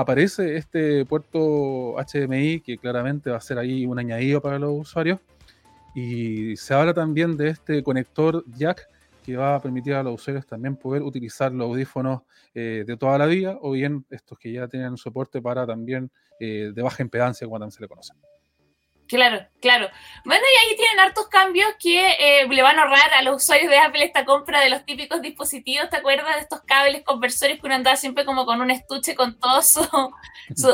aparece 0.00 0.56
este 0.56 1.04
puerto 1.04 1.96
HDMI 1.96 2.60
que 2.60 2.78
claramente 2.78 3.30
va 3.30 3.36
a 3.36 3.40
ser 3.40 3.58
ahí 3.58 3.86
un 3.86 3.98
añadido 3.98 4.40
para 4.40 4.58
los 4.58 4.72
usuarios. 4.72 5.20
Y 5.94 6.56
se 6.56 6.74
habla 6.74 6.94
también 6.94 7.36
de 7.36 7.48
este 7.48 7.82
conector 7.82 8.44
jack 8.56 8.88
que 9.24 9.36
va 9.36 9.56
a 9.56 9.60
permitir 9.60 9.94
a 9.94 10.02
los 10.02 10.14
usuarios 10.14 10.46
también 10.46 10.76
poder 10.76 11.02
utilizar 11.02 11.52
los 11.52 11.68
audífonos 11.68 12.22
eh, 12.54 12.84
de 12.86 12.96
toda 12.96 13.18
la 13.18 13.26
vida 13.26 13.58
o 13.60 13.72
bien 13.72 14.04
estos 14.10 14.38
que 14.38 14.52
ya 14.52 14.66
tienen 14.68 14.96
soporte 14.96 15.42
para 15.42 15.66
también 15.66 16.10
eh, 16.38 16.72
de 16.74 16.82
baja 16.82 17.02
impedancia, 17.02 17.46
como 17.46 17.58
también 17.58 17.72
se 17.72 17.82
le 17.82 17.88
conoce. 17.88 18.14
Claro, 19.10 19.44
claro. 19.60 19.90
Bueno, 20.24 20.44
y 20.44 20.68
ahí 20.68 20.76
tienen 20.76 21.00
hartos 21.00 21.26
cambios 21.26 21.68
que 21.80 22.12
eh, 22.12 22.46
le 22.48 22.62
van 22.62 22.78
a 22.78 22.82
ahorrar 22.82 23.12
a 23.14 23.22
los 23.22 23.42
usuarios 23.42 23.68
de 23.68 23.76
Apple 23.76 24.04
esta 24.04 24.24
compra 24.24 24.60
de 24.60 24.70
los 24.70 24.84
típicos 24.84 25.20
dispositivos. 25.20 25.90
¿Te 25.90 25.96
acuerdas 25.96 26.36
de 26.36 26.42
estos 26.42 26.60
cables 26.60 27.02
conversores 27.02 27.58
que 27.58 27.66
uno 27.66 27.74
andaba 27.74 27.96
siempre 27.96 28.24
como 28.24 28.46
con 28.46 28.60
un 28.60 28.70
estuche 28.70 29.16
con 29.16 29.36
todo 29.40 29.62
su, 29.62 29.82
su, 30.54 30.70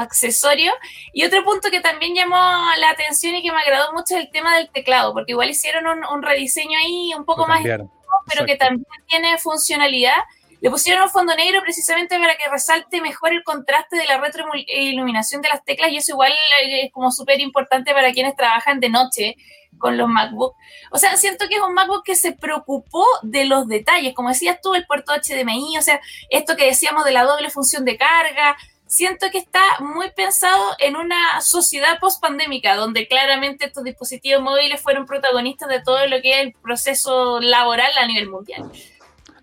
accesorio? 0.00 0.72
Y 1.12 1.24
otro 1.24 1.44
punto 1.44 1.70
que 1.70 1.80
también 1.80 2.16
llamó 2.16 2.34
la 2.34 2.90
atención 2.90 3.36
y 3.36 3.42
que 3.44 3.52
me 3.52 3.60
agradó 3.60 3.92
mucho 3.92 4.16
es 4.16 4.24
el 4.24 4.30
tema 4.32 4.56
del 4.56 4.68
teclado, 4.70 5.12
porque 5.12 5.30
igual 5.30 5.48
hicieron 5.48 5.86
un, 5.86 6.22
rediseño 6.24 6.76
ahí 6.76 7.12
un 7.16 7.24
poco 7.24 7.46
más, 7.46 7.62
pero 7.62 8.46
que 8.46 8.56
también 8.56 8.84
tiene 9.06 9.38
funcionalidad 9.38 10.16
le 10.64 10.70
pusieron 10.70 11.02
un 11.02 11.10
fondo 11.10 11.36
negro 11.36 11.60
precisamente 11.60 12.18
para 12.18 12.36
que 12.36 12.48
resalte 12.50 13.02
mejor 13.02 13.34
el 13.34 13.44
contraste 13.44 13.96
de 13.96 14.06
la 14.06 14.16
retroiluminación 14.16 15.42
de 15.42 15.50
las 15.50 15.62
teclas 15.62 15.90
y 15.92 15.98
eso 15.98 16.12
igual 16.12 16.32
es 16.62 16.90
como 16.90 17.12
súper 17.12 17.38
importante 17.40 17.92
para 17.92 18.14
quienes 18.14 18.34
trabajan 18.34 18.80
de 18.80 18.88
noche 18.88 19.36
con 19.76 19.98
los 19.98 20.08
MacBook. 20.08 20.56
O 20.90 20.96
sea, 20.96 21.18
siento 21.18 21.48
que 21.50 21.56
es 21.56 21.60
un 21.60 21.74
MacBook 21.74 22.02
que 22.02 22.16
se 22.16 22.32
preocupó 22.32 23.04
de 23.20 23.44
los 23.44 23.68
detalles, 23.68 24.14
como 24.14 24.30
decías 24.30 24.58
tú, 24.62 24.74
el 24.74 24.86
puerto 24.86 25.12
HDMI, 25.12 25.76
o 25.76 25.82
sea, 25.82 26.00
esto 26.30 26.56
que 26.56 26.64
decíamos 26.64 27.04
de 27.04 27.12
la 27.12 27.24
doble 27.24 27.50
función 27.50 27.84
de 27.84 27.98
carga, 27.98 28.56
siento 28.86 29.30
que 29.30 29.38
está 29.38 29.60
muy 29.80 30.12
pensado 30.12 30.76
en 30.78 30.96
una 30.96 31.42
sociedad 31.42 31.98
post-pandémica, 32.00 32.76
donde 32.76 33.06
claramente 33.06 33.66
estos 33.66 33.84
dispositivos 33.84 34.42
móviles 34.42 34.80
fueron 34.80 35.04
protagonistas 35.04 35.68
de 35.68 35.82
todo 35.82 36.06
lo 36.06 36.22
que 36.22 36.32
es 36.32 36.40
el 36.46 36.52
proceso 36.54 37.38
laboral 37.40 37.92
a 37.98 38.06
nivel 38.06 38.30
mundial. 38.30 38.70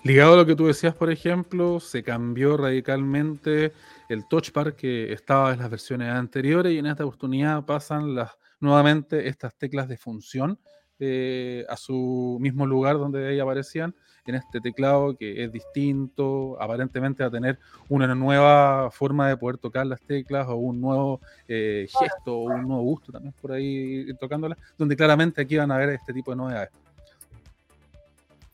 Ligado 0.04 0.34
a 0.34 0.38
lo 0.38 0.46
que 0.48 0.56
tú 0.56 0.66
decías, 0.66 0.96
por 0.96 1.12
ejemplo, 1.12 1.80
se 1.80 2.02
cambió 2.02 2.58
radicalmente 2.58 3.72
el 4.10 4.28
touch 4.28 4.52
bar 4.52 4.76
que 4.76 5.14
estaba 5.14 5.54
en 5.54 5.60
las 5.60 5.70
versiones 5.70 6.10
anteriores 6.10 6.74
y 6.74 6.80
en 6.80 6.88
esta 6.88 7.06
oportunidad 7.06 7.64
pasan 7.66 8.16
las, 8.16 8.32
nuevamente 8.60 9.28
estas 9.28 9.54
teclas 9.56 9.88
de 9.88 9.98
función 9.98 10.58
eh, 11.00 11.66
a 11.70 11.78
su 11.78 12.38
mismo 12.42 12.66
lugar 12.66 12.98
donde 12.98 13.28
ahí 13.28 13.40
aparecían 13.40 13.94
en 14.26 14.36
este 14.36 14.60
teclado 14.60 15.16
que 15.16 15.44
es 15.44 15.52
distinto, 15.52 16.60
aparentemente 16.60 17.22
va 17.24 17.30
a 17.30 17.32
tener 17.32 17.60
una 17.90 18.14
nueva 18.16 18.90
forma 18.92 19.30
de 19.30 19.38
poder 19.38 19.60
tocar 19.60 19.86
las 19.86 20.02
teclas 20.02 20.48
o 20.48 20.56
un 20.56 20.82
nuevo 20.82 21.22
eh, 21.48 21.88
gesto 22.00 22.38
o 22.38 22.44
un 22.46 22.68
nuevo 22.68 22.82
gusto 22.82 23.12
también 23.12 23.34
por 23.40 23.52
ahí 23.52 24.12
tocándolas, 24.20 24.58
donde 24.80 24.96
claramente 24.96 25.42
aquí 25.42 25.58
van 25.58 25.72
a 25.72 25.78
ver 25.78 25.90
este 25.90 26.12
tipo 26.12 26.32
de 26.32 26.38
novedades. 26.38 26.72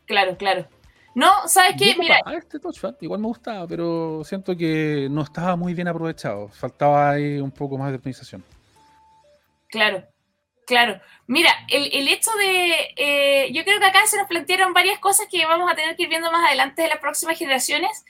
Claro, 0.06 0.38
claro. 0.38 0.76
No, 1.18 1.47
¿sabes 1.47 1.74
qué? 1.80 1.95
Mira. 1.97 2.22
Este 2.32 2.59
touchpad 2.59 2.93
igual 3.01 3.20
me 3.20 3.26
gustaba, 3.26 3.68
pero 3.68 4.22
siento 4.24 4.55
que 4.55 5.07
no 5.09 5.24
estaba 5.24 5.55
muy 5.55 5.74
bien 5.74 5.88
aprovechado. 5.88 6.47
Faltaba 6.49 7.09
ahí 7.09 7.39
un 7.39 7.49
poco 7.49 7.76
más 7.76 7.89
de 7.89 7.95
optimización. 7.95 8.43
Claro, 9.68 10.03
claro. 10.68 11.01
Mira, 11.26 11.49
el, 11.70 11.89
el 11.91 12.07
hecho 12.07 12.30
de. 12.38 12.93
Eh, 12.95 13.51
yo 13.51 13.63
creo 13.63 13.80
que 13.80 13.86
acá 13.88 14.05
se 14.05 14.18
nos 14.18 14.28
plantearon 14.28 14.74
varias 14.74 14.99
cosas 14.99 15.26
que 15.28 15.43
vamos 15.47 15.72
a 15.72 15.76
tener 15.76 15.95
que 15.95 16.03
ir 16.03 16.09
viendo 16.09 16.32
más 16.32 16.45
adelante 16.45 16.84
de 16.84 16.89
las 16.89 16.99
próximas 16.99 17.36
generaciones. 17.36 18.05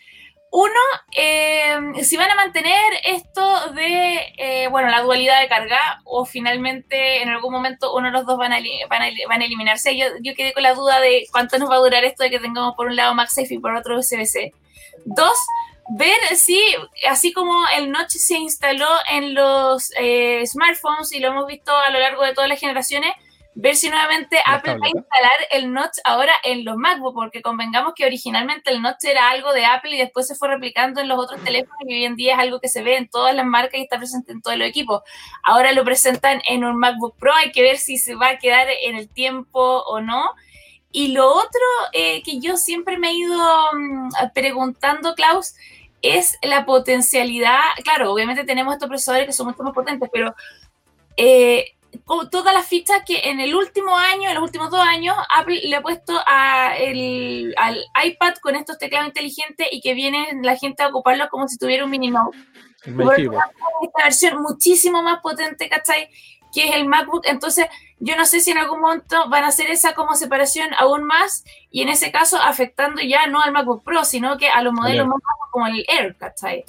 Uno, 0.49 0.79
eh, 1.15 1.75
si 2.03 2.15
van 2.15 2.31
a 2.31 2.35
mantener 2.35 2.93
esto 3.03 3.71
de, 3.73 4.33
eh, 4.37 4.67
bueno, 4.69 4.89
la 4.89 5.01
dualidad 5.01 5.41
de 5.41 5.49
carga 5.49 6.01
o 6.05 6.25
finalmente 6.25 7.21
en 7.21 7.29
algún 7.29 7.51
momento 7.51 7.93
uno 7.93 8.07
de 8.07 8.13
los 8.13 8.25
dos 8.25 8.37
van 8.37 8.53
a, 8.53 8.59
van 8.89 9.01
a, 9.01 9.09
van 9.27 9.41
a 9.41 9.45
eliminarse. 9.45 9.97
Yo, 9.97 10.05
yo, 10.21 10.33
quedé 10.35 10.53
con 10.53 10.63
la 10.63 10.73
duda 10.73 11.01
de 11.01 11.27
cuánto 11.31 11.57
nos 11.59 11.69
va 11.69 11.75
a 11.75 11.79
durar 11.79 12.05
esto 12.05 12.23
de 12.23 12.29
que 12.29 12.39
tengamos 12.39 12.75
por 12.75 12.87
un 12.87 12.95
lado 12.95 13.13
MagSafe 13.13 13.55
y 13.55 13.59
por 13.59 13.75
otro 13.75 13.97
USB-C. 13.97 14.53
Dos, 15.05 15.37
ver 15.89 16.17
si, 16.35 16.61
así 17.09 17.33
como 17.33 17.65
el 17.75 17.91
notch 17.91 18.11
se 18.11 18.37
instaló 18.37 18.89
en 19.09 19.33
los 19.33 19.91
eh, 19.99 20.43
smartphones 20.45 21.11
y 21.11 21.19
lo 21.19 21.29
hemos 21.29 21.47
visto 21.47 21.75
a 21.75 21.89
lo 21.91 21.99
largo 21.99 22.23
de 22.23 22.33
todas 22.33 22.49
las 22.49 22.59
generaciones, 22.59 23.11
ver 23.59 23.75
si 23.75 23.89
nuevamente 23.89 24.37
Apple 24.45 24.77
va 24.77 24.85
a 24.85 24.89
instalar 24.89 25.47
el 25.49 25.73
notch 25.73 25.97
ahora 26.03 26.33
en 26.43 26.63
los 26.63 26.77
MacBook, 26.77 27.15
porque 27.15 27.41
convengamos 27.41 27.93
que 27.95 28.05
originalmente 28.05 28.69
el 28.69 28.83
notch 28.83 29.03
era 29.05 29.31
algo 29.31 29.51
de 29.51 29.65
Apple 29.65 29.95
y 29.95 29.97
después 29.97 30.27
se 30.27 30.35
fue 30.35 30.49
replicando 30.49 31.01
en 31.01 31.07
los 31.07 31.17
otros 31.17 31.43
teléfonos 31.43 31.81
y 31.87 31.95
hoy 31.95 32.05
en 32.05 32.15
día 32.15 32.35
es 32.35 32.39
algo 32.39 32.59
que 32.59 32.69
se 32.69 32.83
ve 32.83 32.97
en 32.97 33.09
todas 33.09 33.33
las 33.33 33.47
marcas 33.47 33.79
y 33.79 33.83
está 33.83 33.97
presente 33.97 34.31
en 34.31 34.43
todos 34.43 34.57
los 34.57 34.67
equipos. 34.67 35.01
Ahora 35.41 35.71
lo 35.71 35.83
presentan 35.83 36.39
en 36.47 36.65
un 36.65 36.77
MacBook 36.77 37.17
Pro, 37.17 37.33
hay 37.33 37.51
que 37.51 37.63
ver 37.63 37.79
si 37.79 37.97
se 37.97 38.13
va 38.13 38.29
a 38.29 38.37
quedar 38.37 38.67
en 38.83 38.95
el 38.95 39.09
tiempo 39.09 39.59
o 39.59 40.01
no. 40.01 40.29
Y 40.91 41.13
lo 41.13 41.27
otro 41.27 41.65
eh, 41.93 42.21
que 42.21 42.39
yo 42.39 42.57
siempre 42.57 42.99
me 42.99 43.09
he 43.09 43.13
ido 43.13 43.71
um, 43.71 44.09
preguntando, 44.35 45.15
Klaus, 45.15 45.55
es 46.03 46.37
la 46.43 46.63
potencialidad. 46.63 47.59
Claro, 47.83 48.13
obviamente 48.13 48.43
tenemos 48.43 48.75
estos 48.75 48.87
procesadores 48.87 49.25
que 49.25 49.33
son 49.33 49.47
mucho 49.47 49.63
más 49.63 49.73
potentes, 49.73 50.09
pero 50.13 50.35
eh, 51.17 51.73
todas 52.31 52.53
las 52.53 52.67
fichas 52.67 53.01
que 53.05 53.29
en 53.29 53.39
el 53.39 53.55
último 53.55 53.95
año, 53.95 54.29
en 54.29 54.35
los 54.35 54.43
últimos 54.43 54.69
dos 54.69 54.81
años, 54.81 55.15
Apple 55.29 55.61
le 55.63 55.75
ha 55.75 55.81
puesto 55.81 56.19
a 56.25 56.75
el, 56.77 57.53
al 57.57 57.83
iPad 58.03 58.35
con 58.41 58.55
estos 58.55 58.77
teclados 58.77 59.07
inteligentes 59.07 59.67
y 59.71 59.81
que 59.81 59.93
viene 59.93 60.27
la 60.41 60.55
gente 60.55 60.83
a 60.83 60.87
ocuparlos 60.87 61.29
como 61.29 61.47
si 61.47 61.57
tuviera 61.57 61.85
un 61.85 61.91
mini 61.91 62.11
mouse. 62.11 62.35
Esta 62.85 64.03
versión 64.03 64.41
muchísimo 64.41 65.01
más 65.01 65.19
potente, 65.21 65.69
¿cachai? 65.69 66.09
Que 66.53 66.69
es 66.69 66.75
el 66.75 66.85
MacBook. 66.85 67.25
Entonces, 67.25 67.67
yo 67.99 68.15
no 68.15 68.25
sé 68.25 68.39
si 68.39 68.51
en 68.51 68.59
algún 68.59 68.79
momento 68.79 69.27
van 69.29 69.43
a 69.43 69.47
hacer 69.47 69.69
esa 69.69 69.93
como 69.93 70.15
separación 70.15 70.69
aún 70.77 71.03
más 71.03 71.43
y 71.71 71.81
en 71.81 71.89
ese 71.89 72.11
caso 72.11 72.37
afectando 72.37 73.01
ya 73.01 73.27
no 73.27 73.41
al 73.41 73.51
MacBook 73.51 73.83
Pro, 73.83 74.05
sino 74.05 74.37
que 74.37 74.49
a 74.49 74.61
los 74.61 74.73
modelos 74.73 75.07
más 75.07 75.19
como 75.51 75.67
el 75.67 75.85
Air, 75.87 76.15
¿cachai? 76.17 76.63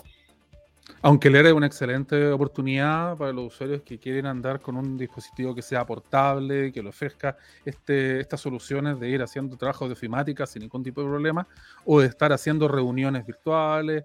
Aunque 1.02 1.30
leer 1.30 1.46
es 1.46 1.52
una 1.52 1.66
excelente 1.66 2.28
oportunidad 2.28 3.16
para 3.16 3.32
los 3.32 3.54
usuarios 3.54 3.82
que 3.82 3.98
quieren 3.98 4.26
andar 4.26 4.60
con 4.60 4.76
un 4.76 4.96
dispositivo 4.98 5.54
que 5.54 5.62
sea 5.62 5.86
portable, 5.86 6.72
que 6.72 6.82
le 6.82 6.88
ofrezca 6.88 7.36
este, 7.64 8.20
estas 8.20 8.40
soluciones 8.40 8.98
de 8.98 9.08
ir 9.08 9.22
haciendo 9.22 9.56
trabajos 9.56 9.88
de 9.88 9.92
ofimática 9.92 10.46
sin 10.46 10.62
ningún 10.62 10.82
tipo 10.82 11.00
de 11.00 11.08
problema, 11.08 11.46
o 11.84 12.00
de 12.00 12.06
estar 12.06 12.32
haciendo 12.32 12.66
reuniones 12.66 13.24
virtuales, 13.24 14.04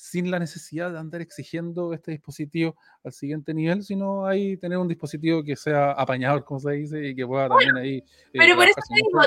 sin 0.00 0.30
la 0.30 0.38
necesidad 0.38 0.90
de 0.90 0.98
andar 0.98 1.20
exigiendo 1.20 1.92
este 1.92 2.12
dispositivo 2.12 2.74
al 3.04 3.12
siguiente 3.12 3.52
nivel, 3.52 3.82
sino 3.82 4.24
ahí 4.24 4.56
tener 4.56 4.78
un 4.78 4.88
dispositivo 4.88 5.44
que 5.44 5.56
sea 5.56 5.92
apañador, 5.92 6.42
como 6.42 6.58
se 6.58 6.70
dice, 6.72 7.08
y 7.08 7.14
que 7.14 7.26
pueda 7.26 7.50
también 7.50 7.76
ahí. 7.76 7.96
Eh, 7.98 8.04
pero 8.32 8.56
por 8.56 8.64
eso 8.64 8.80
te 8.88 8.94
digo, 8.94 9.20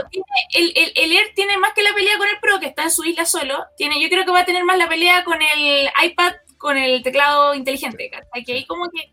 el, 0.56 0.74
el, 0.76 0.92
el, 0.96 1.12
Air 1.12 1.28
tiene 1.36 1.60
más 1.60 1.74
que 1.76 1.84
la 1.84 1.94
pelea 1.94 2.18
con 2.18 2.28
el 2.28 2.40
Pro, 2.42 2.60
que 2.60 2.66
está 2.66 2.86
en 2.86 2.90
su 2.90 3.04
isla 3.04 3.24
solo, 3.24 3.64
tiene, 3.78 4.02
yo 4.02 4.10
creo 4.10 4.26
que 4.26 4.32
va 4.32 4.40
a 4.40 4.46
tener 4.46 4.64
más 4.64 4.80
la 4.80 4.90
pelea 4.90 5.24
con 5.24 5.38
el 5.40 5.90
iPad 6.04 6.34
con 6.64 6.78
el 6.78 7.04
teclado 7.04 7.54
inteligente, 7.54 8.10
Que 8.46 8.54
ahí 8.54 8.66
como 8.66 8.90
que... 8.90 9.12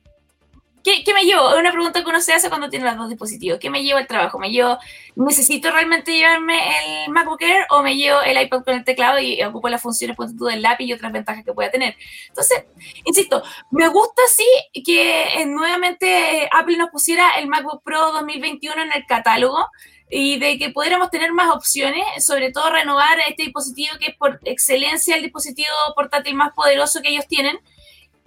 ¿Qué, 0.83 1.05
¿Qué, 1.05 1.13
me 1.13 1.25
llevo? 1.25 1.53
Es 1.53 1.61
una 1.61 1.73
pregunta 1.73 2.03
que 2.03 2.09
uno 2.09 2.23
se 2.23 2.33
hace 2.33 2.49
cuando 2.49 2.71
tiene 2.71 2.87
los 2.87 2.97
dos 2.97 3.11
dispositivos. 3.11 3.59
¿Qué 3.59 3.69
me 3.69 3.83
llevo 3.83 3.99
al 3.99 4.07
trabajo? 4.07 4.39
¿Me 4.39 4.51
llevo, 4.51 4.79
necesito 5.15 5.71
realmente 5.71 6.17
llevarme 6.17 6.59
el 7.05 7.11
MacBook 7.11 7.43
Air 7.43 7.67
o 7.69 7.83
me 7.83 7.97
llevo 7.97 8.23
el 8.23 8.41
iPad 8.41 8.65
con 8.65 8.75
el 8.75 8.85
teclado 8.85 9.19
y 9.19 9.43
ocupo 9.43 9.69
las 9.69 9.83
funciones 9.83 10.17
del 10.17 10.63
lápiz 10.63 10.87
y 10.87 10.95
otras 10.95 11.13
ventajas 11.13 11.45
que 11.45 11.53
pueda 11.53 11.71
tener? 11.71 11.97
Entonces, 12.29 12.65
insisto, 13.05 13.43
me 13.73 13.89
gusta 13.89 14.23
sí 14.35 14.83
que 14.83 15.43
eh, 15.43 15.45
nuevamente 15.45 16.49
Apple 16.51 16.79
nos 16.79 16.89
pusiera 16.89 17.33
el 17.33 17.49
MacBook 17.49 17.83
Pro 17.83 18.13
2021 18.13 18.81
en 18.81 18.93
el 18.93 19.05
catálogo 19.05 19.67
y 20.11 20.41
de 20.41 20.59
que 20.59 20.71
pudiéramos 20.71 21.11
tener 21.11 21.33
más 21.33 21.55
opciones, 21.55 22.05
sobre 22.19 22.51
todo 22.51 22.69
renovar 22.71 23.21
este 23.29 23.45
dispositivo 23.45 23.97
que 24.01 24.09
es 24.09 24.17
por 24.17 24.41
excelencia 24.45 25.15
el 25.15 25.23
dispositivo 25.23 25.69
portátil 25.95 26.35
más 26.35 26.53
poderoso 26.53 27.01
que 27.01 27.11
ellos 27.11 27.29
tienen. 27.29 27.61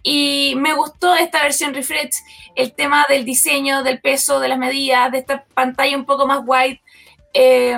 Y 0.02 0.54
me 0.58 0.74
gustó 0.74 1.14
esta 1.14 1.42
versión 1.42 1.74
refresh, 1.74 2.16
el 2.56 2.74
tema 2.74 3.06
del 3.10 3.26
diseño, 3.26 3.84
del 3.84 4.00
peso, 4.00 4.40
de 4.40 4.48
las 4.48 4.58
medidas, 4.58 5.12
de 5.12 5.20
esta 5.20 5.44
pantalla 5.54 5.98
un 5.98 6.06
poco 6.06 6.26
más 6.26 6.42
wide, 6.46 6.82
eh, 7.34 7.78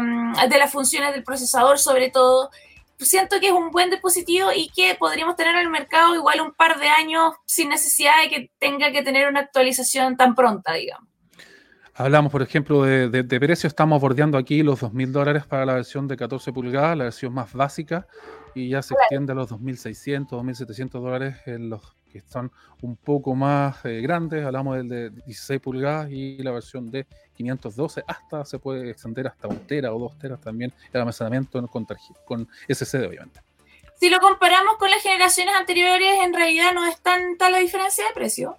de 0.49 0.58
las 0.58 0.72
funciones 0.72 1.12
del 1.14 1.24
procesador 1.24 1.80
sobre 1.80 2.12
todo. 2.12 2.51
Siento 2.99 3.39
que 3.39 3.47
es 3.47 3.53
un 3.53 3.72
buen 3.72 3.89
dispositivo 3.89 4.51
y 4.56 4.70
que 4.70 4.95
podríamos 4.95 5.36
tener 5.36 5.56
en 5.56 5.62
el 5.62 5.70
mercado 5.70 6.16
igual 6.16 6.41
un 6.41 6.53
par 6.53 6.80
de 6.80 6.88
años 6.88 7.34
sin 7.45 7.70
necesidad 7.70 8.22
de 8.22 8.30
que 8.30 8.51
tenga 8.60 8.91
que 8.91 9.01
tener 9.01 9.28
una 9.28 9.41
actualización 9.41 10.16
tan 10.16 10.36
pronta, 10.36 10.74
digamos. 10.74 11.14
Hablamos, 11.97 12.29
por 12.29 12.41
ejemplo, 12.41 12.83
de, 12.83 13.07
de, 13.07 13.39
precio. 13.39 13.67
Estamos 13.67 14.01
bordeando 14.01 14.37
aquí 14.37 14.63
los 14.63 14.81
2.000 14.81 15.11
dólares 15.11 15.45
para 15.45 15.65
la 15.65 15.75
versión 15.75 16.09
de 16.09 16.17
14 16.17 16.51
pulgadas, 16.51 16.97
la 16.97 17.05
versión 17.05 17.33
más 17.33 17.53
básica, 17.53 18.05
y 18.53 18.67
ya 18.67 18.81
se 18.81 18.95
extiende 18.95 19.31
a 19.31 19.35
los 19.35 19.49
2.600, 19.49 20.27
2.700 20.27 20.89
dólares 20.89 21.37
en 21.45 21.69
los 21.69 21.95
que 22.11 22.21
son 22.27 22.51
un 22.81 22.97
poco 22.97 23.33
más 23.33 23.77
eh, 23.85 24.01
grandes. 24.01 24.45
Hablamos 24.45 24.75
del 24.75 24.89
de 24.89 25.09
16 25.09 25.61
pulgadas 25.61 26.11
y 26.11 26.37
la 26.43 26.51
versión 26.51 26.91
de 26.91 27.07
512, 27.37 28.03
hasta 28.05 28.43
se 28.43 28.59
puede 28.59 28.89
extender 28.89 29.27
hasta 29.27 29.47
un 29.47 29.59
tera 29.59 29.93
o 29.93 29.99
dos 29.99 30.19
teras 30.19 30.41
también 30.41 30.73
el 30.91 30.99
almacenamiento 30.99 31.65
con, 31.67 31.87
con 32.25 32.45
SSD, 32.67 33.07
obviamente. 33.07 33.39
Si 33.97 34.09
lo 34.09 34.19
comparamos 34.19 34.75
con 34.75 34.89
las 34.89 35.01
generaciones 35.01 35.55
anteriores, 35.55 36.19
en 36.25 36.33
realidad 36.33 36.73
no 36.73 36.85
es 36.85 36.99
tanta 36.99 37.49
la 37.49 37.59
diferencia 37.59 38.05
de 38.05 38.13
precio. 38.13 38.57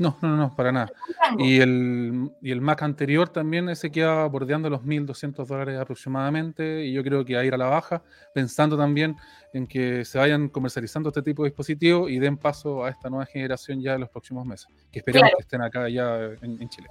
No, 0.00 0.16
no, 0.22 0.34
no, 0.34 0.56
para 0.56 0.72
nada. 0.72 0.90
Y 1.38 1.60
el, 1.60 2.30
y 2.40 2.52
el 2.52 2.62
Mac 2.62 2.82
anterior 2.82 3.28
también 3.28 3.68
ese 3.68 3.92
queda 3.92 4.24
bordeando 4.24 4.70
los 4.70 4.80
1.200 4.80 5.46
dólares 5.46 5.78
aproximadamente 5.78 6.86
y 6.86 6.94
yo 6.94 7.04
creo 7.04 7.22
que 7.22 7.34
va 7.34 7.42
a 7.42 7.44
ir 7.44 7.52
a 7.52 7.58
la 7.58 7.66
baja, 7.66 8.02
pensando 8.32 8.78
también 8.78 9.16
en 9.52 9.66
que 9.66 10.06
se 10.06 10.16
vayan 10.16 10.48
comercializando 10.48 11.10
este 11.10 11.20
tipo 11.20 11.42
de 11.42 11.50
dispositivos 11.50 12.10
y 12.10 12.18
den 12.18 12.38
paso 12.38 12.82
a 12.82 12.88
esta 12.88 13.10
nueva 13.10 13.26
generación 13.26 13.82
ya 13.82 13.92
en 13.92 14.00
los 14.00 14.08
próximos 14.08 14.46
meses, 14.46 14.68
que 14.90 15.00
esperemos 15.00 15.32
que 15.36 15.42
estén 15.42 15.60
acá 15.60 15.86
ya 15.90 16.30
en 16.40 16.68
Chile. 16.70 16.88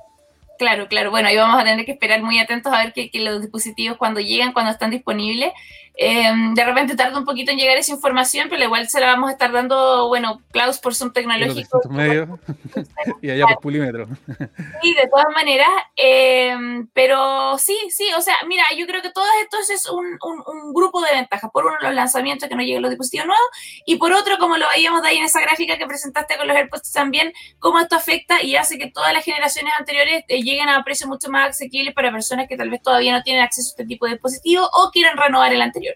Claro, 0.59 0.89
claro. 0.89 1.09
Bueno, 1.09 1.29
ahí 1.29 1.37
vamos 1.37 1.57
a 1.57 1.63
tener 1.63 1.85
que 1.85 1.93
esperar 1.93 2.21
muy 2.21 2.37
atentos 2.37 2.73
a 2.73 2.83
ver 2.83 2.91
que, 2.91 3.09
los 3.13 3.41
dispositivos 3.41 3.97
cuando 3.97 4.19
llegan, 4.19 4.51
cuando 4.51 4.71
están 4.71 4.91
disponibles, 4.91 5.53
em, 5.95 6.53
de 6.53 6.65
repente 6.65 6.97
tarda 6.97 7.17
un 7.17 7.23
poquito 7.23 7.51
en 7.51 7.57
llegar 7.57 7.77
esa 7.77 7.93
información, 7.93 8.47
pero 8.49 8.65
igual 8.65 8.89
se 8.89 8.99
la 8.99 9.07
vamos 9.07 9.29
a 9.29 9.33
estar 9.33 9.53
dando, 9.53 10.09
bueno, 10.09 10.41
Klaus 10.51 10.79
por 10.79 10.95
Zoom 10.95 11.13
tecnológico. 11.13 11.81
y 13.21 13.29
allá 13.29 13.45
por 13.47 13.59
Pulímetro. 13.61 14.07
Sí, 14.81 14.93
de 14.93 15.07
todas 15.09 15.27
maneras. 15.33 15.69
Em, 15.95 16.87
pero 16.93 17.57
sí, 17.57 17.77
sí, 17.89 18.07
o 18.17 18.21
sea, 18.21 18.35
mira, 18.45 18.63
yo 18.77 18.85
creo 18.85 19.01
que 19.01 19.11
todo 19.11 19.25
esto 19.41 19.73
es 19.73 19.89
un, 19.89 20.17
un, 20.21 20.73
grupo 20.73 21.01
de 21.01 21.13
ventajas. 21.13 21.49
Por 21.51 21.65
uno, 21.65 21.75
los 21.81 21.93
lanzamientos 21.93 22.49
que 22.49 22.55
no 22.55 22.61
lleguen 22.61 22.81
los 22.81 22.91
dispositivos 22.91 23.27
nuevos, 23.27 23.47
y 23.85 23.95
por 23.95 24.11
otro, 24.11 24.37
como 24.39 24.57
lo 24.57 24.65
veíamos 24.75 25.01
de 25.03 25.09
ahí 25.09 25.17
en 25.17 25.23
esa 25.23 25.39
gráfica 25.39 25.77
que 25.77 25.87
presentaste 25.87 26.35
con 26.37 26.47
los 26.47 26.55
AirPods 26.55 26.91
también, 26.91 27.31
cómo 27.59 27.79
esto 27.79 27.95
afecta 27.95 28.41
y 28.43 28.57
hace 28.57 28.77
que 28.77 28.91
todas 28.91 29.13
las 29.13 29.23
generaciones 29.23 29.73
anteriores 29.77 30.23
eh, 30.27 30.43
lleguen 30.49 30.69
a 30.69 30.83
precios 30.83 31.07
mucho 31.09 31.29
más 31.29 31.49
asequibles 31.49 31.93
para 31.93 32.11
personas 32.11 32.47
que 32.47 32.57
tal 32.57 32.69
vez 32.69 32.81
todavía 32.81 33.13
no 33.13 33.23
tienen 33.23 33.43
acceso 33.43 33.69
a 33.69 33.71
este 33.71 33.85
tipo 33.85 34.05
de 34.05 34.13
dispositivos 34.13 34.69
o 34.73 34.89
quieren 34.91 35.15
renovar 35.17 35.53
el 35.53 35.61
anterior. 35.61 35.95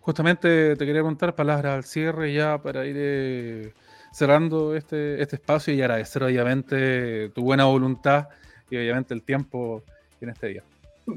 Justamente 0.00 0.74
te 0.76 0.84
quería 0.84 1.02
preguntar 1.02 1.34
palabras 1.34 1.74
al 1.74 1.84
cierre 1.84 2.32
ya 2.32 2.58
para 2.58 2.84
ir 2.86 2.96
eh, 2.98 3.74
cerrando 4.12 4.74
este, 4.74 5.22
este 5.22 5.36
espacio 5.36 5.72
y 5.72 5.80
agradecer 5.80 6.22
obviamente 6.22 7.28
tu 7.30 7.42
buena 7.42 7.64
voluntad 7.64 8.28
y 8.68 8.76
obviamente 8.76 9.14
el 9.14 9.22
tiempo 9.22 9.82
en 10.20 10.30
este 10.30 10.48
día. 10.48 10.62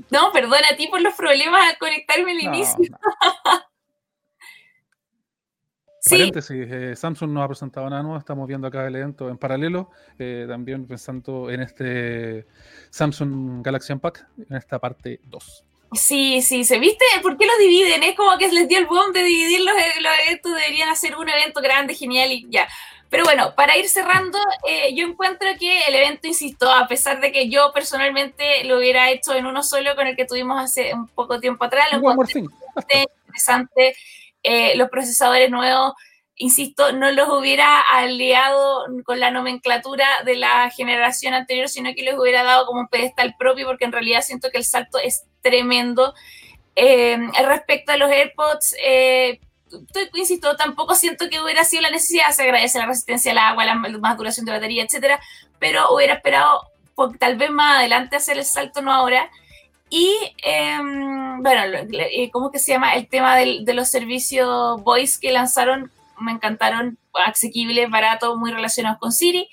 No, 0.09 0.31
perdona 0.31 0.67
a 0.71 0.75
ti 0.75 0.87
por 0.87 1.01
los 1.01 1.13
problemas 1.13 1.61
al 1.69 1.77
conectarme 1.77 2.31
al 2.31 2.39
inicio. 2.39 2.77
Paréntesis, 6.10 6.68
eh, 6.69 6.95
Samsung 6.95 7.32
no 7.32 7.41
ha 7.41 7.48
presentado 7.48 7.90
nada 7.90 8.03
nuevo, 8.03 8.19
estamos 8.19 8.48
viendo 8.48 8.68
acá 8.68 8.86
el 8.86 8.95
evento 8.95 9.27
en 9.27 9.38
paralelo, 9.38 9.90
eh, 10.19 10.45
también 10.48 10.86
pensando 10.86 11.49
en 11.49 11.61
este 11.61 12.45
Samsung 12.91 13.64
Galaxy 13.64 13.94
Unpack, 13.94 14.27
en 14.49 14.56
esta 14.56 14.77
parte 14.77 15.19
2. 15.23 15.64
Sí, 15.94 16.41
sí, 16.41 16.64
¿se 16.64 16.77
viste? 16.77 17.06
¿Por 17.22 17.38
qué 17.38 17.45
los 17.45 17.57
dividen? 17.57 18.03
Es 18.03 18.15
como 18.15 18.38
que 18.38 18.52
les 18.52 18.68
dio 18.68 18.77
el 18.77 18.86
boom 18.86 19.14
de 19.14 19.23
dividir 19.23 19.61
los, 19.61 19.73
los 20.02 20.14
eventos, 20.27 20.53
deberían 20.53 20.90
hacer 20.90 21.15
un 21.15 21.27
evento 21.27 21.61
grande, 21.61 21.95
genial 21.95 22.32
y 22.32 22.45
ya. 22.49 22.68
Pero 23.10 23.23
bueno, 23.23 23.56
para 23.56 23.77
ir 23.77 23.88
cerrando, 23.88 24.38
eh, 24.68 24.94
yo 24.94 25.07
encuentro 25.07 25.48
que 25.60 25.84
el 25.84 25.95
evento, 25.95 26.27
insisto, 26.27 26.69
a 26.69 26.88
pesar 26.88 27.22
de 27.22 27.32
que 27.32 27.49
yo 27.49 27.72
personalmente 27.73 28.64
lo 28.65 28.77
hubiera 28.77 29.10
hecho 29.10 29.34
en 29.34 29.45
uno 29.45 29.64
solo 29.64 29.95
con 29.95 30.06
el 30.06 30.15
que 30.15 30.26
tuvimos 30.26 30.61
hace 30.61 30.94
un 30.94 31.07
poco 31.07 31.40
tiempo 31.40 31.64
atrás, 31.65 31.88
lo 31.91 32.11
encontré 32.11 32.41
interesante 32.41 33.95
eh, 34.45 34.77
los 34.77 34.89
procesadores 34.89 35.49
nuevos, 35.49 35.93
insisto, 36.35 36.91
no 36.91 37.11
los 37.11 37.30
hubiera 37.30 37.81
aliado 37.81 38.85
con 39.03 39.19
la 39.19 39.31
nomenclatura 39.31 40.05
de 40.23 40.35
la 40.35 40.69
generación 40.69 41.34
anterior, 41.34 41.69
sino 41.69 41.93
que 41.95 42.03
les 42.03 42.17
hubiera 42.17 42.43
dado 42.43 42.65
como 42.65 42.81
un 42.81 42.88
pedestal 42.88 43.35
propio, 43.39 43.65
porque 43.65 43.85
en 43.85 43.91
realidad 43.91 44.22
siento 44.22 44.51
que 44.51 44.57
el 44.57 44.65
salto 44.65 44.97
es 44.99 45.23
tremendo. 45.41 46.13
Eh, 46.76 47.17
respecto 47.45 47.93
a 47.93 47.97
los 47.97 48.11
AirPods, 48.11 48.76
eh, 48.84 49.39
insisto, 50.13 50.55
tampoco 50.55 50.93
siento 50.95 51.30
que 51.30 51.41
hubiera 51.41 51.63
sido 51.63 51.81
la 51.81 51.89
necesidad, 51.89 52.30
se 52.31 52.43
agradece 52.43 52.80
la 52.80 52.85
resistencia 52.85 53.31
al 53.31 53.39
agua, 53.39 53.65
la 53.65 53.76
más 53.76 54.17
duración 54.17 54.45
de 54.45 54.51
batería, 54.51 54.84
etcétera, 54.84 55.19
pero 55.59 55.89
hubiera 55.93 56.15
esperado 56.15 56.61
tal 57.19 57.35
vez 57.38 57.49
más 57.49 57.77
adelante 57.77 58.15
hacer 58.15 58.38
el 58.38 58.45
salto, 58.45 58.81
no 58.81 58.93
ahora. 58.93 59.30
Y 59.89 60.11
em, 60.43 61.41
bueno, 61.43 61.61
¿cómo 62.31 62.51
que 62.51 62.59
se 62.59 62.73
llama? 62.73 62.95
El 62.95 63.07
tema 63.07 63.37
de 63.37 63.73
los 63.73 63.89
servicios 63.89 64.81
voice 64.83 65.19
que 65.21 65.31
lanzaron 65.31 65.91
me 66.19 66.31
encantaron, 66.31 66.97
asequibles, 67.13 67.89
baratos, 67.89 68.37
muy 68.37 68.51
relacionados 68.51 68.99
con 68.99 69.11
Siri. 69.11 69.49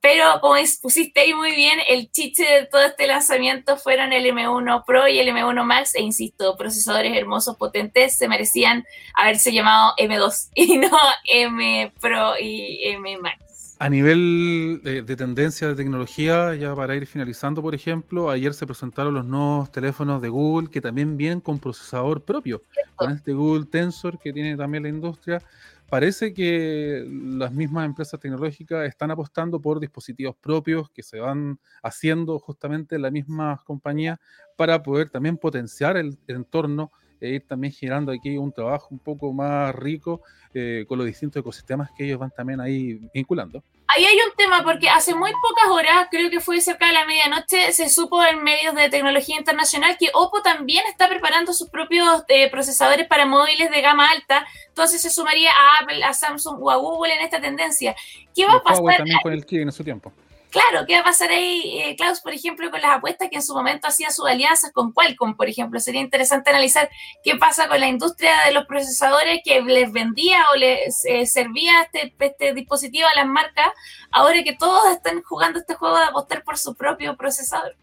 Pero 0.00 0.40
como 0.40 0.54
pusiste 0.82 1.20
ahí 1.20 1.34
muy 1.34 1.52
bien, 1.52 1.80
el 1.88 2.10
chiste 2.12 2.44
de 2.44 2.66
todo 2.66 2.82
este 2.82 3.06
lanzamiento 3.06 3.76
fueron 3.76 4.12
el 4.12 4.26
M1 4.26 4.84
Pro 4.84 5.08
y 5.08 5.18
el 5.18 5.28
M1 5.28 5.64
Max, 5.64 5.94
e 5.94 6.02
insisto, 6.02 6.56
procesadores 6.56 7.16
hermosos, 7.16 7.56
potentes, 7.56 8.16
se 8.16 8.28
merecían 8.28 8.84
haberse 9.14 9.52
llamado 9.52 9.94
M2 9.98 10.50
y 10.54 10.78
no 10.78 10.96
M 11.24 11.92
Pro 12.00 12.38
y 12.38 12.80
M 12.84 13.18
Max. 13.18 13.45
A 13.78 13.90
nivel 13.90 14.80
de, 14.82 15.16
tendencia 15.16 15.68
de 15.68 15.74
tecnología, 15.74 16.54
ya 16.54 16.74
para 16.74 16.96
ir 16.96 17.06
finalizando, 17.06 17.60
por 17.60 17.74
ejemplo, 17.74 18.30
ayer 18.30 18.54
se 18.54 18.66
presentaron 18.66 19.12
los 19.12 19.26
nuevos 19.26 19.70
teléfonos 19.70 20.22
de 20.22 20.30
Google 20.30 20.70
que 20.70 20.80
también 20.80 21.18
vienen 21.18 21.42
con 21.42 21.58
procesador 21.58 22.22
propio, 22.22 22.62
con 22.94 23.12
este 23.12 23.34
Google 23.34 23.66
Tensor 23.66 24.18
que 24.18 24.32
tiene 24.32 24.56
también 24.56 24.84
la 24.84 24.88
industria. 24.88 25.42
Parece 25.90 26.32
que 26.32 27.06
las 27.06 27.52
mismas 27.52 27.84
empresas 27.84 28.18
tecnológicas 28.18 28.88
están 28.88 29.10
apostando 29.10 29.60
por 29.60 29.78
dispositivos 29.78 30.34
propios 30.36 30.88
que 30.90 31.02
se 31.02 31.20
van 31.20 31.60
haciendo 31.82 32.38
justamente 32.38 32.96
en 32.96 33.02
la 33.02 33.10
misma 33.10 33.62
compañía 33.66 34.18
para 34.56 34.82
poder 34.82 35.10
también 35.10 35.36
potenciar 35.36 35.98
el 35.98 36.16
entorno 36.28 36.92
e 37.20 37.28
ir 37.30 37.46
también 37.46 37.72
girando 37.72 38.12
aquí 38.12 38.36
un 38.36 38.52
trabajo 38.52 38.88
un 38.90 38.98
poco 38.98 39.32
más 39.32 39.74
rico 39.74 40.22
eh, 40.54 40.84
con 40.88 40.98
los 40.98 41.06
distintos 41.06 41.40
ecosistemas 41.40 41.90
que 41.96 42.04
ellos 42.04 42.18
van 42.18 42.30
también 42.30 42.60
ahí 42.60 42.98
vinculando. 43.12 43.62
Ahí 43.88 44.04
hay 44.04 44.16
un 44.16 44.34
tema, 44.36 44.64
porque 44.64 44.88
hace 44.88 45.14
muy 45.14 45.30
pocas 45.30 45.68
horas, 45.70 46.08
creo 46.10 46.28
que 46.28 46.40
fue 46.40 46.60
cerca 46.60 46.86
de 46.88 46.92
la 46.92 47.06
medianoche, 47.06 47.72
se 47.72 47.88
supo 47.88 48.24
en 48.24 48.42
medios 48.42 48.74
de 48.74 48.88
tecnología 48.88 49.36
internacional 49.36 49.96
que 49.98 50.08
Oppo 50.12 50.42
también 50.42 50.84
está 50.86 51.08
preparando 51.08 51.52
sus 51.52 51.68
propios 51.70 52.24
eh, 52.28 52.50
procesadores 52.50 53.06
para 53.06 53.26
móviles 53.26 53.70
de 53.70 53.80
gama 53.80 54.10
alta, 54.10 54.46
entonces 54.68 55.00
se 55.00 55.10
sumaría 55.10 55.50
a 55.50 55.82
Apple, 55.82 56.02
a 56.02 56.12
Samsung 56.14 56.56
o 56.60 56.70
a 56.70 56.76
Google 56.76 57.14
en 57.14 57.20
esta 57.20 57.40
tendencia. 57.40 57.94
¿Qué 58.34 58.44
va 58.44 58.54
a 58.54 58.62
pasar? 58.62 58.96
también 58.96 59.18
con 59.22 59.32
el 59.32 59.46
en 59.48 59.72
su 59.72 59.84
tiempo. 59.84 60.12
Claro, 60.56 60.86
¿qué 60.86 60.94
va 60.94 61.00
a 61.00 61.04
pasar 61.04 61.28
ahí, 61.28 61.80
eh, 61.82 61.96
Klaus, 61.96 62.22
por 62.22 62.32
ejemplo, 62.32 62.70
con 62.70 62.80
las 62.80 62.96
apuestas 62.96 63.28
que 63.28 63.36
en 63.36 63.42
su 63.42 63.54
momento 63.54 63.88
hacía 63.88 64.10
sus 64.10 64.26
alianzas 64.26 64.72
con 64.72 64.90
Qualcomm, 64.90 65.36
por 65.36 65.50
ejemplo? 65.50 65.78
Sería 65.80 66.00
interesante 66.00 66.48
analizar 66.48 66.88
qué 67.22 67.36
pasa 67.36 67.68
con 67.68 67.78
la 67.78 67.88
industria 67.88 68.32
de 68.46 68.54
los 68.54 68.64
procesadores 68.64 69.40
que 69.44 69.60
les 69.60 69.92
vendía 69.92 70.38
o 70.54 70.56
les 70.56 71.04
eh, 71.04 71.26
servía 71.26 71.82
este, 71.82 72.14
este, 72.18 72.54
dispositivo 72.54 73.06
a 73.06 73.14
las 73.14 73.26
marcas, 73.26 73.68
ahora 74.10 74.42
que 74.42 74.54
todos 74.54 74.90
están 74.92 75.20
jugando 75.20 75.58
este 75.58 75.74
juego 75.74 75.98
de 75.98 76.04
apostar 76.04 76.42
por 76.42 76.56
su 76.56 76.74
propio 76.74 77.18
procesador. 77.18 77.76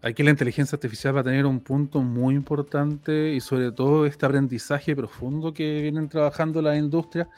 Aquí 0.00 0.22
la 0.22 0.30
inteligencia 0.30 0.76
artificial 0.76 1.16
va 1.16 1.20
a 1.20 1.24
tener 1.24 1.44
un 1.44 1.60
punto 1.60 2.00
muy 2.00 2.34
importante 2.34 3.34
y 3.34 3.40
sobre 3.40 3.72
todo 3.72 4.06
este 4.06 4.24
aprendizaje 4.24 4.96
profundo 4.96 5.52
que 5.52 5.82
vienen 5.82 6.08
trabajando 6.08 6.62
las 6.62 6.78
industrias 6.78 7.28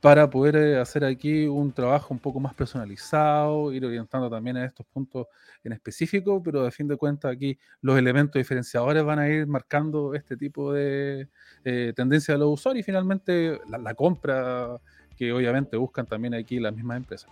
para 0.00 0.28
poder 0.28 0.56
eh, 0.56 0.78
hacer 0.78 1.04
aquí 1.04 1.46
un 1.46 1.72
trabajo 1.72 2.12
un 2.12 2.20
poco 2.20 2.40
más 2.40 2.54
personalizado, 2.54 3.72
ir 3.72 3.84
orientando 3.84 4.30
también 4.30 4.56
a 4.56 4.64
estos 4.64 4.86
puntos 4.86 5.26
en 5.64 5.72
específico, 5.72 6.42
pero 6.42 6.66
a 6.66 6.70
fin 6.70 6.86
de 6.88 6.96
cuentas 6.96 7.32
aquí 7.32 7.58
los 7.80 7.98
elementos 7.98 8.38
diferenciadores 8.38 9.02
van 9.04 9.18
a 9.18 9.28
ir 9.28 9.46
marcando 9.46 10.14
este 10.14 10.36
tipo 10.36 10.72
de 10.72 11.28
eh, 11.64 11.92
tendencia 11.96 12.34
de 12.34 12.40
los 12.40 12.52
usuarios 12.54 12.82
y 12.82 12.84
finalmente 12.84 13.60
la 13.68 13.94
compra 13.94 14.78
que 15.16 15.32
obviamente 15.32 15.76
buscan 15.76 16.06
también 16.06 16.34
aquí 16.34 16.60
las 16.60 16.74
mismas 16.74 16.98
empresas. 16.98 17.30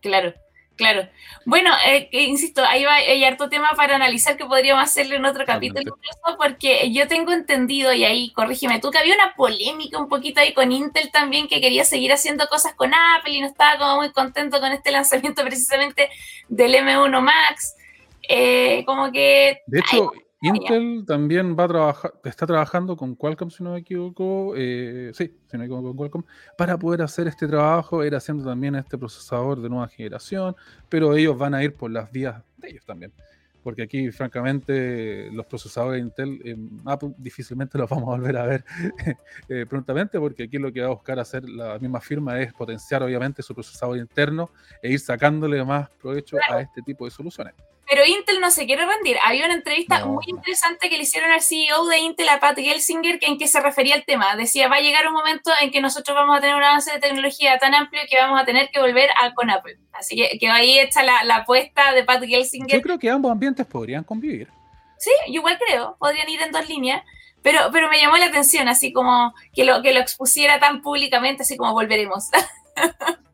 Claro. 0.00 0.32
Claro. 0.76 1.08
Bueno, 1.44 1.70
eh, 1.86 2.08
insisto, 2.10 2.64
ahí 2.64 2.84
va, 2.84 2.94
hay 2.94 3.22
harto 3.22 3.48
tema 3.48 3.70
para 3.76 3.94
analizar 3.94 4.36
que 4.36 4.44
podríamos 4.44 4.82
hacerle 4.82 5.16
en 5.16 5.24
otro 5.24 5.44
capítulo 5.44 5.82
incluso, 5.82 6.36
porque 6.36 6.90
yo 6.92 7.06
tengo 7.06 7.32
entendido, 7.32 7.92
y 7.92 8.04
ahí 8.04 8.32
corrígeme 8.32 8.80
tú, 8.80 8.90
que 8.90 8.98
había 8.98 9.14
una 9.14 9.34
polémica 9.34 9.98
un 9.98 10.08
poquito 10.08 10.40
ahí 10.40 10.52
con 10.52 10.72
Intel 10.72 11.12
también, 11.12 11.46
que 11.46 11.60
quería 11.60 11.84
seguir 11.84 12.12
haciendo 12.12 12.46
cosas 12.48 12.74
con 12.74 12.92
Apple 12.92 13.34
y 13.34 13.40
no 13.40 13.46
estaba 13.46 13.78
como 13.78 13.96
muy 13.96 14.10
contento 14.10 14.58
con 14.58 14.72
este 14.72 14.90
lanzamiento 14.90 15.44
precisamente 15.44 16.10
del 16.48 16.74
M1 16.74 17.20
Max. 17.20 17.76
Eh, 18.28 18.82
como 18.86 19.12
que... 19.12 19.60
De 19.66 19.80
hecho, 19.80 20.10
Intel 20.44 21.04
también 21.06 21.56
va 21.58 21.64
a 21.64 21.68
trabajar, 21.68 22.14
está 22.24 22.46
trabajando 22.46 22.96
con 22.96 23.14
Qualcomm, 23.14 23.50
si 23.50 23.62
no 23.62 23.72
me 23.72 23.78
equivoco, 23.78 24.54
eh, 24.56 25.10
sí, 25.14 25.32
si 25.46 25.56
no 25.56 25.60
me 25.60 25.64
equivoco 25.64 25.88
con 25.88 25.96
Qualcomm, 25.96 26.24
para 26.56 26.78
poder 26.78 27.02
hacer 27.02 27.28
este 27.28 27.46
trabajo, 27.46 28.04
ir 28.04 28.14
haciendo 28.14 28.44
también 28.44 28.74
este 28.74 28.98
procesador 28.98 29.60
de 29.60 29.68
nueva 29.68 29.88
generación, 29.88 30.54
pero 30.88 31.14
ellos 31.14 31.38
van 31.38 31.54
a 31.54 31.64
ir 31.64 31.74
por 31.74 31.90
las 31.90 32.10
vías 32.12 32.42
de 32.58 32.70
ellos 32.70 32.84
también. 32.84 33.12
Porque 33.62 33.82
aquí, 33.82 34.10
francamente, 34.12 35.30
los 35.32 35.46
procesadores 35.46 36.02
de 36.02 36.06
Intel, 36.06 36.40
en 36.44 36.80
Apple 36.84 37.14
difícilmente 37.16 37.78
los 37.78 37.88
vamos 37.88 38.08
a 38.08 38.16
volver 38.18 38.36
a 38.36 38.44
ver 38.44 38.64
eh, 39.48 39.64
prontamente, 39.66 40.18
porque 40.20 40.42
aquí 40.42 40.58
lo 40.58 40.70
que 40.70 40.82
va 40.82 40.88
a 40.88 40.90
buscar 40.90 41.18
hacer 41.18 41.48
la 41.48 41.78
misma 41.78 42.00
firma 42.00 42.38
es 42.38 42.52
potenciar, 42.52 43.02
obviamente, 43.02 43.42
su 43.42 43.54
procesador 43.54 43.96
interno 43.96 44.50
e 44.82 44.92
ir 44.92 45.00
sacándole 45.00 45.64
más 45.64 45.88
provecho 45.90 46.36
a 46.50 46.60
este 46.60 46.82
tipo 46.82 47.06
de 47.06 47.10
soluciones. 47.10 47.54
Pero 47.88 48.04
Intel 48.06 48.40
no 48.40 48.50
se 48.50 48.66
quiere 48.66 48.86
rendir. 48.86 49.16
Había 49.24 49.44
una 49.44 49.54
entrevista 49.54 50.04
muy 50.06 50.24
interesante 50.26 50.88
que 50.88 50.96
le 50.96 51.02
hicieron 51.02 51.30
al 51.30 51.42
CEO 51.42 51.86
de 51.86 51.98
Intel, 51.98 52.28
a 52.28 52.40
Pat 52.40 52.56
Gelsinger, 52.56 53.18
en 53.22 53.38
que 53.38 53.46
se 53.46 53.60
refería 53.60 53.94
al 53.94 54.04
tema. 54.04 54.36
Decía, 54.36 54.68
va 54.68 54.76
a 54.76 54.80
llegar 54.80 55.06
un 55.06 55.12
momento 55.12 55.50
en 55.60 55.70
que 55.70 55.80
nosotros 55.80 56.16
vamos 56.16 56.38
a 56.38 56.40
tener 56.40 56.56
un 56.56 56.64
avance 56.64 56.92
de 56.92 56.98
tecnología 56.98 57.58
tan 57.58 57.74
amplio 57.74 58.02
que 58.08 58.16
vamos 58.16 58.40
a 58.40 58.44
tener 58.44 58.70
que 58.70 58.80
volver 58.80 59.10
a, 59.22 59.34
con 59.34 59.50
Apple. 59.50 59.78
Así 59.92 60.16
que, 60.16 60.38
que 60.38 60.48
ahí 60.48 60.78
está 60.78 61.02
la, 61.02 61.24
la, 61.24 61.36
apuesta 61.36 61.92
de 61.92 62.04
Pat 62.04 62.22
Gelsinger. 62.24 62.78
Yo 62.78 62.82
creo 62.82 62.98
que 62.98 63.10
ambos 63.10 63.30
ambientes 63.30 63.66
podrían 63.66 64.04
convivir. 64.04 64.48
Sí, 64.98 65.10
yo 65.26 65.34
igual 65.34 65.58
creo. 65.58 65.96
Podrían 65.98 66.28
ir 66.28 66.40
en 66.40 66.52
dos 66.52 66.68
líneas. 66.68 67.02
Pero, 67.42 67.58
pero 67.70 67.90
me 67.90 67.98
llamó 67.98 68.16
la 68.16 68.26
atención, 68.26 68.68
así 68.68 68.90
como 68.90 69.34
que 69.52 69.64
lo, 69.64 69.82
que 69.82 69.92
lo 69.92 70.00
expusiera 70.00 70.58
tan 70.58 70.80
públicamente, 70.80 71.42
así 71.42 71.58
como 71.58 71.74
volveremos. 71.74 72.30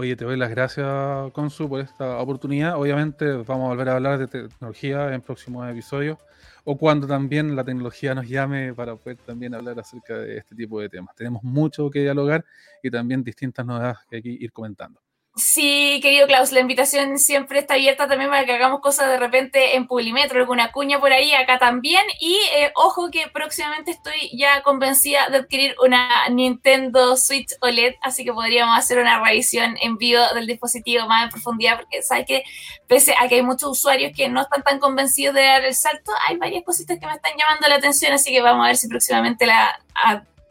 Oye, 0.00 0.16
te 0.16 0.24
doy 0.24 0.38
las 0.38 0.48
gracias, 0.48 1.30
Consu, 1.32 1.68
por 1.68 1.80
esta 1.80 2.16
oportunidad. 2.20 2.80
Obviamente 2.80 3.32
vamos 3.32 3.66
a 3.66 3.68
volver 3.68 3.90
a 3.90 3.96
hablar 3.96 4.18
de 4.18 4.28
tecnología 4.28 5.12
en 5.12 5.20
próximos 5.20 5.70
episodios 5.70 6.16
o 6.64 6.78
cuando 6.78 7.06
también 7.06 7.54
la 7.54 7.64
tecnología 7.64 8.14
nos 8.14 8.26
llame 8.26 8.72
para 8.72 8.96
poder 8.96 9.18
también 9.18 9.54
hablar 9.54 9.78
acerca 9.78 10.16
de 10.16 10.38
este 10.38 10.54
tipo 10.54 10.80
de 10.80 10.88
temas. 10.88 11.14
Tenemos 11.14 11.42
mucho 11.42 11.90
que 11.90 12.00
dialogar 12.00 12.46
y 12.82 12.90
también 12.90 13.22
distintas 13.22 13.66
novedades 13.66 13.98
que 14.08 14.16
hay 14.16 14.22
que 14.22 14.30
ir 14.30 14.50
comentando. 14.52 15.02
Sí, 15.36 16.00
querido 16.02 16.26
Klaus, 16.26 16.50
la 16.50 16.58
invitación 16.58 17.16
siempre 17.16 17.60
está 17.60 17.74
abierta 17.74 18.08
también 18.08 18.30
para 18.30 18.44
que 18.44 18.52
hagamos 18.52 18.80
cosas 18.80 19.08
de 19.08 19.16
repente 19.16 19.76
en 19.76 19.86
Publimetro, 19.86 20.40
alguna 20.40 20.72
cuña 20.72 20.98
por 20.98 21.12
ahí, 21.12 21.32
acá 21.32 21.58
también. 21.58 22.02
Y 22.18 22.36
eh, 22.56 22.72
ojo 22.74 23.10
que 23.12 23.28
próximamente 23.28 23.92
estoy 23.92 24.36
ya 24.36 24.62
convencida 24.62 25.28
de 25.28 25.38
adquirir 25.38 25.76
una 25.82 26.28
Nintendo 26.30 27.16
Switch 27.16 27.54
OLED, 27.60 27.94
así 28.02 28.24
que 28.24 28.32
podríamos 28.32 28.76
hacer 28.76 28.98
una 28.98 29.22
revisión 29.22 29.76
en 29.80 29.96
vivo 29.98 30.20
del 30.34 30.48
dispositivo 30.48 31.06
más 31.06 31.24
en 31.24 31.30
profundidad, 31.30 31.76
porque 31.78 32.02
sabes 32.02 32.26
que 32.26 32.42
pese 32.88 33.14
a 33.18 33.28
que 33.28 33.36
hay 33.36 33.42
muchos 33.42 33.70
usuarios 33.70 34.12
que 34.14 34.28
no 34.28 34.42
están 34.42 34.64
tan 34.64 34.80
convencidos 34.80 35.36
de 35.36 35.42
dar 35.42 35.64
el 35.64 35.74
salto, 35.74 36.10
hay 36.26 36.38
varias 36.38 36.64
cositas 36.64 36.98
que 36.98 37.06
me 37.06 37.14
están 37.14 37.32
llamando 37.38 37.68
la 37.68 37.76
atención, 37.76 38.12
así 38.12 38.32
que 38.32 38.42
vamos 38.42 38.64
a 38.64 38.68
ver 38.68 38.76
si 38.76 38.88
próximamente 38.88 39.46
la... 39.46 39.80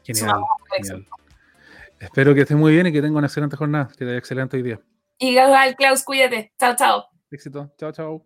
Genial, 0.06 0.42
genial. 0.72 1.06
Espero 2.00 2.34
que 2.34 2.42
estés 2.42 2.58
muy 2.58 2.72
bien 2.74 2.88
y 2.88 2.92
que 2.92 3.02
tenga 3.02 3.18
una 3.18 3.28
excelente 3.28 3.58
jornada, 3.58 3.88
que 3.90 3.98
te 4.00 4.06
vaya 4.06 4.18
excelente 4.18 4.58
hoy 4.58 4.64
día. 4.64 4.80
Igual, 5.20 5.76
Klaus, 5.76 6.04
cuídate. 6.04 6.54
Chao, 6.58 6.76
chao. 6.76 7.06
Éxito. 7.30 7.72
Chao, 7.78 7.92
chao. 7.92 8.26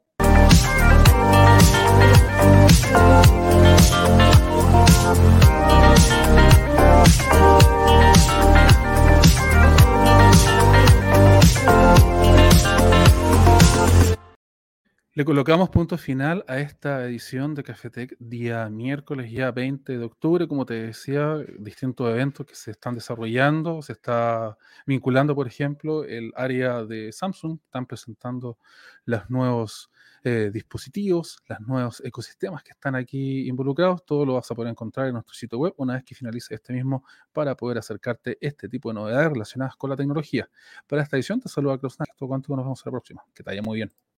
Le 15.15 15.25
colocamos 15.25 15.69
punto 15.69 15.95
final 15.99 16.43
a 16.47 16.57
esta 16.57 17.05
edición 17.05 17.53
de 17.53 17.63
Cafetec 17.63 18.15
día 18.17 18.67
miércoles 18.69 19.31
ya 19.31 19.51
20 19.51 19.99
de 19.99 20.03
octubre. 20.03 20.47
Como 20.47 20.65
te 20.65 20.73
decía, 20.73 21.37
distintos 21.59 22.09
eventos 22.09 22.47
que 22.47 22.55
se 22.55 22.71
están 22.71 22.95
desarrollando. 22.95 23.83
Se 23.83 23.93
está 23.93 24.57
vinculando, 24.87 25.35
por 25.35 25.45
ejemplo, 25.45 26.03
el 26.03 26.33
área 26.35 26.83
de 26.83 27.11
Samsung. 27.11 27.59
Están 27.63 27.85
presentando 27.85 28.57
los 29.05 29.29
nuevos 29.29 29.91
eh, 30.23 30.49
dispositivos, 30.51 31.43
los 31.47 31.59
nuevos 31.59 32.01
ecosistemas 32.03 32.63
que 32.63 32.71
están 32.71 32.95
aquí 32.95 33.47
involucrados. 33.47 34.03
Todo 34.03 34.25
lo 34.25 34.33
vas 34.33 34.49
a 34.49 34.55
poder 34.55 34.71
encontrar 34.71 35.05
en 35.05 35.13
nuestro 35.13 35.35
sitio 35.35 35.59
web 35.59 35.75
una 35.77 35.93
vez 35.93 36.03
que 36.03 36.15
finalice 36.15 36.55
este 36.55 36.73
mismo 36.73 37.05
para 37.31 37.55
poder 37.55 37.77
acercarte 37.77 38.31
a 38.31 38.35
este 38.41 38.67
tipo 38.67 38.89
de 38.89 38.95
novedades 38.95 39.29
relacionadas 39.31 39.75
con 39.75 39.91
la 39.91 39.95
tecnología. 39.95 40.49
Para 40.87 41.03
esta 41.03 41.17
edición 41.17 41.39
te 41.39 41.49
saluda 41.49 41.77
Klaus 41.77 41.97
Esto 41.99 42.27
cuánto 42.27 42.55
nos 42.55 42.65
vemos 42.65 42.81
a 42.83 42.89
la 42.89 42.91
próxima. 42.91 43.23
Que 43.31 43.43
te 43.43 43.51
vaya 43.51 43.61
muy 43.61 43.75
bien. 43.77 44.02